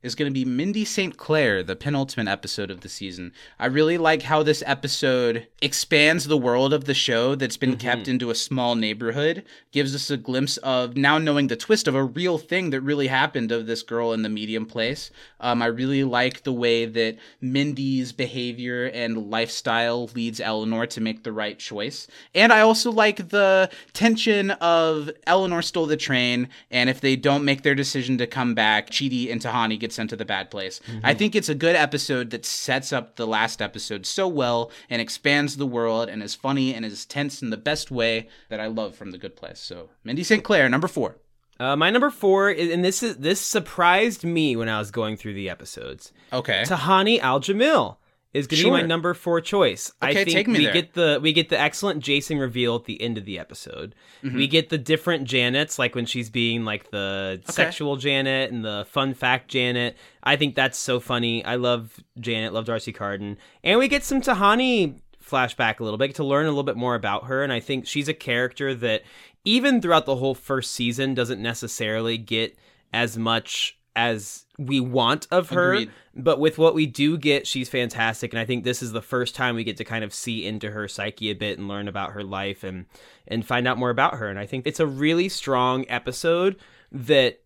is 0.05 0.15
going 0.15 0.31
to 0.31 0.35
be 0.35 0.45
Mindy 0.45 0.85
St. 0.85 1.17
Clair, 1.17 1.63
the 1.63 1.75
penultimate 1.75 2.29
episode 2.29 2.71
of 2.71 2.83
the 2.83 2.91
season. 2.91 3.33
I 3.59 3.67
really 3.67 3.97
like 3.97 4.23
how 4.23 4.43
this 4.43 4.63
episode 4.67 5.49
expands 5.63 6.27
the 6.27 6.37
world 6.37 6.75
of 6.75 6.85
the 6.85 6.93
show 6.93 7.35
that's 7.35 7.57
been 7.57 7.79
kept 7.79 8.07
into 8.07 8.29
a 8.29 8.35
small 8.35 8.75
neighborhood, 8.75 9.45
gives 9.73 9.95
us 9.95 10.11
a 10.11 10.19
glimpse 10.19 10.59
of 10.59 10.95
now 10.95 11.17
knowing 11.17 11.47
the 11.47 11.57
twist 11.57 11.89
of 11.89 11.95
a 11.95 12.05
real 12.05 12.37
thing 12.37 12.69
that 12.69 12.83
really 12.83 13.07
happened 13.07 13.51
of 13.51 13.67
this 13.67 13.83
girl 13.83 14.13
in 14.13 14.21
the 14.21 14.29
medium 14.29 14.67
place. 14.67 15.11
Um, 15.41 15.63
I 15.63 15.67
really 15.67 16.05
like 16.05 16.43
the 16.43 16.53
way 16.53 16.85
that 16.85 17.17
Mindy's 17.41 18.13
behavior 18.13 18.85
and 18.85 19.31
lifestyle 19.31 20.11
leads 20.15 20.39
Eleanor 20.39 20.87
to 20.89 21.01
make 21.01 21.23
the 21.23 21.33
right 21.33 21.59
choice. 21.59 22.07
And 22.35 22.53
I 22.53 22.61
also 22.61 22.93
like 22.93 23.31
the 23.31 23.71
tension 23.95 24.51
of 24.51 25.11
Eleanor 25.27 25.63
stole 25.63 25.87
the 25.87 25.97
train, 25.97 26.51
and 26.71 26.91
if 26.91 27.01
they 27.01 27.17
don't 27.17 27.47
make 27.47 27.63
their 27.63 27.75
decision 27.75 28.19
to 28.19 28.27
come 28.27 28.55
back, 28.55 28.91
Chidi 28.91 29.33
and 29.33 29.41
Tahani 29.41 29.81
get 29.81 29.94
sent 29.95 30.11
to 30.11 30.17
the 30.17 30.25
bad 30.25 30.51
place. 30.51 30.81
I 31.03 31.15
think 31.15 31.35
it's 31.35 31.49
a 31.49 31.55
good 31.55 31.77
episode 31.77 32.31
that 32.31 32.45
sets 32.45 32.93
up 32.93 33.17
the 33.17 33.27
last 33.27 33.63
episode 33.63 34.07
so 34.07 34.29
well 34.29 34.71
and 34.91 35.01
expands 35.01 35.57
the 35.57 35.67
world 35.67 36.09
and 36.09 36.23
is 36.23 36.35
funny 36.35 36.75
and 36.75 36.85
is 36.85 37.07
tense 37.07 37.43
in 37.43 37.51
the 37.51 37.57
best 37.57 37.91
way 37.91 38.29
that 38.49 38.61
I 38.61 38.67
love 38.67 38.95
from 38.95 39.11
The 39.11 39.19
Good 39.19 39.37
Place. 39.37 39.61
So, 39.61 39.91
Mindy 40.03 40.25
St. 40.25 40.43
Clair, 40.45 40.69
number 40.69 40.89
four. 40.89 41.17
Uh, 41.61 41.77
my 41.77 41.89
number 41.91 42.11
four, 42.11 42.51
is, 42.51 42.73
and 42.73 42.85
this 42.85 43.03
is 43.03 43.17
this 43.17 43.41
surprised 43.41 44.25
me 44.25 44.57
when 44.57 44.69
I 44.69 44.79
was 44.79 44.91
going 44.91 45.17
through 45.17 45.35
the 45.35 45.49
episodes. 45.49 46.13
Okay. 46.33 46.65
Tahani 46.67 47.21
Al 47.21 47.41
Jamil 47.41 47.97
is 48.35 48.47
going 48.49 48.59
to 48.59 48.65
be 48.67 48.71
my 48.71 48.83
number 48.83 49.15
four 49.15 49.41
choice. 49.41 49.93
I 50.03 50.11
Okay, 50.11 50.25
think 50.25 50.35
take 50.37 50.49
me 50.49 50.59
we 50.59 50.65
there. 50.65 50.73
get 50.75 50.93
the 50.95 51.19
we 51.23 51.33
get 51.33 51.49
the 51.49 51.59
excellent 51.59 52.01
Jason 52.03 52.39
reveal 52.39 52.75
at 52.77 52.85
the 52.85 53.01
end 53.01 53.17
of 53.17 53.25
the 53.25 53.39
episode. 53.39 53.95
Mhm. 54.23 54.35
We 54.35 54.47
get 54.49 54.69
the 54.69 54.77
different 54.79 55.27
Janets, 55.27 55.79
like 55.79 55.95
when 55.95 56.05
she's 56.05 56.29
being 56.29 56.65
like 56.65 56.91
the 56.91 57.41
sexual 57.49 57.97
Janet 57.97 58.51
and 58.51 58.65
the 58.65 58.87
fun 58.91 59.15
fact 59.15 59.49
Janet. 59.51 59.97
I 60.25 60.37
think 60.37 60.55
that's 60.57 60.77
so 60.77 60.99
funny. 61.01 61.45
I 61.45 61.55
love 61.55 61.99
Janet, 62.21 62.53
love 62.53 62.65
D'Arcy 62.67 62.93
Carden, 62.93 63.39
and 63.63 63.79
we 63.79 63.89
get 63.89 64.03
some 64.05 64.21
Tahani 64.21 64.97
flashback 65.25 65.81
a 65.81 65.85
little 65.85 65.97
bit 65.97 66.15
to 66.17 66.25
learn 66.25 66.45
a 66.45 66.49
little 66.51 66.65
bit 66.65 66.77
more 66.77 66.95
about 66.95 67.25
her. 67.29 67.43
And 67.43 67.53
I 67.53 67.61
think 67.61 67.87
she's 67.87 68.09
a 68.09 68.15
character 68.15 68.75
that 68.75 69.03
even 69.45 69.81
throughout 69.81 70.05
the 70.07 70.17
whole 70.17 70.35
first 70.35 70.73
season 70.73 71.15
doesn't 71.15 71.41
necessarily 71.41 72.19
get 72.19 72.57
as 72.93 73.17
much 73.17 73.79
as 73.97 74.45
we 74.59 74.81
want 74.81 75.27
of 75.31 75.51
her. 75.51 75.73
Agreed. 75.75 75.91
But 76.17 76.39
with 76.39 76.59
what 76.59 76.75
we 76.75 76.87
do 76.87 77.19
get, 77.19 77.47
she's 77.47 77.69
fantastic, 77.69 78.33
and 78.33 78.39
I 78.39 78.45
think 78.45 78.63
this 78.65 78.83
is 78.83 78.93
the 78.93 79.03
first 79.03 79.35
time 79.35 79.57
we 79.57 79.65
get 79.65 79.77
to 79.79 79.85
kind 79.85 80.05
of 80.05 80.15
see 80.15 80.47
into 80.47 80.71
her 80.71 80.87
psyche 80.87 81.31
a 81.31 81.35
bit 81.35 81.59
and 81.59 81.67
learn 81.69 81.89
about 81.89 82.13
her 82.13 82.23
life 82.23 82.63
and 82.65 82.87
and 83.27 83.45
find 83.45 83.67
out 83.67 83.79
more 83.79 83.91
about 83.91 84.15
her. 84.15 84.29
And 84.29 84.39
I 84.39 84.47
think 84.47 84.67
it's 84.67 84.81
a 84.81 84.87
really 84.87 85.29
strong 85.29 85.85
episode 85.89 86.57
that 86.93 87.41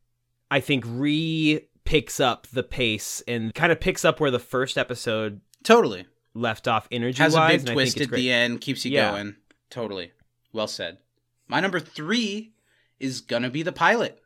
I 0.51 0.61
think 0.61 0.85
re 0.87 1.61
picks 1.85 2.21
up 2.21 2.47
the 2.49 2.63
pace 2.63 3.23
and 3.27 3.55
kind 3.55 3.73
of 3.73 3.81
picks 3.81 4.05
up 4.05 4.21
where 4.21 4.31
the 4.31 4.39
first 4.39 4.77
episode 4.77 5.41
Totally. 5.65 6.05
left 6.35 6.69
off 6.69 6.87
energy 6.93 7.23
Has 7.23 7.35
a 7.35 7.39
wise. 7.39 7.51
big 7.63 7.69
and 7.69 7.75
twist 7.75 8.01
at 8.03 8.11
the 8.11 8.31
end, 8.31 8.61
keeps 8.61 8.85
you 8.85 8.91
Yeah. 8.93 9.13
going. 9.13 9.37
Totally. 9.71 10.13
Well 10.53 10.67
said. 10.67 10.99
My 11.47 11.61
number 11.61 11.81
three 11.81 12.53
is 13.01 13.23
gonna 13.23 13.49
be 13.49 13.63
the 13.63 13.73
pilot. 13.73 14.23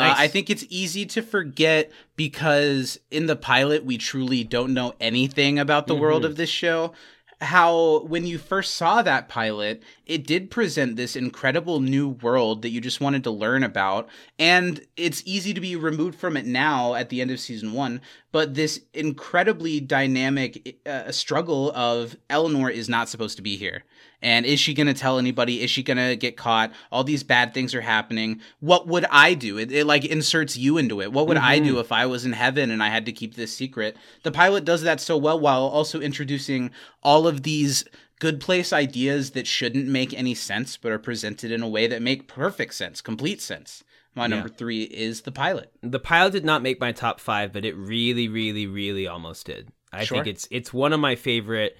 Uh, 0.00 0.14
I 0.16 0.28
think 0.28 0.50
it's 0.50 0.64
easy 0.68 1.04
to 1.06 1.22
forget 1.22 1.90
because 2.16 2.98
in 3.10 3.26
the 3.26 3.36
pilot 3.36 3.84
we 3.84 3.98
truly 3.98 4.44
don't 4.44 4.74
know 4.74 4.94
anything 5.00 5.58
about 5.58 5.86
the 5.86 5.94
world 5.94 6.22
Mhm. 6.22 6.26
of 6.26 6.36
this 6.36 6.50
show. 6.50 6.92
How 7.40 8.00
when 8.00 8.26
you 8.26 8.36
first 8.36 8.74
saw 8.74 9.00
that 9.02 9.28
pilot, 9.28 9.80
it 10.06 10.26
did 10.26 10.50
present 10.50 10.96
this 10.96 11.14
incredible 11.14 11.78
new 11.78 12.08
world 12.08 12.62
that 12.62 12.70
you 12.70 12.80
just 12.80 13.00
wanted 13.00 13.22
to 13.24 13.30
learn 13.30 13.62
about, 13.62 14.08
and 14.40 14.80
it's 14.96 15.22
easy 15.24 15.54
to 15.54 15.60
be 15.60 15.76
removed 15.76 16.18
from 16.18 16.36
it 16.36 16.46
now 16.46 16.94
at 16.94 17.10
the 17.10 17.20
end 17.20 17.30
of 17.30 17.38
season 17.38 17.72
one. 17.74 18.00
But 18.32 18.54
this 18.54 18.80
incredibly 18.92 19.78
dynamic 19.78 20.78
uh, 20.84 21.12
struggle 21.12 21.70
of 21.76 22.16
Eleanor 22.28 22.70
is 22.70 22.88
not 22.88 23.08
supposed 23.08 23.36
to 23.36 23.42
be 23.42 23.56
here. 23.56 23.84
And 24.20 24.44
is 24.46 24.58
she 24.58 24.74
going 24.74 24.88
to 24.88 24.94
tell 24.94 25.18
anybody? 25.18 25.62
Is 25.62 25.70
she 25.70 25.82
going 25.82 25.96
to 25.96 26.16
get 26.16 26.36
caught? 26.36 26.72
All 26.90 27.04
these 27.04 27.22
bad 27.22 27.54
things 27.54 27.74
are 27.74 27.80
happening. 27.80 28.40
What 28.58 28.88
would 28.88 29.04
I 29.10 29.34
do? 29.34 29.58
It, 29.58 29.70
it 29.70 29.86
like 29.86 30.04
inserts 30.04 30.56
you 30.56 30.76
into 30.76 31.00
it. 31.00 31.12
What 31.12 31.28
would 31.28 31.36
I 31.36 31.58
do 31.60 31.72
mm-hmm. 31.72 31.80
if 31.80 31.92
I 31.92 32.06
was 32.06 32.24
in 32.24 32.32
heaven 32.32 32.70
and 32.70 32.82
I 32.82 32.88
had 32.88 33.06
to 33.06 33.12
keep 33.12 33.36
this 33.36 33.54
secret? 33.54 33.96
The 34.24 34.32
pilot 34.32 34.64
does 34.64 34.82
that 34.82 35.00
so 35.00 35.16
well 35.16 35.38
while 35.38 35.62
also 35.62 36.00
introducing 36.00 36.72
all 37.02 37.28
of 37.28 37.44
these 37.44 37.84
good 38.18 38.40
place 38.40 38.72
ideas 38.72 39.30
that 39.30 39.46
shouldn't 39.46 39.86
make 39.86 40.12
any 40.12 40.34
sense 40.34 40.76
but 40.76 40.90
are 40.90 40.98
presented 40.98 41.52
in 41.52 41.62
a 41.62 41.68
way 41.68 41.86
that 41.86 42.02
make 42.02 42.26
perfect 42.26 42.74
sense, 42.74 43.00
complete 43.00 43.40
sense. 43.40 43.84
My 44.16 44.24
Yeah. 44.24 44.28
number 44.28 44.48
3 44.48 44.82
is 44.82 45.20
the 45.20 45.30
pilot. 45.30 45.70
The 45.80 46.00
pilot 46.00 46.32
did 46.32 46.44
not 46.44 46.62
make 46.62 46.80
my 46.80 46.90
top 46.90 47.20
five, 47.20 47.52
but 47.52 47.64
it 47.64 47.76
really, 47.76 48.26
really, 48.26 48.66
really 48.66 49.06
almost 49.06 49.46
did. 49.46 49.68
I 49.92 50.04
Sure. 50.04 50.16
think 50.16 50.26
it's 50.26 50.48
it's 50.50 50.72
one 50.72 50.92
of 50.92 50.98
my 50.98 51.14
favorite 51.14 51.78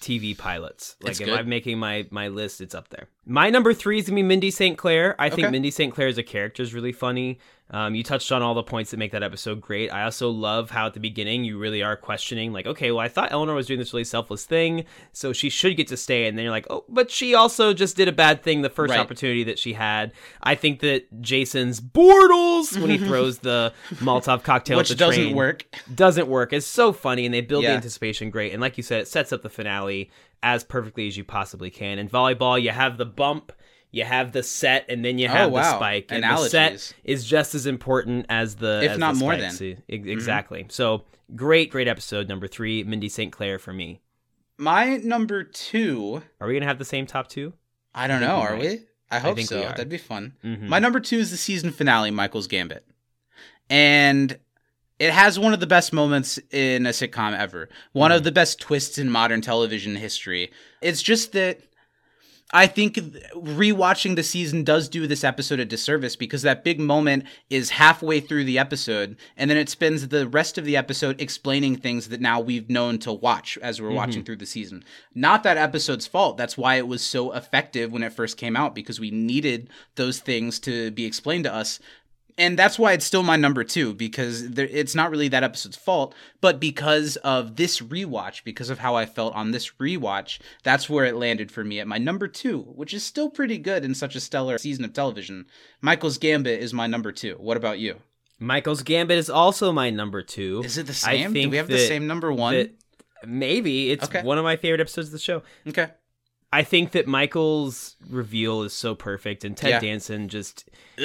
TV 0.00 0.36
pilots. 0.36 0.96
Like 1.02 1.12
It's 1.12 1.20
if 1.20 1.26
good. 1.26 1.38
I'm 1.38 1.48
making 1.48 1.78
my 1.78 2.06
my 2.10 2.28
list, 2.28 2.60
it's 2.60 2.74
up 2.74 2.88
there. 2.88 3.08
My 3.30 3.48
number 3.48 3.72
three 3.72 3.98
is 4.00 4.06
gonna 4.06 4.16
be 4.16 4.22
Mindy 4.24 4.50
St. 4.50 4.76
Clair. 4.76 5.14
I 5.18 5.28
think 5.28 5.44
Okay. 5.44 5.50
Mindy 5.52 5.70
St. 5.70 5.94
Clair 5.94 6.08
as 6.08 6.18
a 6.18 6.22
character 6.24 6.62
is 6.64 6.74
really 6.74 6.90
funny. 6.92 7.38
Um, 7.72 7.94
you 7.94 8.02
touched 8.02 8.32
on 8.32 8.42
all 8.42 8.54
the 8.54 8.64
points 8.64 8.90
that 8.90 8.96
make 8.96 9.12
that 9.12 9.22
episode 9.22 9.60
great. 9.60 9.90
I 9.90 10.02
also 10.02 10.28
love 10.28 10.70
how 10.70 10.86
at 10.86 10.94
the 10.94 10.98
beginning 10.98 11.44
you 11.44 11.56
really 11.56 11.84
are 11.84 11.94
questioning, 11.96 12.52
like, 12.52 12.66
okay, 12.66 12.90
well, 12.90 12.98
I 12.98 13.06
thought 13.06 13.30
Eleanor 13.30 13.54
was 13.54 13.68
doing 13.68 13.78
this 13.78 13.92
really 13.92 14.02
selfless 14.02 14.44
thing, 14.44 14.86
so 15.12 15.32
she 15.32 15.48
should 15.50 15.76
get 15.76 15.86
to 15.86 15.96
stay. 15.96 16.26
And 16.26 16.36
then 16.36 16.42
you're 16.42 16.50
like, 16.50 16.66
oh, 16.68 16.82
but 16.88 17.12
she 17.12 17.36
also 17.36 17.72
just 17.72 17.96
did 17.96 18.08
a 18.08 18.12
bad 18.12 18.42
thing 18.42 18.62
the 18.62 18.70
first 18.70 18.90
Right. 18.90 18.98
opportunity 18.98 19.44
that 19.44 19.56
she 19.60 19.74
had. 19.74 20.10
I 20.42 20.56
think 20.56 20.80
that 20.80 21.22
Jason's 21.22 21.80
Bortles 21.80 22.76
when 22.76 22.90
he 22.90 22.98
throws 23.06 23.38
the 23.38 23.72
Molotov 23.98 24.42
cocktail 24.42 24.76
Which 24.78 24.90
at 24.90 24.98
the 24.98 25.04
doesn't 25.04 25.36
work. 25.36 25.64
doesn't 25.94 26.26
work. 26.26 26.52
It's 26.52 26.66
so 26.66 26.92
funny, 26.92 27.24
and 27.24 27.32
they 27.32 27.40
build 27.40 27.62
the 27.62 27.68
anticipation 27.68 28.30
great. 28.30 28.52
And 28.52 28.60
like 28.60 28.78
you 28.78 28.82
said, 28.82 29.02
it 29.02 29.06
sets 29.06 29.32
up 29.32 29.42
the 29.42 29.48
finale 29.48 30.10
as 30.42 30.64
perfectly 30.64 31.06
as 31.06 31.16
you 31.16 31.24
possibly 31.24 31.70
can. 31.70 31.98
In 31.98 32.08
volleyball, 32.08 32.60
you 32.60 32.70
have 32.70 32.96
the 32.98 33.04
bump, 33.04 33.52
you 33.90 34.04
have 34.04 34.32
the 34.32 34.42
set, 34.42 34.86
and 34.88 35.04
then 35.04 35.18
you 35.18 35.26
Oh, 35.28 35.30
have 35.32 35.52
the 35.52 35.76
spike. 35.76 36.06
And 36.10 36.22
the 36.22 36.28
Analogies. 36.28 36.50
set 36.50 36.94
is 37.04 37.24
just 37.24 37.54
as 37.54 37.66
important 37.66 38.26
as 38.28 38.56
the 38.56 38.80
If 38.82 38.92
as 38.92 38.98
not 38.98 39.14
the 39.14 39.20
more 39.20 39.36
than. 39.36 39.50
See, 39.52 39.76
ex- 39.88 40.06
exactly. 40.06 40.66
So 40.70 41.04
great, 41.34 41.70
great 41.70 41.88
episode 41.88 42.28
number 42.28 42.46
three, 42.46 42.82
Mindy 42.84 43.08
St. 43.08 43.30
Clair 43.32 43.58
for 43.58 43.72
me. 43.72 44.00
My 44.58 44.96
number 44.98 45.42
2, 45.42 46.22
Are 46.40 46.46
we 46.46 46.52
gonna 46.54 46.66
have 46.66 46.78
the 46.78 46.84
same 46.84 47.06
top 47.06 47.28
two? 47.28 47.54
I 47.94 48.06
don't 48.06 48.22
I 48.22 48.26
know, 48.26 48.36
we 48.36 48.42
are 48.46 48.56
might. 48.56 48.60
we? 48.62 48.80
I 49.10 49.18
hope 49.18 49.36
think 49.36 49.48
so. 49.48 49.60
That'd 49.60 49.88
be 49.88 49.96
fun. 49.98 50.34
Mhm. 50.44 50.68
My 50.68 50.78
number 50.78 51.00
two 51.00 51.18
is 51.18 51.30
the 51.30 51.36
season 51.36 51.72
finale, 51.72 52.10
Michael's 52.10 52.46
Gambit. 52.46 52.84
And 53.68 54.38
it 55.00 55.10
has 55.12 55.36
one 55.38 55.52
of 55.52 55.58
the 55.60 55.66
best 55.66 55.92
moments 55.92 56.38
in 56.52 56.86
a 56.86 56.90
sitcom 56.90 57.36
ever. 57.36 57.68
One 57.92 58.10
Mm. 58.12 58.16
of 58.16 58.22
the 58.24 58.30
best 58.32 58.60
twists 58.60 58.98
in 58.98 59.10
modern 59.10 59.40
television 59.40 59.96
history. 59.96 60.52
It's 60.80 61.02
just 61.02 61.32
that 61.32 61.60
I 62.52 62.66
think 62.66 62.94
rewatching 63.36 64.16
the 64.16 64.24
season 64.24 64.64
does 64.64 64.88
do 64.88 65.06
this 65.06 65.22
episode 65.22 65.60
a 65.60 65.64
disservice 65.64 66.16
because 66.16 66.42
that 66.42 66.64
big 66.64 66.80
moment 66.80 67.22
is 67.48 67.70
halfway 67.70 68.18
through 68.18 68.42
the 68.44 68.58
episode, 68.58 69.16
and 69.36 69.48
then 69.48 69.56
it 69.56 69.68
spends 69.68 70.08
the 70.08 70.26
rest 70.26 70.58
of 70.58 70.64
the 70.64 70.76
episode 70.76 71.20
explaining 71.20 71.76
things 71.76 72.08
that 72.08 72.20
now 72.20 72.40
we've 72.40 72.68
known 72.68 72.98
to 72.98 73.12
watch 73.12 73.56
as 73.62 73.80
we're 73.80 73.92
watching 73.92 74.24
through 74.24 74.34
the 74.38 74.46
season. 74.46 74.82
Not 75.14 75.44
that 75.44 75.58
episode's 75.58 76.08
fault. 76.08 76.36
That's 76.36 76.58
why 76.58 76.74
it 76.74 76.88
was 76.88 77.02
so 77.06 77.30
effective 77.32 77.92
when 77.92 78.02
it 78.02 78.12
first 78.12 78.36
came 78.36 78.56
out 78.56 78.74
because 78.74 78.98
we 78.98 79.12
needed 79.12 79.70
those 79.94 80.18
things 80.18 80.58
to 80.60 80.90
be 80.90 81.04
explained 81.04 81.44
to 81.44 81.54
us. 81.54 81.78
And 82.40 82.58
that's 82.58 82.78
why 82.78 82.94
it's 82.94 83.04
still 83.04 83.22
my 83.22 83.36
number 83.36 83.62
two 83.64 83.92
because 83.92 84.50
there, 84.52 84.66
it's 84.66 84.94
not 84.94 85.10
really 85.10 85.28
that 85.28 85.42
episode's 85.44 85.76
fault, 85.76 86.14
but 86.40 86.58
because 86.58 87.16
of 87.18 87.56
this 87.56 87.80
rewatch, 87.80 88.44
because 88.44 88.70
of 88.70 88.78
how 88.78 88.94
I 88.96 89.04
felt 89.04 89.34
on 89.34 89.50
this 89.50 89.72
rewatch, 89.78 90.38
that's 90.62 90.88
where 90.88 91.04
it 91.04 91.16
landed 91.16 91.52
for 91.52 91.62
me 91.64 91.78
at 91.80 91.86
my 91.86 91.98
number 91.98 92.26
two, 92.28 92.60
which 92.62 92.94
is 92.94 93.04
still 93.04 93.28
pretty 93.28 93.58
good 93.58 93.84
in 93.84 93.94
such 93.94 94.16
a 94.16 94.20
stellar 94.20 94.56
season 94.56 94.86
of 94.86 94.94
television. 94.94 95.44
Michael's 95.82 96.16
Gambit 96.16 96.60
is 96.62 96.72
my 96.72 96.86
number 96.86 97.12
two. 97.12 97.34
What 97.38 97.58
about 97.58 97.78
you? 97.78 97.96
Michael's 98.38 98.82
Gambit 98.82 99.18
is 99.18 99.28
also 99.28 99.70
my 99.70 99.90
number 99.90 100.22
two. 100.22 100.62
Is 100.64 100.78
it 100.78 100.86
the 100.86 100.92
I 101.06 101.18
same? 101.18 101.34
Do 101.34 101.50
we 101.50 101.58
have 101.58 101.68
the 101.68 101.78
same 101.86 102.06
number 102.06 102.32
one? 102.32 102.70
maybe 103.26 103.90
it's 103.90 104.04
Okay. 104.04 104.22
one 104.22 104.38
of 104.38 104.44
my 104.44 104.56
favorite 104.56 104.80
episodes 104.80 105.08
of 105.08 105.12
the 105.12 105.18
show. 105.18 105.42
okay. 105.68 105.88
I 106.52 106.64
think 106.64 106.90
that 106.92 107.06
Michael's 107.06 107.94
reveal 108.08 108.62
is 108.62 108.72
so 108.72 108.94
perfect, 108.96 109.44
and 109.44 109.56
Ted 109.56 109.70
Yeah. 109.70 109.80
Danson 109.80 110.28
just 110.28 110.68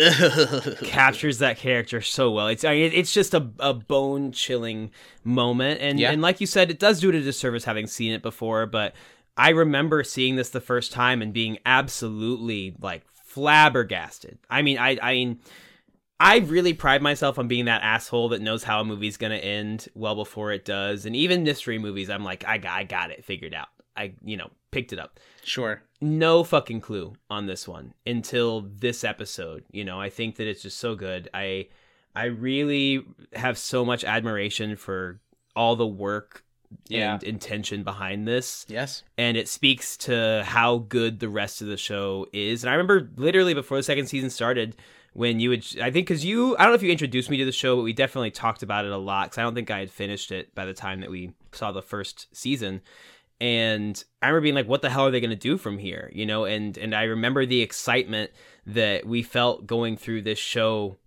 captures 0.84 1.39
that 1.39 1.58
character 1.58 2.02
so 2.02 2.32
well. 2.32 2.48
It's 2.48 2.64
I 2.64 2.74
mean, 2.76 2.91
it's 2.93 3.14
just 3.14 3.34
a, 3.34 3.50
a 3.60 3.74
bone 3.74 4.32
chilling 4.32 4.91
moment, 5.24 5.82
and 5.82 6.00
Yeah. 6.00 6.12
and 6.12 6.22
like 6.22 6.41
you 6.41 6.48
said, 6.48 6.72
it 6.72 6.80
does 6.80 7.00
do 7.00 7.10
it 7.10 7.16
a 7.16 7.22
disservice 7.22 7.64
having 7.66 7.88
seen 7.88 8.12
it 8.12 8.22
before. 8.22 8.66
But 8.66 8.96
I 9.38 9.50
remember 9.50 10.04
seeing 10.04 10.36
this 10.36 10.50
the 10.50 10.62
first 10.62 10.91
time 10.91 11.22
and 11.22 11.34
being 11.34 11.60
absolutely 11.66 12.76
like 12.82 13.04
flabbergasted. 13.26 14.38
I 14.50 14.62
mean, 14.62 14.78
I 14.78 14.98
I 15.02 15.14
mean. 15.14 15.39
I 16.18 16.38
really 16.38 16.72
pride 16.74 17.02
myself 17.02 17.38
on 17.38 17.50
being 17.50 17.66
that 17.66 17.84
asshole 17.84 18.30
that 18.30 18.41
knows 18.41 18.64
how 18.64 18.80
a 18.80 18.86
movie's 18.86 19.18
gonna 19.18 19.36
end 19.36 19.89
well 19.96 20.16
before 20.16 20.54
it 20.54 20.64
does, 20.64 21.06
and 21.06 21.14
even 21.14 21.43
mystery 21.43 21.78
movies, 21.78 22.10
I'm 22.10 22.24
like, 22.24 22.46
I 22.48 22.58
I 22.66 22.84
got 22.86 23.12
it 23.12 23.26
figured 23.26 23.54
out. 23.54 23.68
I, 23.98 24.14
you 24.24 24.38
know, 24.38 24.50
picked 24.76 24.93
it 24.93 24.99
up 24.99 25.19
sure. 25.43 25.82
no 26.01 26.43
fucking 26.43 26.82
clue 26.82 27.13
on 27.30 27.45
this 27.47 27.67
one 27.67 27.93
until 28.05 28.61
this 28.86 29.03
episode. 29.03 29.63
You 29.71 29.84
know, 29.86 29.99
I 30.05 30.09
think 30.09 30.36
that 30.38 30.47
it's 30.47 30.61
just 30.61 30.78
so 30.80 30.95
good. 30.95 31.30
I 31.34 31.67
I 32.15 32.26
really 32.26 33.05
have 33.34 33.57
so 33.57 33.84
much 33.86 34.03
admiration 34.03 34.76
for 34.76 35.19
all 35.55 35.76
the 35.76 35.88
work 35.88 36.43
and 36.91 37.23
intention 37.23 37.84
behind 37.84 38.28
this 38.28 38.65
Yes. 38.67 39.03
and 39.17 39.38
it 39.38 39.47
speaks 39.47 39.95
to 39.97 40.43
how 40.45 40.80
good 40.80 41.19
the 41.19 41.30
rest 41.30 41.61
of 41.61 41.67
the 41.67 41.78
show 41.78 42.28
is. 42.34 42.63
And 42.63 42.69
I 42.69 42.73
remember 42.73 43.09
literally 43.15 43.53
before 43.53 43.78
the 43.78 43.84
second 43.84 44.07
season 44.07 44.30
started 44.30 44.76
when 45.13 45.39
you 45.39 45.49
would 45.51 45.63
I 45.82 45.91
think 45.91 46.07
cuz 46.07 46.26
you 46.26 46.57
I 46.57 46.63
don't 46.63 46.71
know 46.71 46.76
if 46.76 46.84
you 46.84 46.91
introduced 46.91 47.30
me 47.30 47.38
to 47.38 47.45
the 47.45 47.51
show 47.53 47.78
but 47.78 47.84
we 47.84 47.93
definitely 47.93 48.32
talked 48.32 48.63
about 48.63 48.84
it 48.86 48.91
a 48.91 48.97
lot 48.97 49.30
cuz 49.32 49.38
I 49.38 49.43
don't 49.43 49.55
think 49.55 49.71
I 49.71 49.80
had 49.80 49.91
finished 49.91 50.32
it 50.32 50.53
by 50.53 50.65
the 50.65 50.73
time 50.73 50.99
that 51.01 51.09
we 51.11 51.32
saw 51.53 51.71
the 51.71 51.82
first 51.82 52.28
season. 52.36 52.82
And 53.42 54.02
I 54.22 54.28
remember 54.28 54.42
being 54.44 54.56
like 54.56 54.68
what 54.68 54.82
the 54.82 54.90
hell 54.90 55.06
are 55.08 55.12
they 55.12 55.20
going 55.20 55.30
to 55.30 55.36
do 55.36 55.58
from 55.58 55.78
here, 55.78 56.10
you 56.14 56.26
know? 56.26 56.46
And 56.46 56.78
and 56.78 56.96
I 56.96 57.04
remember 57.04 57.46
the 57.46 57.62
excitement 57.62 58.32
that 58.66 59.06
we 59.06 59.24
felt 59.24 59.68
going 59.68 59.98
through 59.98 60.22
this 60.24 60.40
show 60.40 60.98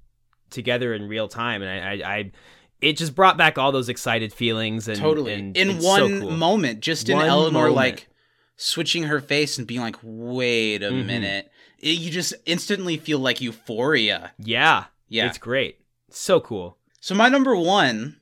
together 0.50 0.94
in 0.94 1.08
real 1.08 1.28
time 1.28 1.62
and 1.62 1.70
I 1.70 2.06
I, 2.06 2.16
I 2.16 2.32
it 2.80 2.96
just 2.96 3.14
brought 3.14 3.36
back 3.36 3.58
all 3.58 3.72
those 3.72 3.88
excited 3.88 4.32
feelings 4.32 4.86
and 4.88 4.98
totally. 4.98 5.32
and 5.34 5.56
in 5.56 5.70
it's 5.70 5.84
so 5.84 5.90
one 5.90 6.20
cool. 6.20 6.30
moment, 6.30 6.80
just 6.80 7.08
in 7.08 7.16
One 7.16 7.26
Eleanor 7.26 7.52
moment. 7.70 7.74
like 7.76 8.08
switching 8.56 9.04
her 9.04 9.20
face 9.20 9.58
and 9.58 9.66
being 9.66 9.80
like, 9.80 9.96
"Wait 10.02 10.82
a 10.84 10.90
Mhm. 10.90 11.06
minute." 11.06 11.50
It- 11.80 11.98
you 11.98 12.10
just 12.10 12.34
instantly 12.46 12.96
feel 12.96 13.18
like 13.18 13.40
euphoria. 13.40 14.32
Yeah. 14.38 14.84
Yeah. 15.08 15.26
It's 15.26 15.38
great. 15.38 15.80
So 16.10 16.38
cool. 16.40 16.78
So 17.00 17.14
my 17.16 17.28
number 17.28 17.56
1 17.56 18.20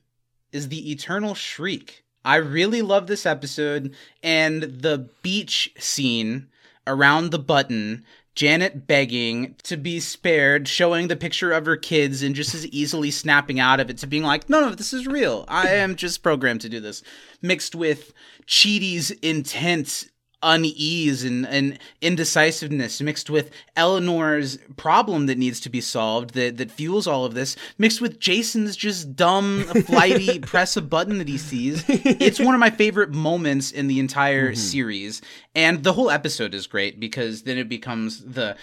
is 0.51 0.69
the 0.69 0.91
Eternal 0.91 1.35
Shriek. 1.35 2.03
I 2.27 2.35
really 2.35 2.81
love 2.81 3.07
this 3.07 3.25
episode 3.25 3.95
and 4.21 4.61
the 4.63 5.09
beach 5.23 5.71
scene 5.79 6.47
around 6.85 7.31
the 7.31 7.39
button. 7.39 8.03
Janet 8.35 8.85
begging 8.85 9.55
to 9.63 9.77
be 9.77 10.01
spared, 10.01 10.67
showing 10.67 11.07
the 11.07 11.15
picture 11.15 11.53
of 11.53 11.65
her 11.65 11.77
kids 11.77 12.21
and 12.21 12.35
just 12.35 12.53
as 12.53 12.67
easily 12.67 13.11
snapping 13.11 13.61
out 13.61 13.79
of 13.79 13.89
it 13.89 13.97
to 13.99 14.07
being 14.07 14.23
like, 14.23 14.49
no, 14.49 14.59
no, 14.59 14.75
this 14.75 14.91
is 14.91 15.07
real. 15.07 15.45
I 15.47 15.69
am 15.69 15.95
just 15.95 16.21
programmed 16.21 16.59
to 16.61 16.69
do 16.69 16.81
this. 16.81 17.01
Mixed 17.41 17.75
with 17.75 18.11
Chidi's 18.45 19.09
intense 19.09 20.09
unease 20.43 21.23
and, 21.23 21.47
and 21.47 21.79
indecisiveness 22.01 23.01
mixed 23.01 23.29
with 23.29 23.49
Eleanor's 23.75 24.57
problem 24.75 25.25
that 25.25 25.37
needs 25.37 25.59
to 25.61 25.69
be 25.69 25.81
solved 25.81 26.33
that, 26.35 26.57
that 26.57 26.71
fuels 26.71 27.07
all 27.07 27.25
of 27.25 27.33
this 27.33 27.55
mixed 27.77 28.01
with 28.01 28.19
Jason's 28.19 28.75
just 28.75 29.15
dumb 29.15 29.63
flighty 29.85 30.39
press 30.39 30.77
a 30.77 30.81
button 30.81 31.17
that 31.17 31.27
he 31.27 31.37
sees. 31.37 31.83
It's 32.19 32.39
one 32.39 32.53
of 32.53 32.59
my 32.59 32.69
favorite 32.69 33.11
moments 33.11 33.71
in 33.71 33.87
the 33.87 33.99
entire 33.99 34.51
mm-hmm. 34.51 34.55
series. 34.55 35.21
And 35.55 35.83
the 35.83 35.93
whole 35.93 36.09
episode 36.09 36.53
is 36.53 36.67
great 36.67 36.99
because 36.99 37.43
then 37.43 37.57
it 37.57 37.69
becomes 37.69 38.23
the 38.23 38.55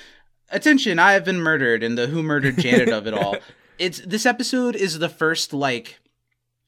attention 0.50 0.98
I 0.98 1.12
have 1.12 1.24
been 1.24 1.40
murdered 1.40 1.82
and 1.82 1.98
the 1.98 2.06
who 2.06 2.22
murdered 2.22 2.58
Janet 2.58 2.90
of 2.90 3.06
it 3.06 3.14
all. 3.14 3.36
It's 3.76 3.98
this 3.98 4.24
episode 4.24 4.76
is 4.76 5.00
the 5.00 5.08
first 5.08 5.52
like 5.52 5.98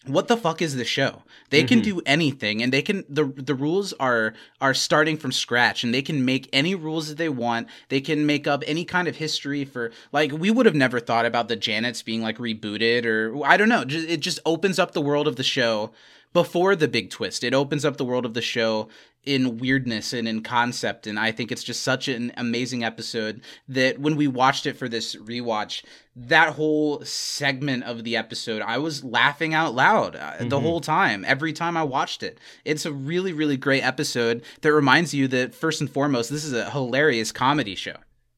what 0.06 0.28
the 0.28 0.36
fuck 0.36 0.62
is 0.62 0.76
the 0.76 0.84
show? 0.84 1.22
They 1.50 1.60
mm-hmm. 1.60 1.68
can 1.68 1.80
do 1.80 2.02
anything 2.06 2.62
and 2.62 2.72
they 2.72 2.82
can 2.82 3.04
the 3.08 3.24
the 3.24 3.54
rules 3.54 3.92
are 3.94 4.34
are 4.60 4.74
starting 4.74 5.16
from 5.16 5.32
scratch 5.32 5.84
and 5.84 5.92
they 5.92 6.02
can 6.02 6.24
make 6.24 6.48
any 6.52 6.74
rules 6.74 7.08
that 7.08 7.18
they 7.18 7.28
want. 7.28 7.68
They 7.88 8.00
can 8.00 8.26
make 8.26 8.46
up 8.46 8.62
any 8.66 8.84
kind 8.84 9.08
of 9.08 9.16
history 9.16 9.64
for 9.64 9.92
like 10.12 10.32
we 10.32 10.50
would 10.50 10.66
have 10.66 10.74
never 10.74 11.00
thought 11.00 11.26
about 11.26 11.48
the 11.48 11.56
Janets 11.56 12.04
being 12.04 12.22
like 12.22 12.38
rebooted 12.38 13.04
or 13.04 13.44
I 13.44 13.56
don't 13.56 13.68
know. 13.68 13.84
It 13.88 14.18
just 14.18 14.40
opens 14.44 14.78
up 14.78 14.92
the 14.92 15.00
world 15.00 15.28
of 15.28 15.36
the 15.36 15.42
show 15.42 15.92
before 16.36 16.76
the 16.76 16.86
big 16.86 17.08
twist. 17.08 17.42
It 17.42 17.54
opens 17.54 17.82
up 17.82 17.96
the 17.96 18.04
world 18.04 18.26
of 18.26 18.34
the 18.34 18.42
show 18.42 18.90
in 19.24 19.56
weirdness 19.56 20.12
and 20.12 20.28
in 20.28 20.42
concept 20.42 21.06
and 21.06 21.18
I 21.18 21.32
think 21.32 21.50
it's 21.50 21.64
just 21.64 21.82
such 21.82 22.08
an 22.08 22.30
amazing 22.36 22.84
episode 22.84 23.40
that 23.68 23.98
when 23.98 24.16
we 24.16 24.28
watched 24.28 24.66
it 24.66 24.74
for 24.76 24.86
this 24.86 25.16
rewatch 25.16 25.82
that 26.14 26.52
whole 26.52 27.02
segment 27.04 27.84
of 27.84 28.04
the 28.04 28.18
episode 28.18 28.60
I 28.60 28.78
was 28.78 29.02
laughing 29.02 29.54
out 29.54 29.74
loud 29.74 30.14
uh, 30.14 30.18
mm-hmm. 30.18 30.48
the 30.48 30.60
whole 30.60 30.80
time 30.80 31.24
every 31.26 31.52
time 31.54 31.76
I 31.76 31.82
watched 31.82 32.22
it 32.22 32.38
it's 32.64 32.86
a 32.86 32.92
really 32.92 33.32
really 33.32 33.56
great 33.56 33.82
episode 33.82 34.44
that 34.60 34.72
reminds 34.72 35.12
you 35.12 35.26
that 35.28 35.56
first 35.56 35.80
and 35.80 35.90
foremost 35.90 36.30
this 36.30 36.44
is 36.44 36.52
a 36.52 36.70
hilarious 36.70 37.32
comedy 37.32 37.74
show 37.74 37.96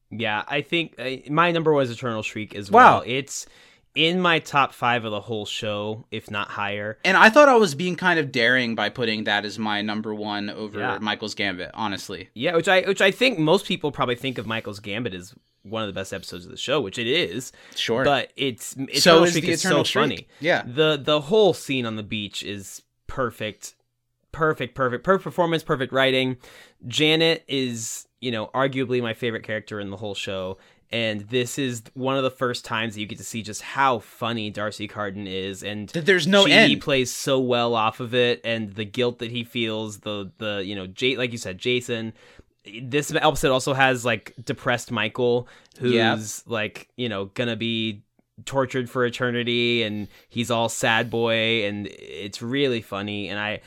yeah 0.09 0.43
I 0.47 0.61
think 0.61 0.95
uh, 0.97 1.17
my 1.29 1.51
number 1.51 1.71
was 1.71 1.91
Eternal 1.91 2.23
Shriek 2.23 2.55
as 2.55 2.71
well. 2.71 2.83
wow. 2.83 2.93
well 2.99 3.03
it's 3.05 3.45
in 3.95 4.21
my 4.21 4.39
top 4.39 4.73
five 4.73 5.03
of 5.05 5.11
the 5.11 5.21
whole 5.21 5.45
show, 5.45 6.05
if 6.11 6.29
not 6.29 6.49
higher. 6.49 6.97
And 7.03 7.17
I 7.17 7.29
thought 7.29 7.49
I 7.49 7.55
was 7.55 7.75
being 7.75 7.95
kind 7.95 8.19
of 8.19 8.31
daring 8.31 8.75
by 8.75 8.89
putting 8.89 9.23
that 9.25 9.45
as 9.45 9.57
my 9.57 9.81
number 9.81 10.13
one 10.13 10.49
over 10.49 10.79
yeah. 10.79 10.97
Michael's 11.01 11.35
Gambit, 11.35 11.71
honestly. 11.73 12.29
Yeah, 12.33 12.55
which 12.55 12.67
I 12.67 12.81
which 12.81 13.01
I 13.01 13.11
think 13.11 13.39
most 13.39 13.65
people 13.65 13.91
probably 13.91 14.15
think 14.15 14.37
of 14.37 14.45
Michael's 14.45 14.79
Gambit 14.79 15.13
as 15.13 15.33
one 15.63 15.81
of 15.81 15.87
the 15.87 15.93
best 15.93 16.13
episodes 16.13 16.45
of 16.45 16.51
the 16.51 16.57
show, 16.57 16.79
which 16.79 16.97
it 16.97 17.07
is. 17.07 17.51
Sure, 17.75 18.03
but 18.03 18.31
it's 18.35 18.75
it's 18.77 19.03
so 19.03 19.23
is, 19.23 19.33
the 19.33 19.55
so 19.55 19.83
funny. 19.83 20.27
Yeah, 20.39 20.63
the 20.65 20.97
the 21.01 21.21
whole 21.21 21.53
scene 21.53 21.85
on 21.85 21.95
the 21.95 22.03
beach 22.03 22.43
is 22.43 22.81
perfect, 23.07 23.75
perfect, 24.31 24.75
perfect, 24.75 25.03
perfect 25.03 25.23
performance, 25.23 25.63
perfect 25.63 25.91
writing. 25.91 26.37
Janet 26.87 27.43
is 27.47 28.07
you 28.21 28.31
know 28.31 28.47
arguably 28.53 29.01
my 29.01 29.13
favorite 29.13 29.43
character 29.43 29.79
in 29.79 29.89
the 29.89 29.97
whole 29.97 30.15
show 30.15 30.57
and 30.91 31.21
this 31.21 31.59
is 31.59 31.83
one 31.93 32.17
of 32.17 32.23
the 32.23 32.31
first 32.31 32.65
times 32.65 32.95
that 32.95 33.01
you 33.01 33.05
get 33.05 33.19
to 33.19 33.23
see 33.23 33.43
just 33.43 33.61
how 33.61 33.99
funny 33.99 34.49
D'Arcy 34.49 34.87
Carden 34.87 35.27
is, 35.27 35.63
and 35.63 35.89
that 35.89 36.05
there's 36.05 36.25
no 36.25 36.45
end. 36.45 36.69
He 36.69 36.77
plays 36.77 37.13
so 37.13 37.39
well 37.39 37.75
off 37.75 37.99
of 37.99 38.15
it, 38.15 38.41
and 38.43 38.73
the 38.73 38.85
guilt 38.85 39.19
that 39.19 39.31
he 39.31 39.43
feels, 39.43 39.99
the 39.99 40.31
the 40.39 40.63
you 40.65 40.75
know, 40.75 40.87
J- 40.87 41.17
like 41.17 41.31
you 41.31 41.37
said, 41.37 41.57
Jason. 41.57 42.13
This 42.83 43.13
episode 43.13 43.51
also 43.51 43.73
has 43.73 44.03
like 44.03 44.33
depressed 44.43 44.91
Michael, 44.91 45.47
who's 45.79 45.93
yep. 45.93 46.19
like 46.45 46.89
you 46.97 47.07
know 47.07 47.25
gonna 47.25 47.55
be 47.55 48.03
tortured 48.45 48.89
for 48.89 49.05
eternity, 49.05 49.83
and 49.83 50.07
he's 50.27 50.49
all 50.49 50.69
sad 50.69 51.09
boy, 51.09 51.65
and 51.65 51.87
it's 51.87 52.41
really 52.41 52.81
funny, 52.81 53.29
and 53.29 53.39
I 53.39 53.61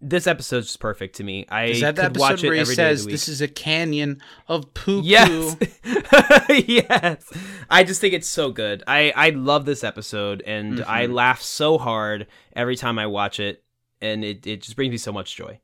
this 0.00 0.26
episode's 0.26 0.66
just 0.66 0.80
perfect 0.80 1.16
to 1.16 1.24
me. 1.24 1.46
I 1.48 1.64
is 1.64 1.80
that 1.80 1.98
episode 1.98 2.20
watch 2.20 2.44
it 2.44 2.48
where 2.48 2.56
he 2.56 2.64
says 2.64 3.04
this 3.04 3.28
is 3.28 3.40
a 3.40 3.48
canyon 3.48 4.20
of 4.46 4.72
poo 4.74 5.00
poo? 5.00 5.06
Yes, 5.06 5.56
yes. 6.48 7.32
I 7.68 7.84
just 7.84 8.00
think 8.00 8.14
it's 8.14 8.28
so 8.28 8.50
good. 8.50 8.84
I 8.86 9.12
I 9.16 9.30
love 9.30 9.64
this 9.64 9.82
episode, 9.82 10.42
and 10.46 10.78
mm-hmm. 10.78 10.90
I 10.90 11.06
laugh 11.06 11.42
so 11.42 11.78
hard 11.78 12.26
every 12.54 12.76
time 12.76 12.98
I 12.98 13.06
watch 13.06 13.40
it, 13.40 13.64
and 14.00 14.24
it 14.24 14.46
it 14.46 14.62
just 14.62 14.76
brings 14.76 14.92
me 14.92 14.98
so 14.98 15.12
much 15.12 15.34
joy. 15.34 15.60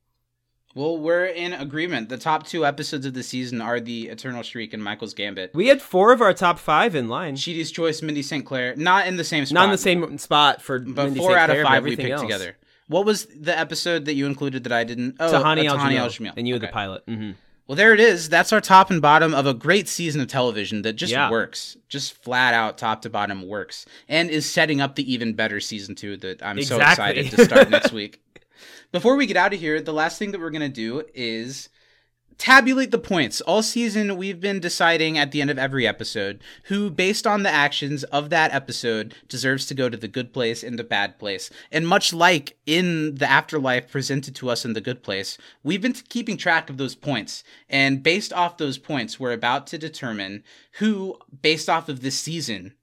Well, 0.74 0.98
we're 0.98 1.26
in 1.26 1.52
agreement. 1.52 2.08
The 2.08 2.18
top 2.18 2.46
two 2.46 2.66
episodes 2.66 3.06
of 3.06 3.14
the 3.14 3.22
season 3.22 3.60
are 3.60 3.78
the 3.78 4.08
Eternal 4.08 4.42
Shriek 4.42 4.74
and 4.74 4.82
Michael's 4.82 5.14
Gambit. 5.14 5.52
We 5.54 5.68
had 5.68 5.80
four 5.80 6.12
of 6.12 6.20
our 6.20 6.34
top 6.34 6.58
five 6.58 6.96
in 6.96 7.08
line. 7.08 7.36
Chidi's 7.36 7.70
Choice, 7.70 8.02
Mindy 8.02 8.22
St. 8.22 8.44
Clair, 8.44 8.74
not 8.74 9.06
in 9.06 9.16
the 9.16 9.22
same 9.22 9.46
spot. 9.46 9.54
Not 9.54 9.64
in 9.66 9.70
the 9.70 9.78
same 9.78 10.18
spot 10.18 10.60
for 10.60 10.80
but 10.80 11.04
Mindy 11.04 11.20
four 11.20 11.30
St. 11.30 11.38
out 11.38 11.50
of 11.50 11.62
five 11.62 11.84
we 11.84 11.94
picked 11.94 12.10
else. 12.10 12.22
together. 12.22 12.56
What 12.88 13.06
was 13.06 13.26
the 13.26 13.56
episode 13.58 14.04
that 14.04 14.14
you 14.14 14.26
included 14.26 14.64
that 14.64 14.72
I 14.72 14.84
didn't? 14.84 15.16
Oh, 15.18 15.32
Tahani, 15.32 15.68
uh, 15.68 15.76
Tahani 15.76 15.96
Al 15.96 16.08
Jamil. 16.08 16.34
And 16.36 16.46
you 16.46 16.56
okay. 16.56 16.66
the 16.66 16.72
pilot. 16.72 17.06
Mm-hmm. 17.06 17.32
Well, 17.66 17.76
there 17.76 17.94
it 17.94 18.00
is. 18.00 18.28
That's 18.28 18.52
our 18.52 18.60
top 18.60 18.90
and 18.90 19.00
bottom 19.00 19.32
of 19.32 19.46
a 19.46 19.54
great 19.54 19.88
season 19.88 20.20
of 20.20 20.28
television 20.28 20.82
that 20.82 20.94
just 20.94 21.12
yeah. 21.12 21.30
works. 21.30 21.78
Just 21.88 22.12
flat 22.22 22.52
out, 22.52 22.76
top 22.76 23.02
to 23.02 23.10
bottom 23.10 23.48
works. 23.48 23.86
And 24.06 24.28
is 24.28 24.48
setting 24.48 24.82
up 24.82 24.96
the 24.96 25.12
even 25.12 25.32
better 25.32 25.60
season 25.60 25.94
two 25.94 26.18
that 26.18 26.44
I'm 26.44 26.58
exactly. 26.58 26.84
so 26.84 26.90
excited 26.90 27.30
to 27.30 27.44
start 27.44 27.70
next 27.70 27.92
week. 27.92 28.20
Before 28.92 29.16
we 29.16 29.26
get 29.26 29.38
out 29.38 29.54
of 29.54 29.58
here, 29.58 29.80
the 29.80 29.94
last 29.94 30.18
thing 30.18 30.32
that 30.32 30.40
we're 30.40 30.50
going 30.50 30.60
to 30.60 30.68
do 30.68 31.04
is 31.14 31.70
tabulate 32.38 32.90
the 32.90 32.98
points. 32.98 33.40
All 33.42 33.62
season, 33.62 34.16
we've 34.16 34.40
been 34.40 34.60
deciding 34.60 35.18
at 35.18 35.32
the 35.32 35.40
end 35.40 35.50
of 35.50 35.58
every 35.58 35.86
episode 35.86 36.40
who, 36.64 36.90
based 36.90 37.26
on 37.26 37.42
the 37.42 37.50
actions 37.50 38.04
of 38.04 38.30
that 38.30 38.52
episode, 38.52 39.14
deserves 39.28 39.66
to 39.66 39.74
go 39.74 39.88
to 39.88 39.96
the 39.96 40.08
good 40.08 40.32
place 40.32 40.62
and 40.62 40.78
the 40.78 40.84
bad 40.84 41.18
place. 41.18 41.50
And 41.70 41.86
much 41.86 42.12
like 42.12 42.56
in 42.66 43.16
the 43.16 43.30
afterlife 43.30 43.90
presented 43.90 44.34
to 44.36 44.50
us 44.50 44.64
in 44.64 44.72
the 44.72 44.80
good 44.80 45.02
place, 45.02 45.38
we've 45.62 45.82
been 45.82 45.92
keeping 45.92 46.36
track 46.36 46.68
of 46.70 46.76
those 46.76 46.94
points. 46.94 47.44
And 47.68 48.02
based 48.02 48.32
off 48.32 48.58
those 48.58 48.78
points, 48.78 49.18
we're 49.18 49.32
about 49.32 49.66
to 49.68 49.78
determine 49.78 50.44
who, 50.78 51.18
based 51.42 51.68
off 51.68 51.88
of 51.88 52.00
this 52.00 52.18
season 52.18 52.74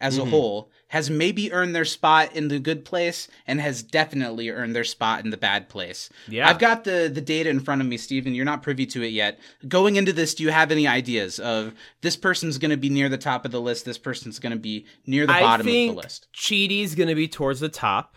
as 0.00 0.18
mm-hmm. 0.18 0.28
a 0.28 0.30
whole, 0.30 0.70
has 0.88 1.10
maybe 1.10 1.52
earned 1.52 1.74
their 1.74 1.84
spot 1.84 2.34
in 2.34 2.48
the 2.48 2.58
good 2.58 2.84
place 2.84 3.28
and 3.46 3.60
has 3.60 3.82
definitely 3.82 4.50
earned 4.50 4.74
their 4.74 4.84
spot 4.84 5.24
in 5.24 5.30
the 5.30 5.36
bad 5.36 5.68
place. 5.68 6.08
Yeah. 6.28 6.48
I've 6.48 6.58
got 6.58 6.84
the 6.84 7.10
the 7.12 7.20
data 7.20 7.50
in 7.50 7.60
front 7.60 7.80
of 7.80 7.86
me, 7.86 7.96
Stephen. 7.96 8.34
You're 8.34 8.44
not 8.44 8.62
privy 8.62 8.86
to 8.86 9.02
it 9.02 9.08
yet. 9.08 9.40
Going 9.66 9.96
into 9.96 10.12
this, 10.12 10.34
do 10.34 10.44
you 10.44 10.50
have 10.50 10.70
any 10.70 10.86
ideas 10.86 11.38
of 11.38 11.74
this 12.02 12.16
person's 12.16 12.58
going 12.58 12.70
to 12.70 12.76
be 12.76 12.88
near 12.88 13.08
the 13.08 13.18
top 13.18 13.44
of 13.44 13.50
the 13.50 13.60
list, 13.60 13.84
this 13.84 13.98
person's 13.98 14.38
going 14.38 14.52
to 14.52 14.58
be 14.58 14.86
near 15.06 15.26
the 15.26 15.34
I 15.34 15.40
bottom 15.40 15.66
of 15.66 15.72
the 15.72 15.90
list? 15.90 16.28
Chidi's 16.32 16.94
going 16.94 17.08
to 17.08 17.14
be 17.14 17.28
towards 17.28 17.60
the 17.60 17.68
top. 17.68 18.16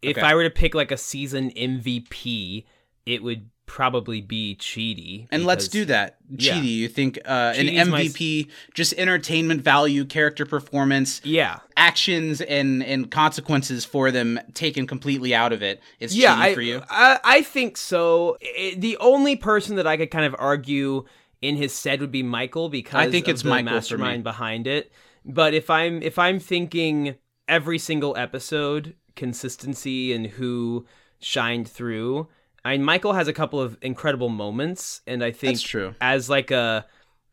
If 0.00 0.16
okay. 0.16 0.26
I 0.26 0.34
were 0.34 0.44
to 0.44 0.50
pick 0.50 0.74
like 0.74 0.92
a 0.92 0.96
season 0.96 1.50
MVP, 1.50 2.64
it 3.04 3.22
would 3.22 3.50
probably 3.68 4.20
be 4.20 4.56
Chidi. 4.56 5.28
And 5.30 5.44
let's 5.44 5.68
do 5.68 5.84
that. 5.84 6.16
Chidi, 6.32 6.46
yeah. 6.46 6.60
you 6.62 6.88
think 6.88 7.18
uh, 7.24 7.52
an 7.54 7.66
MVP, 7.66 8.46
my... 8.46 8.52
just 8.74 8.94
entertainment 8.94 9.62
value, 9.62 10.04
character 10.04 10.44
performance, 10.44 11.20
yeah, 11.22 11.60
actions 11.76 12.40
and 12.40 12.82
and 12.82 13.10
consequences 13.10 13.84
for 13.84 14.10
them 14.10 14.40
taken 14.54 14.88
completely 14.88 15.34
out 15.34 15.52
of 15.52 15.62
it. 15.62 15.80
Is 16.00 16.16
yeah, 16.16 16.34
Chidi 16.34 16.40
I, 16.40 16.54
for 16.54 16.62
you? 16.62 16.82
I, 16.88 17.20
I 17.22 17.42
think 17.42 17.76
so. 17.76 18.36
It, 18.40 18.80
the 18.80 18.96
only 18.96 19.36
person 19.36 19.76
that 19.76 19.86
I 19.86 19.96
could 19.96 20.10
kind 20.10 20.24
of 20.24 20.34
argue 20.38 21.04
in 21.40 21.56
his 21.56 21.72
stead 21.72 22.00
would 22.00 22.10
be 22.10 22.24
Michael 22.24 22.68
because 22.68 22.98
I 22.98 23.10
think 23.10 23.28
it's 23.28 23.42
the 23.42 23.50
Michael 23.50 23.74
mastermind 23.74 24.24
behind 24.24 24.66
it. 24.66 24.90
But 25.24 25.54
if 25.54 25.70
I'm 25.70 26.02
if 26.02 26.18
I'm 26.18 26.40
thinking 26.40 27.14
every 27.46 27.78
single 27.78 28.16
episode 28.16 28.94
consistency 29.14 30.12
and 30.12 30.26
who 30.26 30.86
shined 31.20 31.68
through 31.68 32.28
I 32.64 32.72
mean, 32.72 32.84
Michael 32.84 33.12
has 33.12 33.28
a 33.28 33.32
couple 33.32 33.60
of 33.60 33.76
incredible 33.82 34.28
moments, 34.28 35.00
and 35.06 35.22
I 35.22 35.30
think 35.30 35.54
That's 35.54 35.62
true. 35.62 35.94
as 36.00 36.28
like 36.28 36.50
a 36.50 36.86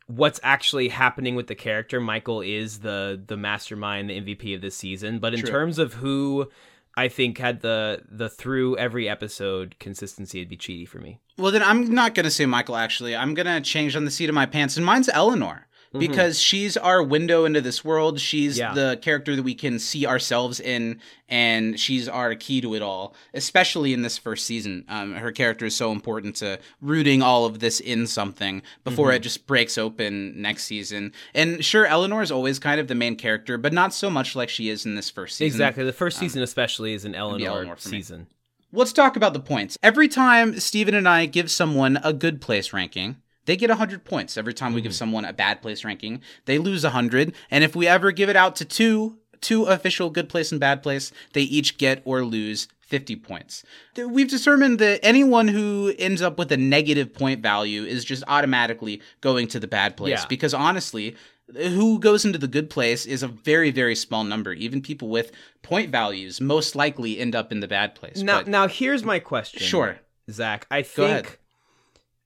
what's 0.07 0.39
actually 0.43 0.89
happening 0.89 1.35
with 1.35 1.47
the 1.47 1.55
character, 1.55 1.99
Michael 1.99 2.41
is 2.41 2.79
the 2.79 3.21
the 3.25 3.37
mastermind, 3.37 4.09
the 4.09 4.21
MVP 4.21 4.55
of 4.55 4.61
this 4.61 4.75
season. 4.75 5.19
But 5.19 5.33
in 5.33 5.41
true. 5.41 5.49
terms 5.49 5.79
of 5.79 5.95
who 5.95 6.49
I 6.95 7.07
think 7.07 7.37
had 7.37 7.61
the 7.61 8.01
the 8.09 8.29
through 8.29 8.77
every 8.77 9.09
episode 9.09 9.75
consistency, 9.79 10.39
it'd 10.39 10.49
be 10.49 10.57
Chidi 10.57 10.87
for 10.87 10.99
me. 10.99 11.19
Well, 11.37 11.51
then 11.51 11.63
I'm 11.63 11.93
not 11.93 12.15
gonna 12.15 12.31
say 12.31 12.45
Michael. 12.45 12.75
Actually, 12.77 13.15
I'm 13.15 13.33
gonna 13.33 13.61
change 13.61 13.95
on 13.95 14.05
the 14.05 14.11
seat 14.11 14.29
of 14.29 14.35
my 14.35 14.45
pants, 14.45 14.77
and 14.77 14.85
mine's 14.85 15.09
Eleanor. 15.09 15.67
Mm-hmm. 15.95 16.11
because 16.11 16.41
she's 16.41 16.75
our 16.75 17.01
window 17.01 17.45
into 17.45 17.61
this 17.61 17.83
world. 17.83 18.19
She's 18.19 18.57
yeah. 18.57 18.73
the 18.73 18.99
character 19.01 19.35
that 19.35 19.43
we 19.43 19.55
can 19.55 19.79
see 19.79 20.05
ourselves 20.05 20.59
in, 20.59 20.99
and 21.29 21.79
she's 21.79 22.09
our 22.09 22.35
key 22.35 22.59
to 22.61 22.75
it 22.75 22.81
all, 22.81 23.15
especially 23.33 23.93
in 23.93 24.01
this 24.01 24.17
first 24.17 24.45
season. 24.45 24.83
Um, 24.89 25.13
her 25.13 25.31
character 25.31 25.65
is 25.65 25.75
so 25.75 25.91
important 25.91 26.35
to 26.37 26.59
rooting 26.81 27.21
all 27.21 27.45
of 27.45 27.59
this 27.59 27.79
in 27.79 28.07
something 28.07 28.61
before 28.83 29.07
mm-hmm. 29.07 29.15
it 29.15 29.19
just 29.19 29.47
breaks 29.47 29.77
open 29.77 30.41
next 30.41 30.65
season. 30.65 31.13
And 31.33 31.63
sure, 31.63 31.85
Eleanor 31.85 32.21
is 32.21 32.31
always 32.31 32.59
kind 32.59 32.79
of 32.79 32.87
the 32.87 32.95
main 32.95 33.15
character, 33.15 33.57
but 33.57 33.73
not 33.73 33.93
so 33.93 34.09
much 34.09 34.35
like 34.35 34.49
she 34.49 34.69
is 34.69 34.85
in 34.85 34.95
this 34.95 35.09
first 35.09 35.37
season. 35.37 35.55
Exactly. 35.55 35.83
The 35.85 35.93
first 35.93 36.17
season, 36.17 36.41
um, 36.41 36.43
especially, 36.43 36.93
is 36.93 37.05
an 37.05 37.15
Eleanor, 37.15 37.47
Eleanor 37.47 37.77
season. 37.77 38.27
Let's 38.71 38.91
talk 38.91 39.15
about 39.15 39.33
the 39.33 39.39
points. 39.39 39.77
Every 39.81 40.09
time 40.09 40.59
Steven 40.59 40.95
and 40.95 41.07
I 41.07 41.27
give 41.27 41.49
someone 41.49 41.97
a 42.03 42.11
good 42.11 42.41
place 42.41 42.73
ranking, 42.73 43.15
they 43.45 43.55
get 43.55 43.69
100 43.69 44.03
points. 44.03 44.37
Every 44.37 44.53
time 44.53 44.73
we 44.73 44.81
give 44.81 44.91
mm-hmm. 44.91 44.97
someone 44.97 45.25
a 45.25 45.33
bad 45.33 45.61
place 45.61 45.83
ranking, 45.83 46.21
they 46.45 46.57
lose 46.57 46.83
100. 46.83 47.33
And 47.51 47.63
if 47.63 47.75
we 47.75 47.87
ever 47.87 48.11
give 48.11 48.29
it 48.29 48.35
out 48.35 48.55
to 48.57 48.65
two, 48.65 49.17
two 49.41 49.65
official 49.65 50.09
good 50.09 50.29
place 50.29 50.51
and 50.51 50.59
bad 50.59 50.81
place, 50.83 51.11
they 51.33 51.41
each 51.41 51.77
get 51.77 52.01
or 52.05 52.23
lose 52.23 52.67
50 52.81 53.15
points. 53.17 53.63
We've 53.97 54.29
determined 54.29 54.79
that 54.79 54.99
anyone 55.03 55.47
who 55.47 55.93
ends 55.97 56.21
up 56.21 56.37
with 56.37 56.51
a 56.51 56.57
negative 56.57 57.13
point 57.13 57.41
value 57.41 57.83
is 57.83 58.05
just 58.05 58.23
automatically 58.27 59.01
going 59.21 59.47
to 59.49 59.59
the 59.59 59.67
bad 59.67 59.97
place 59.97 60.19
Yeah. 60.19 60.25
because 60.29 60.53
honestly, 60.53 61.15
who 61.53 61.99
goes 61.99 62.25
into 62.25 62.37
the 62.37 62.47
good 62.47 62.69
place 62.69 63.05
is 63.05 63.23
a 63.23 63.27
very 63.27 63.71
very 63.71 63.95
small 63.95 64.23
number. 64.23 64.53
Even 64.53 64.81
people 64.81 65.09
with 65.09 65.31
point 65.63 65.91
values 65.91 66.39
most 66.39 66.75
likely 66.75 67.19
end 67.19 67.35
up 67.35 67.51
in 67.51 67.59
the 67.59 67.67
bad 67.67 67.95
place. 67.95 68.17
Now, 68.17 68.39
But- 68.39 68.47
now 68.47 68.67
here's 68.67 69.03
my 69.03 69.19
question. 69.19 69.61
Sure. 69.61 69.99
Zach. 70.29 70.65
I 70.71 70.81
Go 70.81 71.03
ahead. 71.05 71.25
think. 71.25 71.39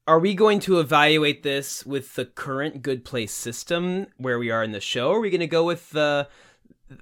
Are 0.10 0.18
we 0.20 0.34
going 0.34 0.60
to 0.62 0.80
evaluate 0.80 1.44
this 1.44 1.86
with 1.86 2.16
the 2.16 2.26
current 2.26 2.82
good 2.82 3.06
place 3.06 3.32
system 3.32 4.08
where 4.18 4.40
we 4.40 4.50
are 4.50 4.64
in 4.64 4.72
the 4.72 4.80
show? 4.82 5.10
Or 5.12 5.18
are 5.18 5.20
we 5.20 5.30
going 5.30 5.40
to 5.42 5.46
go 5.48 5.64
with 5.64 5.92
the 5.92 6.28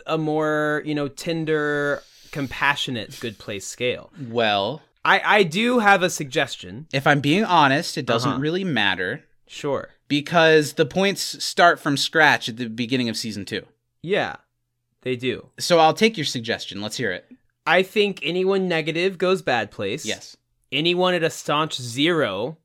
a 0.05 0.17
more 0.17 0.81
you 0.85 0.93
know 0.93 1.07
tender, 1.07 2.03
compassionate 2.31 3.17
good 3.21 3.37
place 3.37 3.65
scale? 3.65 4.11
well, 4.29 4.81
I 5.05 5.21
I 5.37 5.43
do 5.43 5.79
have 5.79 6.03
a 6.03 6.09
suggestion. 6.09 6.87
if 6.91 7.07
I'm 7.07 7.21
being 7.21 7.45
honest, 7.45 7.97
it 7.97 8.05
doesn't 8.05 8.31
Uh-huh. 8.31 8.41
really 8.41 8.65
matter 8.65 9.23
Sure. 9.47 9.89
because 10.09 10.73
the 10.73 10.85
points 10.85 11.21
start 11.41 11.79
from 11.79 11.95
scratch 11.95 12.49
at 12.49 12.57
the 12.57 12.67
beginning 12.67 13.07
of 13.07 13.15
season 13.15 13.45
2. 13.45 13.65
Yeah, 14.03 14.35
they 15.03 15.15
do. 15.15 15.47
So 15.57 15.79
I'll 15.79 15.93
take 15.93 16.17
your 16.17 16.25
suggestion. 16.25 16.81
Let's 16.81 16.97
hear 16.97 17.13
it. 17.13 17.23
I 17.65 17.83
think 17.83 18.19
anyone 18.21 18.67
negative 18.67 19.17
goes 19.17 19.41
bad 19.41 19.71
place. 19.71 20.05
Yes. 20.05 20.35
Anyone 20.73 21.13
at 21.13 21.23
a 21.23 21.29
staunch 21.29 21.75
zero 21.81 22.57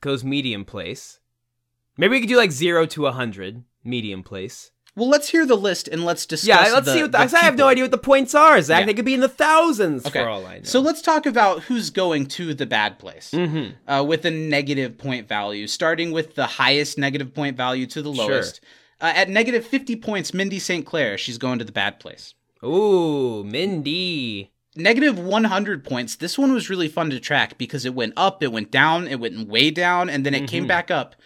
goes 0.00 0.24
medium 0.24 0.64
place. 0.64 1.20
Maybe 1.96 2.12
we 2.12 2.20
could 2.20 2.28
do 2.28 2.36
like 2.36 2.52
zero 2.52 2.86
to 2.86 3.06
a 3.06 3.12
hundred, 3.12 3.64
medium 3.84 4.22
place. 4.22 4.70
Well, 4.96 5.08
let's 5.08 5.28
hear 5.28 5.46
the 5.46 5.54
list 5.56 5.86
and 5.86 6.04
let's 6.04 6.26
discuss. 6.26 6.48
Yeah, 6.48 6.72
let's 6.72 6.86
the- 6.86 6.92
see 6.94 7.02
what 7.02 7.12
the, 7.12 7.18
the 7.26 7.36
I 7.36 7.40
have 7.40 7.56
no 7.56 7.68
idea 7.68 7.84
what 7.84 7.92
the 7.92 7.98
points 7.98 8.34
are, 8.34 8.60
Zach. 8.60 8.80
Yeah. 8.80 8.86
They 8.86 8.94
could 8.94 9.04
be 9.04 9.14
in 9.14 9.20
the 9.20 9.28
thousands 9.28 10.04
Okay. 10.06 10.20
for 10.22 10.28
all 10.28 10.44
I 10.44 10.58
know. 10.58 10.64
So 10.64 10.80
let's 10.80 11.02
talk 11.02 11.24
about 11.24 11.62
who's 11.64 11.90
going 11.90 12.26
to 12.26 12.52
the 12.52 12.66
bad 12.66 12.98
place 12.98 13.30
Mhm. 13.32 13.74
uh, 13.86 14.04
with 14.06 14.24
a 14.24 14.30
negative 14.30 14.98
point 14.98 15.28
value, 15.28 15.68
starting 15.68 16.10
with 16.10 16.34
the 16.34 16.46
highest 16.46 16.98
negative 16.98 17.32
point 17.32 17.56
value 17.56 17.86
to 17.86 18.02
the 18.02 18.12
Sure. 18.12 18.28
lowest. 18.28 18.60
Uh, 19.00 19.12
at 19.14 19.28
negative 19.28 19.64
50 19.64 19.94
points, 19.96 20.34
Mindy 20.34 20.58
St. 20.58 20.84
Clair, 20.84 21.16
she's 21.16 21.38
going 21.38 21.60
to 21.60 21.64
the 21.64 21.70
bad 21.70 22.00
place. 22.00 22.34
Ooh, 22.64 23.44
Mindy. 23.44 24.50
Negative 24.78 25.18
100 25.18 25.84
points. 25.84 26.16
This 26.16 26.38
one 26.38 26.52
was 26.52 26.70
really 26.70 26.88
fun 26.88 27.10
to 27.10 27.18
track 27.20 27.58
because 27.58 27.84
it 27.84 27.94
went 27.94 28.12
up, 28.16 28.42
it 28.42 28.52
went 28.52 28.70
down, 28.70 29.08
it 29.08 29.18
went 29.18 29.48
way 29.48 29.70
down, 29.70 30.08
and 30.08 30.24
then 30.24 30.34
it 30.34 30.48
came 30.48 30.64
Mhm. 30.64 30.68
back 30.68 30.90
up. 30.90 31.16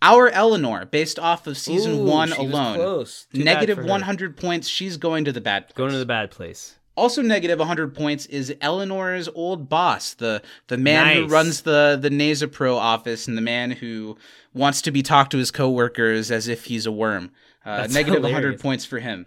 Our 0.00 0.28
Eleanor, 0.30 0.86
based 0.86 1.18
off 1.18 1.46
of 1.46 1.56
season 1.58 1.92
Ooh, 2.00 2.04
one 2.04 2.32
alone, 2.32 2.76
close. 2.76 3.26
Too 3.32 3.44
bad 3.44 3.54
negative 3.54 3.76
for 3.76 3.82
her. 3.82 3.88
100 3.88 4.36
points. 4.36 4.68
She's 4.68 4.96
going 4.96 5.24
to 5.26 5.32
the 5.32 5.40
bad 5.40 5.66
place. 5.66 5.76
Going 5.76 5.92
to 5.92 5.98
the 5.98 6.06
bad 6.06 6.30
place. 6.30 6.74
Also 6.96 7.22
negative 7.22 7.58
100 7.58 7.94
points 7.94 8.24
is 8.26 8.54
Eleanor's 8.60 9.28
old 9.34 9.68
boss, 9.68 10.14
the 10.14 10.42
the 10.68 10.78
man 10.78 11.16
who 11.16 11.26
runs 11.26 11.62
the 11.62 11.98
the 12.00 12.10
NASA 12.10 12.50
Pro 12.50 12.76
office 12.76 13.26
and 13.26 13.36
the 13.36 13.42
man 13.42 13.72
who 13.72 14.16
wants 14.52 14.80
to 14.82 14.90
be 14.90 15.02
talked 15.02 15.32
to 15.32 15.38
his 15.38 15.50
coworkers 15.50 16.30
as 16.30 16.48
if 16.48 16.66
he's 16.66 16.86
a 16.86 16.92
worm. 16.92 17.32
Uh, 17.66 17.86
negative 17.90 18.22
100 18.22 18.60
points 18.60 18.84
for 18.84 18.98
him. 19.00 19.26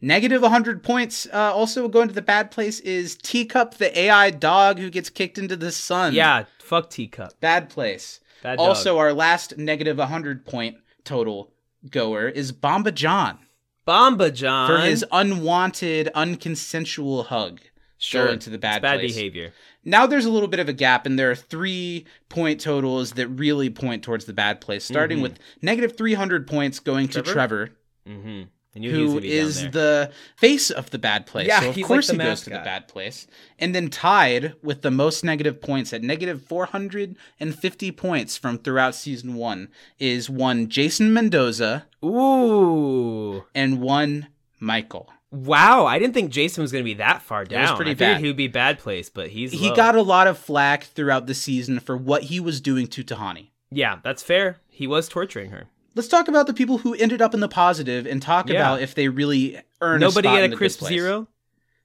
Negative 0.00 0.40
100 0.42 0.82
points 0.82 1.26
uh, 1.32 1.52
also 1.52 1.88
going 1.88 2.08
to 2.08 2.14
the 2.14 2.22
bad 2.22 2.50
place 2.50 2.78
is 2.80 3.16
Teacup 3.16 3.74
the 3.74 3.96
AI 3.98 4.30
dog 4.30 4.78
who 4.78 4.90
gets 4.90 5.10
kicked 5.10 5.38
into 5.38 5.56
the 5.56 5.72
sun. 5.72 6.14
Yeah, 6.14 6.44
fuck 6.60 6.88
teacup. 6.90 7.38
Bad 7.40 7.68
place. 7.68 8.20
Bad 8.42 8.58
dog. 8.58 8.68
Also 8.68 8.98
our 8.98 9.12
last 9.12 9.58
negative 9.58 9.98
100 9.98 10.44
point 10.46 10.76
total 11.04 11.52
goer 11.90 12.28
is 12.28 12.52
Bambadjan 12.52 13.38
Bomba 13.84 14.30
John 14.30 14.68
for 14.68 14.78
his 14.78 15.04
unwanted 15.10 16.10
unconsensual 16.14 17.26
hug. 17.26 17.60
sure. 17.96 18.26
going 18.26 18.38
to 18.40 18.50
the 18.50 18.58
bad 18.58 18.82
bad 18.82 19.00
place. 19.00 19.14
behavior. 19.14 19.52
Now 19.84 20.06
there's 20.06 20.26
a 20.26 20.30
little 20.30 20.48
bit 20.48 20.60
of 20.60 20.68
a 20.68 20.72
gap, 20.72 21.06
and 21.06 21.18
there 21.18 21.30
are 21.30 21.34
three 21.34 22.04
point 22.28 22.60
totals 22.60 23.12
that 23.12 23.26
really 23.28 23.70
point 23.70 24.04
towards 24.04 24.26
the 24.26 24.32
bad 24.34 24.60
place, 24.60 24.84
starting 24.84 25.18
Mhm. 25.18 25.22
with 25.22 25.38
negative 25.62 25.96
300 25.96 26.46
points 26.46 26.78
going 26.78 27.08
to 27.08 27.22
Trevor? 27.22 27.32
Trevor, 27.32 27.70
Mm-hmm. 28.06 28.42
I 28.78 28.80
knew 28.80 28.94
he 28.94 29.02
was 29.02 29.12
who 29.12 29.18
gonna 29.18 29.20
be 29.22 29.28
down 29.38 29.46
is 29.46 29.70
the 29.70 30.12
face 30.36 30.70
of 30.70 30.90
the 30.90 30.98
bad 30.98 31.26
place. 31.26 31.46
Yeah, 31.48 31.60
so 31.60 31.68
of 31.70 31.76
like 31.76 31.84
course 31.86 32.06
the 32.06 32.12
he 32.14 32.18
goes 32.18 32.40
to 32.42 32.50
the 32.50 32.56
bad 32.56 32.88
place. 32.88 33.26
And 33.58 33.74
then 33.74 33.90
tied 33.90 34.54
with 34.62 34.82
the 34.82 34.90
most 34.90 35.24
negative 35.24 35.60
points 35.60 35.92
at 35.92 36.02
negative 36.02 36.42
450 36.44 37.92
points 37.92 38.36
from 38.36 38.58
throughout 38.58 38.94
season 38.94 39.34
one 39.34 39.68
is 39.98 40.30
one 40.30 40.68
Jason 40.68 41.12
Mendoza 41.12 41.86
Ooh. 42.04 43.44
and 43.54 43.80
one 43.80 44.28
Michael. 44.60 45.10
Wow, 45.30 45.84
I 45.84 45.98
didn't 45.98 46.14
think 46.14 46.30
Jason 46.30 46.62
was 46.62 46.72
going 46.72 46.82
to 46.82 46.88
be 46.88 46.94
that 46.94 47.20
far 47.20 47.40
was 47.40 47.48
down. 47.48 47.76
pretty 47.76 47.90
I 47.90 47.94
bad. 47.94 48.20
he 48.20 48.26
would 48.28 48.36
be 48.36 48.48
bad 48.48 48.78
place, 48.78 49.10
but 49.10 49.28
he's 49.28 49.52
He 49.52 49.68
low. 49.68 49.76
got 49.76 49.94
a 49.94 50.00
lot 50.02 50.26
of 50.26 50.38
flack 50.38 50.84
throughout 50.84 51.26
the 51.26 51.34
season 51.34 51.80
for 51.80 51.96
what 51.98 52.24
he 52.24 52.40
was 52.40 52.62
doing 52.62 52.86
to 52.88 53.04
Tahani. 53.04 53.50
Yeah, 53.70 53.98
that's 54.02 54.22
fair. 54.22 54.56
He 54.70 54.86
was 54.86 55.06
torturing 55.06 55.50
her. 55.50 55.64
Let's 55.98 56.06
talk 56.06 56.28
about 56.28 56.46
the 56.46 56.54
people 56.54 56.78
who 56.78 56.94
ended 56.94 57.20
up 57.20 57.34
in 57.34 57.40
the 57.40 57.48
positive 57.48 58.06
and 58.06 58.22
talk 58.22 58.48
Yeah. 58.48 58.54
about 58.54 58.80
if 58.82 58.94
they 58.94 59.08
really 59.08 59.60
earned 59.80 60.00
Nobody 60.00 60.28
a 60.28 60.30
spot 60.30 60.42
at 60.44 60.52
a 60.52 60.56
crisp 60.56 60.84
zero. 60.84 61.26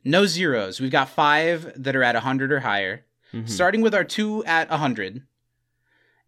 No 0.03 0.27
zeros. 0.27 0.79
We've 0.79 0.91
got 0.91 1.09
five 1.09 1.73
that 1.81 1.95
are 1.95 2.03
at 2.03 2.13
100 2.15 2.51
or 2.51 2.59
higher, 2.59 3.05
Mhm. 3.33 3.49
starting 3.49 3.81
with 3.81 3.95
our 3.95 4.03
two 4.03 4.45
at 4.45 4.69
100. 4.69 5.23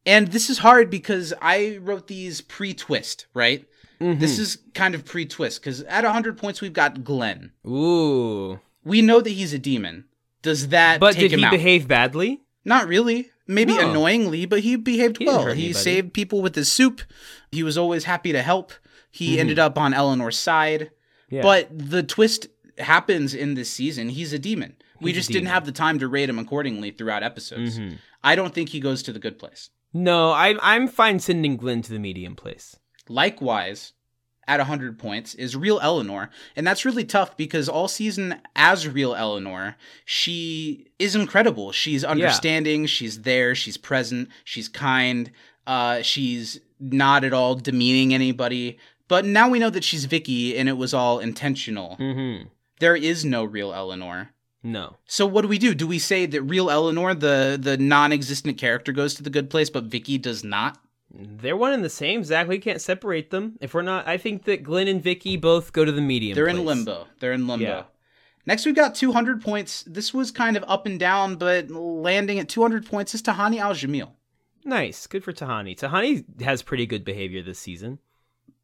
And 0.03 0.29
this 0.29 0.49
is 0.49 0.57
hard 0.57 0.89
because 0.89 1.31
I 1.39 1.77
wrote 1.79 2.07
these 2.07 2.41
pre 2.41 2.73
twist, 2.73 3.27
right? 3.36 3.67
Mhm. 4.01 4.19
This 4.19 4.39
is 4.39 4.57
kind 4.73 4.95
of 4.95 5.05
pre 5.05 5.27
twist 5.27 5.61
because 5.61 5.81
at 5.81 6.05
100 6.05 6.39
points, 6.39 6.61
we've 6.61 6.73
got 6.73 7.03
Glenn. 7.03 7.51
Ooh. 7.67 8.59
We 8.83 9.03
know 9.03 9.21
that 9.21 9.29
he's 9.29 9.53
a 9.53 9.59
demon. 9.59 10.05
Does 10.41 10.69
that 10.69 10.99
But 10.99 11.17
did 11.17 11.31
he 11.33 11.45
out? 11.45 11.51
behave 11.51 11.88
badly? 11.88 12.41
Not 12.63 12.88
really. 12.88 13.29
Maybe 13.47 13.73
No. 13.75 13.89
annoyingly, 13.91 14.45
but 14.45 14.61
he 14.61 14.75
behaved 14.75 15.17
He 15.19 15.25
well. 15.25 15.45
He 15.47 15.65
anybody. 15.65 15.73
saved 15.73 16.13
people 16.13 16.41
with 16.41 16.55
his 16.55 16.71
soup. 16.71 17.01
He 17.51 17.61
was 17.63 17.77
always 17.77 18.05
happy 18.05 18.31
to 18.31 18.41
help. 18.41 18.73
He 19.11 19.35
Mhm. 19.35 19.39
ended 19.39 19.59
up 19.59 19.77
on 19.77 19.93
Eleanor's 19.93 20.37
side. 20.37 20.91
Yeah. 21.29 21.41
But 21.41 21.69
the 21.71 22.03
twist 22.03 22.47
happens 22.79 23.33
in 23.33 23.53
this 23.53 23.69
season. 23.71 24.09
He's 24.09 24.33
a 24.33 24.39
demon. 24.39 24.75
we 25.01 25.11
He's 25.11 25.17
a 25.17 25.19
just 25.19 25.31
didn't 25.31 25.49
have 25.49 25.65
the 25.65 25.71
time 25.73 25.99
to 25.99 26.07
rate 26.07 26.29
him 26.29 26.39
accordingly 26.39 26.89
throughout 26.89 27.21
episodes. 27.21 27.77
Mhm. 27.77 27.97
I 28.23 28.33
don't 28.35 28.53
think 28.53 28.69
he 28.69 28.79
goes 28.79 29.03
to 29.03 29.11
the 29.11 29.19
good 29.19 29.37
place. 29.37 29.69
No, 29.93 30.31
I, 30.31 30.55
I'm 30.61 30.87
fine 30.87 31.19
sending 31.19 31.57
Glenn 31.57 31.81
to 31.81 31.91
the 31.91 31.99
medium 31.99 32.35
place. 32.35 32.77
Likewise, 33.09 33.91
at 34.47 34.59
100 34.59 34.99
points 34.99 35.33
is 35.35 35.55
real 35.55 35.79
Eleanor. 35.81 36.29
And 36.55 36.65
that's 36.65 36.85
really 36.85 37.05
tough 37.05 37.35
because 37.35 37.67
all 37.67 37.87
season 37.87 38.41
as 38.55 38.87
real 38.87 39.15
Eleanor, 39.15 39.75
she 40.05 40.87
is 40.99 41.15
incredible. 41.15 41.71
She's 41.71 42.03
understanding, 42.03 42.85
she's 42.85 43.21
there, 43.21 43.55
she's 43.55 43.77
present, 43.77 44.29
she's 44.43 44.69
kind, 44.69 45.31
uh, 45.65 46.01
she's 46.01 46.59
not 46.79 47.23
at 47.23 47.33
all 47.33 47.55
demeaning 47.55 48.13
anybody. 48.13 48.77
But 49.07 49.25
now 49.25 49.49
we 49.49 49.59
know 49.59 49.69
that 49.69 49.83
she's 49.83 50.05
Vicky 50.05 50.57
and 50.57 50.67
it 50.67 50.77
was 50.77 50.93
all 50.93 51.19
intentional. 51.19 51.97
Mm-hmm. 51.99 52.47
There 52.79 52.95
is 52.95 53.23
no 53.23 53.43
real 53.43 53.73
Eleanor. 53.73 54.31
No. 54.63 54.97
So 55.05 55.27
what 55.27 55.43
do 55.43 55.47
we 55.47 55.59
do? 55.59 55.75
Do 55.75 55.85
we 55.85 55.99
say 55.99 56.25
that 56.25 56.41
real 56.41 56.71
Eleanor, 56.71 57.13
the 57.13 57.57
the 57.61 57.77
non-existent 57.77 58.57
character, 58.57 58.91
goes 58.91 59.13
to 59.13 59.23
the 59.23 59.29
good 59.29 59.51
place, 59.51 59.69
but 59.69 59.83
Vicky 59.85 60.17
does 60.17 60.43
not? 60.43 60.79
They're 61.18 61.57
one 61.57 61.74
and 61.74 61.84
the 61.84 61.89
same, 61.89 62.24
Zach. 62.24 62.47
We 62.47 62.59
can't 62.59 62.82
separate 62.82 63.30
them. 63.30 63.57
If 63.61 63.74
we're 63.74 63.82
not, 63.82 64.07
I 64.07 64.18
think 64.18 64.43
that 64.45 64.63
Glenn 64.63 64.88
and 64.88 65.01
Vicky 65.01 65.38
both 65.38 65.72
go 65.72 65.86
to 65.86 65.91
the 65.91 66.01
medium. 66.01 66.36
They're 66.36 66.47
in 66.47 66.66
limbo. 66.66 67.07
They're 67.20 67.34
in 67.34 67.47
limbo. 67.47 67.66
Yeah. 67.66 67.84
Next, 68.45 68.66
we've 68.66 68.76
got 68.76 68.95
200 68.95 69.41
points. 69.41 69.84
This 69.88 70.13
was 70.13 70.30
kind 70.30 70.55
of 70.55 70.63
up 70.68 70.86
and 70.86 70.99
down, 70.99 71.38
but 71.38 71.72
landing 71.72 72.38
at 72.39 72.49
200 72.49 72.86
points 72.86 73.16
is 73.16 73.22
Tahani 73.22 73.59
Al 73.59 73.74
Jamil. 73.74 74.11
Nice, 74.63 75.07
good 75.07 75.24
for 75.24 75.32
Tahani. 75.32 75.78
Tahani 75.78 76.41
has 76.41 76.61
pretty 76.61 76.86
good 76.86 77.05
behavior 77.05 77.41
this 77.41 77.59
season. 77.59 77.99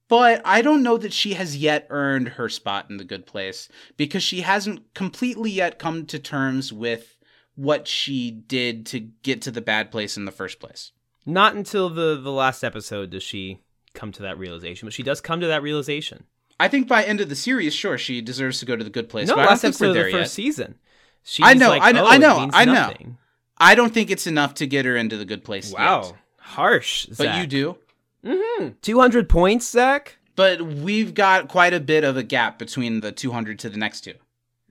But 0.08 0.42
I 0.44 0.62
don't 0.62 0.84
know 0.84 0.98
that 0.98 1.14
she 1.14 1.36
has 1.36 1.56
yet 1.56 1.88
earned 1.90 2.30
her 2.30 2.50
spot 2.50 2.90
in 2.90 2.98
the 2.98 3.06
good 3.06 3.26
place 3.26 3.70
because 3.96 4.22
she 4.22 4.42
hasn't 4.42 4.94
completely 4.94 5.52
yet 5.52 5.80
come 5.80 6.06
to 6.08 6.20
terms 6.20 6.74
with 6.74 7.18
what 7.56 7.88
she 7.88 8.30
did 8.30 8.86
to 8.88 9.00
get 9.00 9.42
to 9.44 9.52
the 9.52 9.62
bad 9.62 9.90
place 9.90 10.18
in 10.18 10.26
the 10.26 10.32
first 10.32 10.60
place. 10.60 10.92
Not 11.26 11.56
until 11.56 11.90
the 11.90 12.20
the 12.20 12.32
last 12.32 12.64
episode 12.64 13.12
does 13.12 13.24
she 13.24 13.60
come 13.94 14.12
to 14.14 14.22
that 14.24 14.38
realization, 14.38 14.86
but 14.86 14.94
she 14.94 15.04
does 15.04 15.22
come 15.22 15.40
to 15.42 15.48
that 15.48 15.62
realization. 15.62 16.26
I 16.60 16.68
think 16.68 16.88
by 16.88 17.04
end 17.04 17.22
of 17.22 17.30
the 17.30 17.36
series, 17.36 17.74
sure, 17.74 17.98
she 17.98 18.22
deserves 18.22 18.60
to 18.60 18.66
go 18.66 18.76
to 18.76 18.84
the 18.84 18.90
good 18.90 19.10
place. 19.10 19.28
no, 19.28 19.36
but 19.36 19.46
I 19.48 19.50
last 19.50 19.64
episode 19.64 19.90
of 19.90 20.06
the 20.06 20.12
first 20.12 20.14
yet. 20.14 20.30
season. 20.30 20.76
She's 21.24 21.46
I 21.46 21.54
know, 21.54 21.70
like, 21.70 21.82
I 21.82 21.92
know, 21.92 22.04
"Oh, 22.06 22.08
I 22.08 22.18
know, 22.18 22.50
I 22.54 22.66
know. 22.66 22.74
nothing." 22.74 23.18
I 23.58 23.76
don't 23.76 23.94
think 23.94 24.10
it's 24.10 24.26
enough 24.26 24.56
to 24.56 24.68
get 24.68 24.86
her 24.86 24.96
into 24.96 25.18
the 25.18 25.26
good 25.26 25.44
place. 25.44 25.72
Wow, 25.72 26.04
yet. 26.04 26.14
harsh. 26.40 27.06
but 27.18 27.38
you 27.38 27.46
do. 27.46 27.78
Mm-hmm. 28.26 28.70
Two 28.82 29.00
hundred 29.00 29.30
points, 29.30 29.70
Zach. 29.70 30.18
But 30.36 30.62
we've 30.62 31.14
got 31.14 31.48
quite 31.48 31.74
a 31.74 31.80
bit 31.80 32.04
of 32.04 32.18
a 32.18 32.24
gap 32.24 32.58
between 32.58 33.02
the 33.02 33.12
200 33.12 33.60
to 33.60 33.70
the 33.70 33.78
next 33.78 34.02
two. 34.02 34.14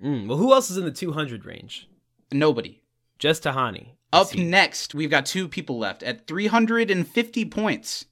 Mm, 0.03 0.26
well, 0.26 0.38
who 0.38 0.53
else 0.55 0.70
is 0.70 0.78
in 0.78 0.84
the 0.84 0.90
two 0.90 1.12
hundred 1.12 1.44
range? 1.44 1.88
Nobody. 2.32 2.80
Just 3.20 3.44
Tahani. 3.44 3.90
Up 4.12 4.34
next, 4.34 4.92
we've 4.94 5.10
got 5.10 5.26
two 5.26 5.46
people 5.46 5.78
left 5.78 6.02
at 6.02 6.26
350 6.26 7.44
points. 7.44 8.06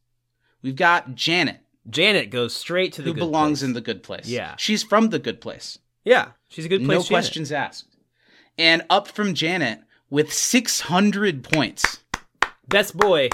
We've 0.63 0.77
got 0.77 1.17
Janet, 1.17 1.61
Janet 1.91 2.31
goes 2.31 2.55
straight 2.55 2.93
to 2.93 3.03
the 3.03 3.09
who 3.09 3.15
good 3.15 3.21
belongs 3.21 3.61
place. 3.61 3.69
in 3.69 3.73
the 3.73 3.81
good 3.81 4.03
place. 4.05 4.27
Yeah. 4.27 4.55
She's 4.59 4.83
from 4.85 5.09
the 5.09 5.19
good 5.19 5.41
place. 5.41 5.79
Yeah, 6.05 6.33
she's 6.49 6.67
a 6.67 6.69
good 6.69 6.81
place. 6.81 6.89
no 6.89 6.95
Janet. 7.03 7.09
questions 7.09 7.51
asked. 7.51 7.97
And 8.57 8.83
up 8.89 9.09
from 9.09 9.35
Janet 9.35 9.81
with 10.11 10.33
600 10.33 11.43
points 11.45 11.99
Best 12.69 12.99
boy, 12.99 13.31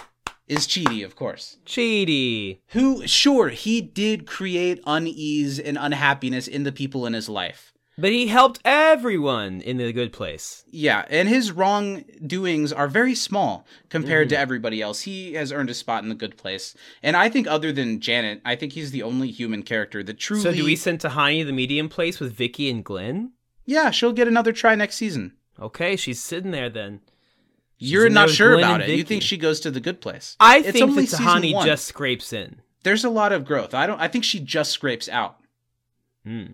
is 0.47 0.67
Chidi, 0.69 1.05
of 1.05 1.17
course. 1.17 1.57
Chidi. 1.67 2.59
Who, 2.69 3.05
sure, 3.05 3.49
he 3.49 3.81
did 3.81 4.29
create 4.29 4.81
unease 4.87 5.59
and 5.59 5.77
unhappiness 5.77 6.47
in 6.47 6.63
the 6.63 6.71
people 6.71 7.05
in 7.05 7.15
his 7.15 7.29
life. 7.29 7.74
But 7.97 8.11
he 8.11 8.27
helped 8.27 8.59
everyone 8.65 9.61
in 9.61 9.77
the 9.77 9.93
good 9.93 10.13
place. 10.13 10.65
Yeah, 10.69 11.05
and 11.09 11.29
his 11.29 11.53
wrongdoings 11.53 12.73
are 12.73 12.89
very 12.89 13.15
small 13.15 13.67
compared 13.89 14.27
Mm-hmm. 14.29 14.35
to 14.35 14.39
everybody 14.39 14.83
else. 14.83 15.03
He 15.03 15.35
has 15.35 15.53
earned 15.53 15.71
a 15.71 15.75
spot 15.75 16.03
in 16.03 16.09
the 16.09 16.15
good 16.17 16.37
place. 16.37 16.75
And 17.05 17.17
I 17.17 17.29
think, 17.29 17.47
other 17.47 17.71
than 17.73 18.01
Janet, 18.01 18.41
I 18.45 18.57
think 18.57 18.73
he's 18.73 18.91
the 18.91 19.05
only 19.05 19.31
human 19.31 19.63
character 19.63 20.03
that 20.03 20.19
truly. 20.19 20.43
So 20.43 20.53
do 20.53 20.65
we 20.65 20.75
send 20.77 20.99
Tahani 21.01 21.47
the 21.47 21.53
medium 21.53 21.89
place 21.89 22.19
with 22.19 22.33
Vicky 22.35 22.69
and 22.69 22.85
Glenn? 22.85 23.33
Yeah, 23.65 23.91
she'll 23.93 24.13
get 24.13 24.27
another 24.29 24.53
try 24.53 24.75
next 24.75 24.97
season. 24.97 25.33
Okay, 25.61 25.95
she's 25.95 26.21
sitting 26.21 26.51
there 26.51 26.69
then. 26.69 27.01
She's 27.79 27.93
You're 27.93 28.09
not 28.11 28.29
sure 28.31 28.57
Glenn 28.57 28.65
about 28.65 28.89
it. 28.89 28.97
You 28.97 29.05
think 29.05 29.23
she 29.23 29.37
goes 29.37 29.61
to 29.61 29.71
the 29.71 29.81
good 29.81 30.01
place? 30.01 30.37
I 30.41 30.59
It's 30.59 30.73
think 30.73 30.91
only 30.91 31.05
that 31.07 31.17
Tahani 31.21 31.65
just 31.65 31.85
scrapes 31.85 32.33
in. 32.33 32.61
There's 32.83 33.05
a 33.05 33.09
lot 33.11 33.33
of 33.33 33.45
growth. 33.45 33.73
I 33.73 33.87
don't. 33.87 34.01
I 34.01 34.09
think 34.09 34.25
she 34.25 34.41
just 34.41 34.73
scrapes 34.73 35.09
out. 35.09 35.39
Hmm. 36.27 36.47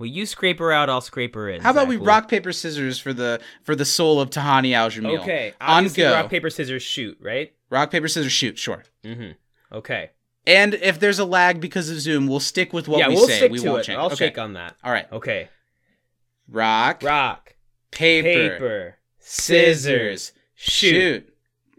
Well, 0.00 0.08
you 0.08 0.24
scrape 0.24 0.58
her 0.60 0.72
out, 0.72 0.88
I'll 0.88 1.02
scrape 1.02 1.34
her 1.34 1.50
in. 1.50 1.60
How 1.60 1.72
about 1.72 1.86
we 1.86 1.98
rock 1.98 2.26
paper 2.26 2.52
scissors 2.52 2.98
for 2.98 3.12
the 3.12 3.38
for 3.64 3.76
the 3.76 3.84
soul 3.84 4.18
of 4.18 4.30
Tahani 4.30 4.72
Al 4.72 4.88
Jamil? 4.88 5.20
Okay, 5.20 5.52
on 5.60 5.76
obviously 5.76 6.04
go. 6.04 6.14
rock 6.14 6.30
paper 6.30 6.48
scissors 6.48 6.82
shoot, 6.82 7.18
right? 7.20 7.52
Rock 7.68 7.90
paper 7.90 8.08
scissors 8.08 8.32
shoot. 8.32 8.56
Sure. 8.56 8.82
Mm-hmm. 9.04 9.32
Okay. 9.76 10.12
And 10.46 10.72
if 10.72 10.98
there's 10.98 11.18
a 11.18 11.26
lag 11.26 11.60
because 11.60 11.90
of 11.90 12.00
Zoom, 12.00 12.28
we'll 12.28 12.40
stick 12.40 12.72
with 12.72 12.88
what 12.88 12.98
yeah, 12.98 13.08
we 13.08 13.14
we'll 13.16 13.28
say. 13.28 13.36
stick 13.36 13.52
we 13.52 13.58
to 13.58 13.68
won't 13.68 13.80
it. 13.80 13.84
change. 13.84 13.98
I'll 13.98 14.06
okay. 14.06 14.14
shake 14.14 14.38
on 14.38 14.54
that. 14.54 14.74
All 14.82 14.90
right. 14.90 15.06
Okay. 15.12 15.50
Rock, 16.48 17.02
Rock, 17.02 17.54
paper, 17.90 18.54
paper, 18.54 18.96
scissors, 19.18 20.32
shoot. 20.54 20.94
shoot. 20.94 21.29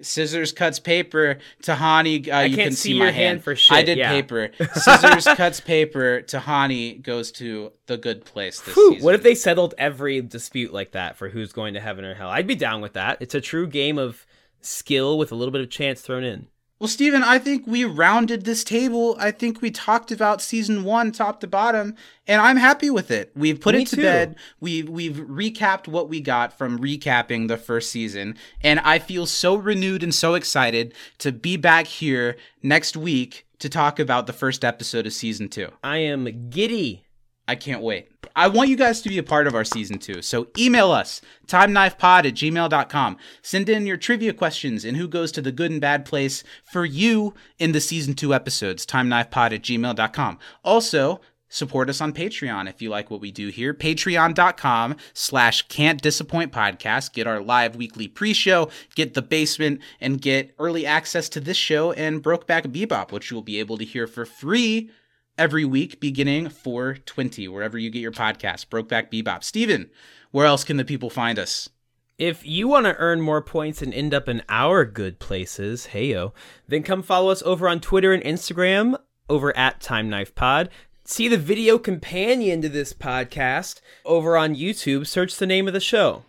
Scissors 0.02 0.52
cuts 0.52 0.80
paper. 0.80 1.38
Tahani, 1.64 2.28
uh, 2.28 2.32
I 2.32 2.44
you 2.46 2.56
can't 2.56 2.74
see 2.74 2.94
see 2.94 3.00
my 3.00 3.12
hand 3.12 3.44
for 3.44 3.56
shit, 3.56 3.78
I 3.78 3.84
did 3.84 3.98
yeah. 3.98 4.10
paper. 4.10 4.52
Scissors 4.74 5.26
cuts 5.36 5.60
paper. 5.60 6.22
Tahani 6.22 7.02
goes 7.02 7.32
to 7.34 7.72
the 7.88 7.98
good 7.98 8.26
place 8.26 8.60
this 8.62 8.76
Whew, 8.76 8.94
season. 8.94 9.06
what 9.06 9.16
if 9.16 9.24
they 9.24 9.36
settled 9.36 9.74
every 9.78 10.22
dispute 10.22 10.74
like 10.74 10.92
that 10.92 11.18
for 11.18 11.30
who's 11.30 11.52
going 11.52 11.74
to 11.74 11.80
heaven 11.80 12.06
or 12.06 12.14
hell? 12.14 12.30
I'd 12.30 12.48
be 12.48 12.56
down 12.56 12.82
with 12.82 12.94
that. 12.94 13.18
It's 13.22 13.36
a 13.36 13.42
true 13.42 13.68
game 13.68 13.98
of 13.98 14.26
skill 14.62 15.18
with 15.18 15.32
a 15.32 15.36
little 15.36 15.52
bit 15.52 15.62
of 15.62 15.70
chance 15.70 16.02
thrown 16.02 16.24
in. 16.24 16.48
Well, 16.82 16.88
Steven, 16.88 17.22
I 17.22 17.38
think 17.38 17.68
we 17.68 17.86
rounded 17.86 18.44
this 18.44 18.64
table. 18.64 19.16
I 19.20 19.30
think 19.30 19.62
we 19.62 19.70
talked 19.70 20.12
about 20.12 20.42
season 20.42 20.84
one 20.84 21.12
top 21.12 21.40
to 21.42 21.48
bottom, 21.48 21.96
and 22.26 22.42
I'm 22.42 22.58
happy 22.58 22.90
with 22.90 23.12
it. 23.12 23.32
We've 23.36 23.62
put 23.62 23.76
Me 23.76 23.84
it 23.84 23.88
to 23.90 23.98
too. 23.98 24.02
bed. 24.02 24.36
We've 24.60 24.90
we've 24.90 25.18
recapped 25.18 25.88
what 25.88 26.10
we 26.10 26.22
got 26.22 26.58
from 26.58 26.80
recapping 26.80 27.50
the 27.50 27.58
first 27.58 27.92
season, 27.92 28.36
and 28.64 28.80
I 28.80 28.98
feel 28.98 29.28
so 29.28 29.54
renewed 29.54 30.02
and 30.02 30.12
so 30.12 30.34
excited 30.34 30.96
to 31.20 31.32
be 31.32 31.56
back 31.56 31.86
here 31.86 32.36
next 32.64 32.98
week 32.98 33.46
to 33.60 33.70
talk 33.70 34.00
about 34.00 34.26
the 34.26 34.34
first 34.34 34.66
episode 34.66 35.06
of 35.06 35.14
season 35.14 35.50
two. 35.50 35.70
I 35.84 35.98
am 35.98 36.50
giddy. 36.50 37.06
I 37.48 37.58
can't 37.58 37.84
wait. 37.84 38.11
I 38.36 38.48
want 38.48 38.70
you 38.70 38.78
guys 38.78 39.02
to 39.02 39.10
be 39.10 39.18
a 39.18 39.24
part 39.24 39.48
of 39.48 39.56
our 39.56 39.64
season 39.64 40.00
two. 40.00 40.22
So 40.22 40.48
email 40.58 40.92
us, 40.92 41.22
timeknifepod 41.48 42.26
at 42.26 42.34
gmail.com. 42.34 43.18
Send 43.42 43.70
in 43.70 43.86
your 43.86 43.98
trivia 43.98 44.34
questions 44.34 44.86
and 44.86 44.98
who 44.98 45.08
goes 45.08 45.32
to 45.34 45.42
the 45.42 45.52
good 45.52 45.72
and 45.72 45.82
bad 45.82 46.06
place 46.06 46.44
for 46.64 46.86
you 46.86 47.34
in 47.60 47.72
the 47.72 47.82
season 47.82 48.14
two 48.14 48.34
episodes, 48.34 48.86
timeknifepod 48.86 49.54
at 49.54 49.62
gmail.com. 49.62 50.40
Also, 50.64 51.22
support 51.50 51.90
us 51.90 52.02
on 52.02 52.14
Patreon 52.14 52.70
if 52.70 52.82
you 52.82 52.90
like 52.90 53.12
what 53.12 53.22
we 53.22 53.32
do 53.32 53.50
here. 53.50 53.74
Patreon.com 53.74 54.96
slash 55.14 55.68
can't 55.68 56.02
disappoint 56.02 56.52
podcast. 56.52 57.14
Get 57.14 57.28
our 57.28 57.42
live 57.42 57.76
weekly 57.76 58.08
pre-show, 58.08 58.70
get 58.96 59.14
the 59.14 59.22
basement, 59.22 59.82
and 60.00 60.22
get 60.22 60.56
early 60.58 60.86
access 60.86 61.30
to 61.30 61.40
this 61.40 61.58
show 61.58 61.92
and 61.92 62.24
Brokeback 62.24 62.68
Bebop, 62.68 63.12
which 63.12 63.30
you'll 63.30 63.42
be 63.42 63.60
able 63.60 63.78
to 63.78 63.86
hear 63.86 64.08
for 64.08 64.26
free 64.26 64.90
every 65.38 65.66
week 65.66 66.00
beginning 66.00 66.50
420 66.50 67.48
wherever 67.48 67.78
you 67.78 67.90
get 67.90 68.00
your 68.00 68.12
podcast 68.12 68.68
brokeback 68.68 69.12
bebop 69.12 69.44
steven 69.44 69.90
where 70.32 70.46
else 70.46 70.64
can 70.64 70.78
the 70.78 70.86
people 70.86 71.10
find 71.10 71.40
us 71.40 71.70
If 72.18 72.46
you 72.46 72.68
want 72.68 72.86
to 72.86 72.96
earn 72.98 73.20
more 73.22 73.42
points 73.42 73.82
and 73.82 73.92
end 73.94 74.14
up 74.14 74.30
in 74.30 74.44
our 74.48 74.86
good 74.86 75.18
places, 75.18 75.88
heyo, 75.94 76.34
then 76.68 76.84
come 76.84 77.02
follow 77.02 77.32
us 77.32 77.42
over 77.42 77.68
on 77.68 77.80
Twitter 77.80 78.14
and 78.14 78.24
Instagram 78.24 78.96
over 79.28 79.58
at 79.58 79.82
Time 79.82 80.08
Knife 80.08 80.36
Pod. 80.36 80.70
See 81.04 81.28
the 81.28 81.38
video 81.38 81.80
companion 81.80 82.62
to 82.62 82.70
this 82.70 82.94
podcast 82.94 83.82
over 84.06 84.38
on 84.38 84.56
YouTube. 84.56 85.08
Search 85.08 85.38
the 85.38 85.48
name 85.48 85.68
of 85.68 85.74
the 85.74 85.80
show. 85.80 86.24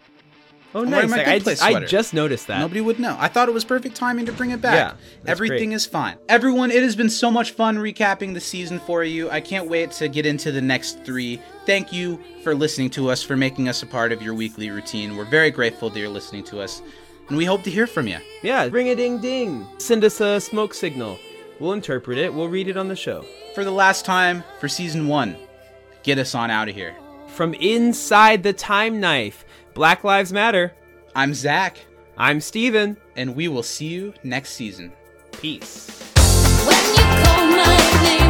Oh, 0.74 0.80
wearing 0.84 0.90
nice! 0.90 1.10
my 1.10 1.20
I, 1.20 1.24
Good 1.24 1.28
I 1.28 1.38
Place 1.40 1.58
just, 1.60 1.74
I 1.76 1.84
just 1.84 2.14
noticed 2.14 2.46
that. 2.46 2.58
nobody 2.60 2.80
would 2.80 2.98
know 2.98 3.16
i 3.20 3.28
thought 3.28 3.48
it 3.48 3.52
was 3.52 3.64
perfect 3.64 3.94
timing 3.94 4.24
to 4.26 4.32
bring 4.32 4.50
it 4.52 4.60
back 4.62 4.74
Yeah, 4.74 4.94
everything 5.30 5.70
great. 5.70 5.76
is 5.76 5.84
fine 5.86 6.16
everyone 6.28 6.70
it 6.70 6.82
has 6.82 6.96
been 6.96 7.10
so 7.10 7.30
much 7.30 7.50
fun 7.50 7.76
recapping 7.76 8.32
the 8.34 8.40
season 8.40 8.78
for 8.80 9.04
you 9.04 9.28
i 9.30 9.40
can't 9.40 9.68
wait 9.68 9.90
to 9.92 10.08
get 10.08 10.24
into 10.24 10.50
the 10.50 10.62
next 10.62 11.04
three 11.04 11.40
thank 11.66 11.92
you 11.92 12.18
for 12.42 12.54
listening 12.54 12.90
to 12.90 13.10
us 13.10 13.22
for 13.22 13.36
making 13.36 13.68
us 13.68 13.82
a 13.82 13.86
part 13.86 14.12
of 14.12 14.22
your 14.22 14.34
weekly 14.34 14.70
routine 14.70 15.16
we're 15.16 15.24
very 15.26 15.50
grateful 15.50 15.90
that 15.90 15.98
you're 15.98 16.08
listening 16.08 16.44
to 16.44 16.60
us 16.60 16.80
and 17.28 17.36
we 17.36 17.44
hope 17.44 17.62
to 17.62 17.70
hear 17.70 17.86
from 17.86 18.06
you 18.08 18.18
Yeah, 18.42 18.68
ring 18.70 18.88
a 18.88 18.94
ding 18.96 19.18
ding. 19.20 19.66
Send 19.78 20.04
us 20.04 20.20
a 20.20 20.40
smoke 20.40 20.74
signal. 20.74 21.18
We'll 21.60 21.72
interpret 21.72 22.18
it. 22.18 22.34
We'll 22.34 22.48
read 22.48 22.66
it 22.68 22.76
on 22.76 22.88
the 22.88 22.96
show. 22.96 23.24
for 23.54 23.62
the 23.64 23.70
last 23.70 24.04
time 24.04 24.42
for 24.58 24.68
season 24.68 25.06
one 25.06 25.36
get 26.02 26.18
us 26.18 26.34
on 26.34 26.50
out 26.50 26.68
of 26.68 26.74
here 26.74 26.94
From 27.28 27.54
inside 27.54 28.42
the 28.42 28.52
time 28.52 29.00
knife, 29.00 29.44
Black 29.74 30.04
Lives 30.04 30.32
Matter. 30.32 30.72
i'm 31.14 31.34
zach 31.34 31.78
I'm 32.18 32.40
Steven. 32.40 32.96
and 33.16 33.34
we 33.34 33.48
will 33.48 33.62
see 33.62 33.86
you 33.86 34.12
next 34.22 34.50
season 34.50 34.92
Peace. 35.32 35.88
When 36.66 36.84
you 36.94 37.24
call 37.24 38.21